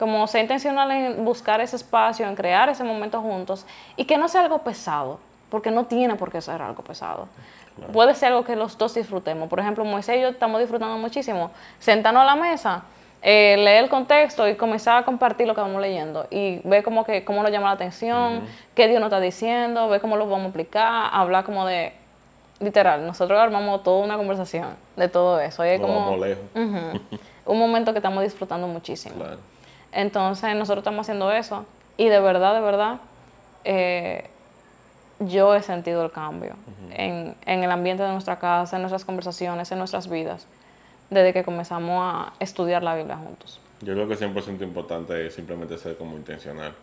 Como 0.00 0.26
sea 0.26 0.40
intencional 0.40 0.90
en 0.90 1.24
buscar 1.24 1.60
ese 1.60 1.76
espacio, 1.76 2.26
en 2.26 2.34
crear 2.34 2.68
ese 2.68 2.82
momento 2.82 3.22
juntos 3.22 3.64
y 3.94 4.04
que 4.04 4.18
no 4.18 4.26
sea 4.26 4.40
algo 4.40 4.58
pesado 4.58 5.20
porque 5.50 5.70
no 5.70 5.84
tiene 5.86 6.16
por 6.16 6.30
qué 6.30 6.40
ser 6.40 6.62
algo 6.62 6.82
pesado. 6.82 7.28
Puede 7.92 8.14
ser 8.14 8.28
algo 8.28 8.44
que 8.44 8.56
los 8.56 8.78
dos 8.78 8.94
disfrutemos. 8.94 9.48
Por 9.48 9.60
ejemplo, 9.60 9.84
Moisés 9.84 10.18
y 10.18 10.20
yo 10.22 10.28
estamos 10.28 10.60
disfrutando 10.60 10.96
muchísimo. 10.96 11.50
Sentarnos 11.78 12.22
a 12.22 12.24
la 12.24 12.36
mesa, 12.36 12.84
eh, 13.22 13.56
leer 13.58 13.84
el 13.84 13.90
contexto 13.90 14.48
y 14.48 14.54
comenzar 14.54 14.98
a 14.98 15.04
compartir 15.04 15.46
lo 15.46 15.54
que 15.54 15.60
vamos 15.60 15.80
leyendo 15.80 16.26
y 16.30 16.60
ver 16.64 16.82
como 16.82 17.04
que 17.04 17.24
cómo 17.24 17.42
nos 17.42 17.50
llama 17.50 17.66
la 17.66 17.72
atención, 17.72 18.42
qué 18.74 18.88
Dios 18.88 19.00
nos 19.00 19.08
está 19.08 19.20
diciendo, 19.20 19.88
ver 19.88 20.00
cómo 20.00 20.16
lo 20.16 20.28
vamos 20.28 20.46
a 20.46 20.50
aplicar, 20.50 21.10
hablar 21.12 21.44
como 21.44 21.66
de, 21.66 21.92
literal, 22.60 23.06
nosotros 23.06 23.38
armamos 23.38 23.82
toda 23.82 24.04
una 24.04 24.16
conversación 24.16 24.68
de 24.96 25.08
todo 25.08 25.40
eso. 25.40 25.64
Y 25.64 25.68
es 25.70 25.80
como 25.80 26.16
un 27.46 27.58
momento 27.58 27.92
que 27.92 27.98
estamos 27.98 28.22
disfrutando 28.22 28.66
muchísimo. 28.68 29.24
Entonces 29.92 30.54
nosotros 30.54 30.82
estamos 30.82 31.00
haciendo 31.00 31.30
eso 31.30 31.66
y 31.96 32.08
de 32.08 32.20
verdad, 32.20 32.54
de 32.54 32.60
verdad, 32.60 32.96
eh, 33.64 34.30
yo 35.20 35.54
he 35.54 35.62
sentido 35.62 36.04
el 36.04 36.10
cambio 36.10 36.54
en, 36.90 37.34
en 37.46 37.64
el 37.64 37.70
ambiente 37.70 38.02
de 38.02 38.10
nuestra 38.10 38.38
casa, 38.38 38.76
en 38.76 38.82
nuestras 38.82 39.04
conversaciones, 39.04 39.70
en 39.72 39.78
nuestras 39.78 40.08
vidas 40.08 40.46
desde 41.10 41.32
que 41.32 41.44
comenzamos 41.44 42.00
a 42.02 42.32
estudiar 42.40 42.82
la 42.82 42.96
Biblia 42.96 43.16
juntos. 43.16 43.60
Yo 43.80 43.94
creo 43.94 44.08
que 44.08 44.16
100% 44.16 44.62
importante 44.62 45.26
es 45.26 45.34
simplemente 45.34 45.76
ser 45.78 45.96
como 45.96 46.16
intencional. 46.16 46.74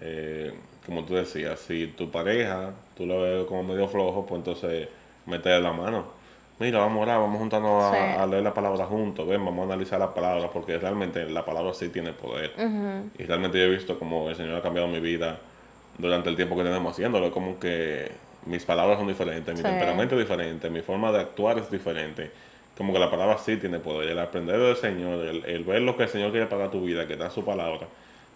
Eh, 0.00 0.52
como 0.84 1.04
tú 1.04 1.14
decías, 1.14 1.60
si 1.60 1.88
tu 1.88 2.10
pareja, 2.10 2.70
tú 2.96 3.06
lo 3.06 3.22
ves 3.22 3.44
como 3.46 3.62
medio 3.62 3.86
flojo, 3.86 4.26
pues 4.26 4.38
entonces 4.38 4.88
meterle 5.26 5.60
la 5.60 5.72
mano. 5.72 6.20
Mira, 6.58 6.80
vamos 6.80 6.98
a 6.98 7.02
orar, 7.02 7.20
vamos 7.20 7.38
juntando 7.38 7.80
a, 7.80 8.26
leer 8.26 8.42
la 8.42 8.52
palabra 8.52 8.84
juntos, 8.84 9.26
ven, 9.26 9.42
vamos 9.42 9.62
a 9.62 9.72
analizar 9.72 9.98
la 9.98 10.12
palabra, 10.12 10.50
porque 10.50 10.76
realmente 10.78 11.24
la 11.26 11.42
palabra 11.44 11.72
sí 11.72 11.88
tiene 11.88 12.12
poder. 12.12 12.52
Y 13.18 13.24
realmente 13.24 13.58
yo 13.58 13.64
he 13.64 13.70
visto 13.70 13.98
como 13.98 14.28
el 14.28 14.36
Señor 14.36 14.56
ha 14.56 14.62
cambiado 14.62 14.86
mi 14.88 15.00
vida 15.00 15.38
durante 16.00 16.28
el 16.28 16.36
tiempo 16.36 16.56
que 16.56 16.62
tenemos 16.62 16.92
haciéndolo, 16.92 17.30
como 17.30 17.58
que 17.58 18.10
mis 18.46 18.64
palabras 18.64 18.98
son 18.98 19.08
diferentes, 19.08 19.54
mi 19.54 19.62
temperamento 19.62 20.14
es 20.14 20.22
diferente, 20.22 20.70
mi 20.70 20.80
forma 20.80 21.12
de 21.12 21.20
actuar 21.20 21.58
es 21.58 21.70
diferente 21.70 22.30
como 22.80 22.94
que 22.94 22.98
la 22.98 23.10
palabra 23.10 23.36
sí 23.36 23.58
tiene 23.58 23.78
poder. 23.78 24.08
El 24.08 24.18
aprender 24.18 24.58
del 24.58 24.74
Señor, 24.74 25.22
el, 25.26 25.64
ver 25.64 25.82
lo 25.82 25.98
que 25.98 26.04
el 26.04 26.08
Señor 26.08 26.30
quiere 26.30 26.46
para 26.46 26.70
tu 26.70 26.80
vida, 26.80 27.06
que 27.06 27.14
da 27.14 27.28
su 27.28 27.44
palabra, 27.44 27.86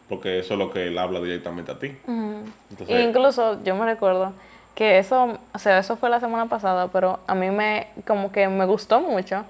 porque 0.07 0.39
eso 0.39 0.53
es 0.53 0.59
lo 0.59 0.71
que 0.71 0.89
Él 0.89 0.99
habla 0.99 1.19
directamente 1.21 1.73
a 1.73 1.79
ti. 1.79 1.97
incluso 2.91 3.65
yo 3.65 3.75
me 3.75 3.87
recuerdo 3.87 4.35
que 4.75 4.99
eso, 4.99 5.39
o 5.55 5.59
sea, 5.59 5.79
eso 5.79 5.97
fue 5.97 6.11
la 6.11 6.21
semana 6.21 6.45
pasada, 6.45 6.89
pero 6.89 7.21
a 7.27 7.35
mí 7.35 7.51
me, 7.51 7.87
como 8.07 8.31
que 8.33 8.47
me 8.49 8.67
gustó 8.67 9.01
mucho. 9.01 9.47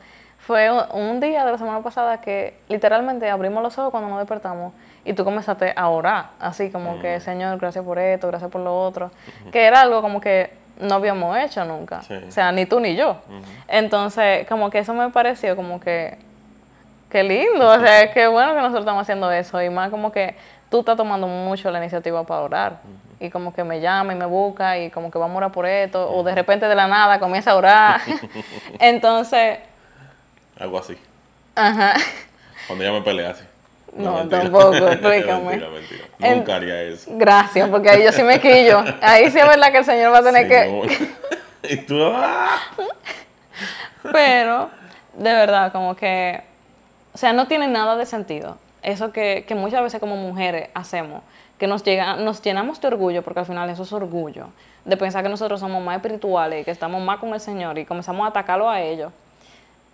Fue 0.46 0.70
un 0.70 1.20
día 1.20 1.44
de 1.44 1.52
la 1.52 1.58
semana 1.58 1.80
pasada 1.82 2.20
que 2.20 2.54
literalmente 2.68 3.30
abrimos 3.30 3.62
los 3.62 3.78
ojos 3.78 3.90
cuando 3.90 4.10
nos 4.10 4.18
despertamos 4.18 4.74
y 5.02 5.14
tú 5.14 5.24
comenzaste 5.24 5.72
a 5.74 5.88
orar, 5.88 6.30
así 6.38 6.70
como 6.70 7.00
que, 7.00 7.18
Señor, 7.20 7.58
gracias 7.58 7.82
por 7.82 7.98
esto, 7.98 8.26
gracias 8.28 8.50
por 8.50 8.60
lo 8.60 8.78
otro, 8.78 9.10
que 9.50 9.64
era 9.64 9.80
algo 9.80 10.02
como 10.02 10.20
que 10.20 10.52
no 10.78 10.96
habíamos 10.96 11.36
hecho 11.38 11.64
nunca. 11.64 12.02
O 12.28 12.30
sea, 12.30 12.52
ni 12.52 12.66
tú 12.66 12.80
ni 12.80 12.94
yo. 12.94 13.16
Entonces, 13.68 14.46
como 14.46 14.70
que 14.70 14.80
eso 14.80 14.92
me 14.92 15.08
pareció 15.10 15.56
como 15.56 15.80
que, 15.80 16.18
qué 17.08 17.22
lindo. 17.22 17.66
O 17.66 17.80
sea, 17.80 18.12
qué 18.12 18.26
bueno 18.26 18.50
que 18.50 18.58
nosotros 18.58 18.80
estamos 18.80 19.02
haciendo 19.02 19.30
eso. 19.30 19.62
Y 19.62 19.70
más 19.70 19.90
como 19.90 20.10
que 20.12 20.36
tú 20.70 20.80
estás 20.80 20.96
tomando 20.96 21.26
mucho 21.26 21.70
la 21.70 21.78
iniciativa 21.78 22.24
para 22.24 22.42
orar. 22.42 22.80
Y 23.20 23.30
como 23.30 23.54
que 23.54 23.64
me 23.64 23.80
llama 23.80 24.12
y 24.12 24.16
me 24.16 24.26
busca 24.26 24.78
y 24.78 24.90
como 24.90 25.10
que 25.10 25.18
vamos 25.18 25.36
a 25.36 25.38
orar 25.38 25.52
por 25.52 25.64
esto. 25.64 26.10
O 26.10 26.22
de 26.22 26.34
repente 26.34 26.66
de 26.66 26.74
la 26.74 26.88
nada 26.88 27.18
comienza 27.18 27.52
a 27.52 27.56
orar. 27.56 28.00
Entonces... 28.78 29.58
Algo 30.58 30.78
así. 30.78 30.96
Ajá. 31.54 31.94
Cuando 32.66 32.84
ya 32.84 32.92
me 32.92 33.02
peleé 33.02 33.26
así. 33.26 33.44
No, 33.96 34.28
tampoco, 34.28 34.74
explícame. 34.88 35.56
mentira, 35.56 35.70
mentira. 35.70 36.04
Nunca 36.18 36.56
haría 36.56 36.82
eso. 36.82 37.10
Gracias, 37.14 37.68
porque 37.68 37.90
ahí 37.90 38.04
yo 38.04 38.12
sí 38.12 38.22
me 38.22 38.40
quillo. 38.40 38.82
Ahí 39.00 39.30
sí 39.30 39.38
es 39.38 39.46
verdad 39.46 39.70
que 39.70 39.78
el 39.78 39.84
Señor 39.84 40.12
va 40.12 40.18
a 40.18 40.22
tener 40.22 40.48
que. 40.48 41.08
y 41.70 41.76
tú. 41.78 42.00
¡ah! 42.12 42.60
Pero, 44.12 44.70
de 45.14 45.32
verdad, 45.32 45.72
como 45.72 45.94
que. 45.94 46.42
O 47.12 47.18
sea, 47.18 47.32
no 47.32 47.46
tiene 47.46 47.68
nada 47.68 47.96
de 47.96 48.06
sentido. 48.06 48.58
Eso 48.82 49.12
que, 49.12 49.44
que 49.46 49.54
muchas 49.54 49.82
veces 49.82 50.00
como 50.00 50.16
mujeres 50.16 50.68
hacemos. 50.74 51.22
Que 51.58 51.68
nos, 51.68 51.84
llega, 51.84 52.16
nos 52.16 52.42
llenamos 52.42 52.80
de 52.80 52.88
orgullo, 52.88 53.22
porque 53.22 53.40
al 53.40 53.46
final 53.46 53.70
eso 53.70 53.84
es 53.84 53.92
orgullo. 53.92 54.48
De 54.84 54.96
pensar 54.96 55.22
que 55.22 55.28
nosotros 55.28 55.60
somos 55.60 55.82
más 55.82 55.96
espirituales 55.96 56.62
y 56.62 56.64
que 56.64 56.72
estamos 56.72 57.00
más 57.00 57.18
con 57.18 57.32
el 57.32 57.40
Señor 57.40 57.78
y 57.78 57.84
comenzamos 57.84 58.26
a 58.26 58.30
atacarlo 58.30 58.68
a 58.68 58.80
ellos. 58.80 59.12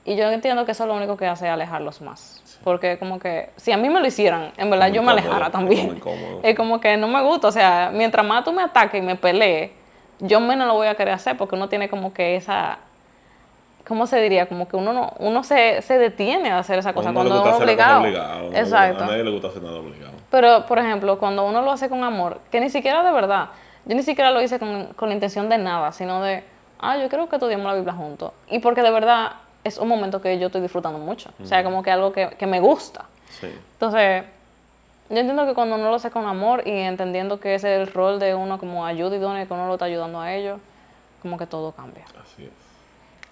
Y 0.05 0.17
yo 0.17 0.31
entiendo 0.31 0.65
que 0.65 0.73
eso 0.73 0.87
lo 0.87 0.95
único 0.95 1.17
que 1.17 1.27
hace 1.27 1.47
es 1.47 1.53
alejarlos 1.53 2.01
más. 2.01 2.43
Porque 2.65 2.99
como 2.99 3.19
que 3.19 3.51
si 3.57 3.73
a 3.73 3.77
mí 3.77 3.89
me 3.89 4.01
lo 4.01 4.07
hicieran, 4.07 4.53
en 4.57 4.71
verdad 4.71 4.89
yo 4.89 5.03
me 5.03 5.13
alejara 5.13 5.51
también. 5.51 6.01
Es 6.43 6.57
como 6.57 6.81
que 6.81 6.97
no 6.97 7.09
me 7.09 7.23
gusta, 7.23 7.49
o 7.49 7.53
sea, 7.53 7.91
mientras 7.93 8.25
más 8.25 8.45
tú 8.45 8.53
me 8.53 8.63
ataques 8.63 9.03
y 9.03 9.05
me 9.05 9.17
pelees, 9.17 9.71
yo 10.19 10.41
menos 10.41 10.67
lo 10.67 10.75
voy 10.75 10.87
a 10.87 10.95
querer 10.95 11.15
hacer 11.15 11.37
porque 11.37 11.55
uno 11.55 11.69
tiene 11.69 11.89
como 11.89 12.13
que 12.13 12.37
esa... 12.37 12.79
¿Cómo 13.87 14.07
se 14.07 14.21
diría? 14.21 14.47
Como 14.47 14.69
que 14.69 14.77
uno 14.77 14.93
no, 14.93 15.15
uno 15.19 15.43
se, 15.43 15.83
se 15.83 15.99
detiene 15.99 16.51
a 16.51 16.59
hacer 16.59 16.79
esa 16.79 16.93
cosa 16.93 17.13
cuando 17.13 17.41
uno 17.41 17.51
es 17.51 17.57
obligado. 17.57 18.05
Exacto. 18.55 19.05
A 19.05 19.07
nadie 19.09 19.25
le 19.25 19.31
gusta 19.33 19.49
hacer 19.49 19.63
nada 19.63 19.79
obligado. 19.79 20.13
Pero, 20.31 20.67
por 20.67 20.79
ejemplo, 20.79 21.19
cuando 21.19 21.45
uno 21.45 21.61
lo 21.63 21.73
hace 21.73 21.89
con 21.89 22.05
amor, 22.05 22.41
que 22.53 22.61
ni 22.61 22.71
siquiera 22.71 23.03
de 23.03 23.11
verdad, 23.11 23.49
yo 23.87 23.97
ni 23.97 24.03
siquiera 24.03 24.31
lo 24.31 24.41
hice 24.41 24.59
con, 24.59 24.93
con 24.95 25.09
la 25.09 25.15
intención 25.15 25.49
de 25.49 25.59
nada, 25.59 25.91
sino 25.91 26.23
de, 26.23 26.45
ah, 26.79 26.99
yo 26.99 27.09
creo 27.09 27.29
que 27.29 27.37
estudiamos 27.37 27.67
la 27.67 27.75
Biblia 27.75 27.95
juntos. 27.95 28.33
Y 28.49 28.61
porque 28.61 28.83
de 28.83 28.91
verdad 28.93 29.33
es 29.65 29.79
un 29.79 29.89
momento 29.89 30.21
que 30.21 30.39
yo 30.39 30.47
estoy 30.47 30.61
disfrutando 30.61 30.99
mucho. 30.99 31.31
O 31.43 31.47
sea, 31.47 31.63
como 31.65 31.83
que 31.83 31.91
algo 31.91 32.13
que, 32.13 32.31
que 32.31 32.47
me 32.47 32.61
gusta. 32.61 33.05
Sí. 33.29 33.49
Entonces, 33.75 34.25
yo 35.11 35.17
entiendo 35.17 35.45
que 35.47 35.55
cuando 35.55 35.75
uno 35.77 35.91
lo 35.91 35.97
hace 35.97 36.11
con 36.11 36.27
amor 36.27 36.63
y 36.67 36.71
entendiendo 36.71 37.41
que 37.41 37.55
ese 37.55 37.75
es 37.75 37.89
el 37.89 37.93
rol 37.93 38.19
de 38.19 38.35
uno 38.35 38.59
como 38.59 38.87
ayuda 38.87 39.17
y 39.17 39.19
que 39.19 39.55
uno 39.55 39.67
lo 39.67 39.73
está 39.75 39.87
ayudando 39.87 40.21
a 40.21 40.33
ellos, 40.33 40.61
como 41.21 41.37
que 41.37 41.47
todo 41.47 41.73
cambia. 41.73 42.05
Así 42.23 42.45
es. 42.45 42.51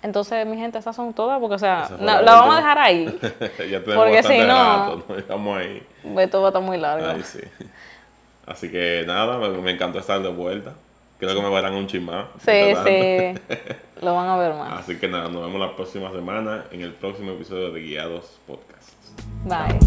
Entonces, 0.02 0.46
mi 0.46 0.56
gente, 0.56 0.78
esas 0.78 0.94
son 0.94 1.12
todas, 1.12 1.40
porque, 1.40 1.56
o 1.56 1.58
sea, 1.58 1.88
la, 2.00 2.22
vamos 2.22 2.54
a 2.54 2.58
dejar 2.58 2.78
ahí. 2.78 3.18
ya 3.70 3.82
tenemos 3.82 3.96
porque 3.96 4.22
si 4.22 4.38
no, 4.40 5.02
estamos 5.16 5.58
ahí. 5.58 5.82
Esto 6.18 6.40
va 6.40 6.48
a 6.48 6.50
estar 6.50 6.62
muy 6.62 6.78
largo. 6.78 7.22
sí. 7.24 7.40
Así 8.46 8.70
que 8.70 9.04
nada, 9.06 9.38
me, 9.38 9.48
me 9.48 9.72
encantó 9.72 9.98
estar 9.98 10.22
de 10.22 10.28
vuelta. 10.28 10.72
Creo 11.18 11.34
que 11.34 11.42
me 11.42 11.50
verán 11.50 11.74
un 11.74 11.86
chin. 11.88 12.08
Sí, 12.38 12.74
sí. 12.86 13.34
Lo 14.02 14.14
van 14.14 14.28
a 14.28 14.36
ver 14.36 14.54
más. 14.54 14.80
Así 14.80 14.96
que 14.96 15.08
nada, 15.08 15.28
nos 15.28 15.44
vemos 15.44 15.60
la 15.60 15.74
próxima 15.74 16.12
semana 16.12 16.66
en 16.70 16.82
el 16.82 16.94
próximo 16.94 17.32
episodio 17.32 17.72
de 17.72 17.80
Guiados 17.80 18.38
Podcast. 18.46 18.94
Bye. 19.44 19.78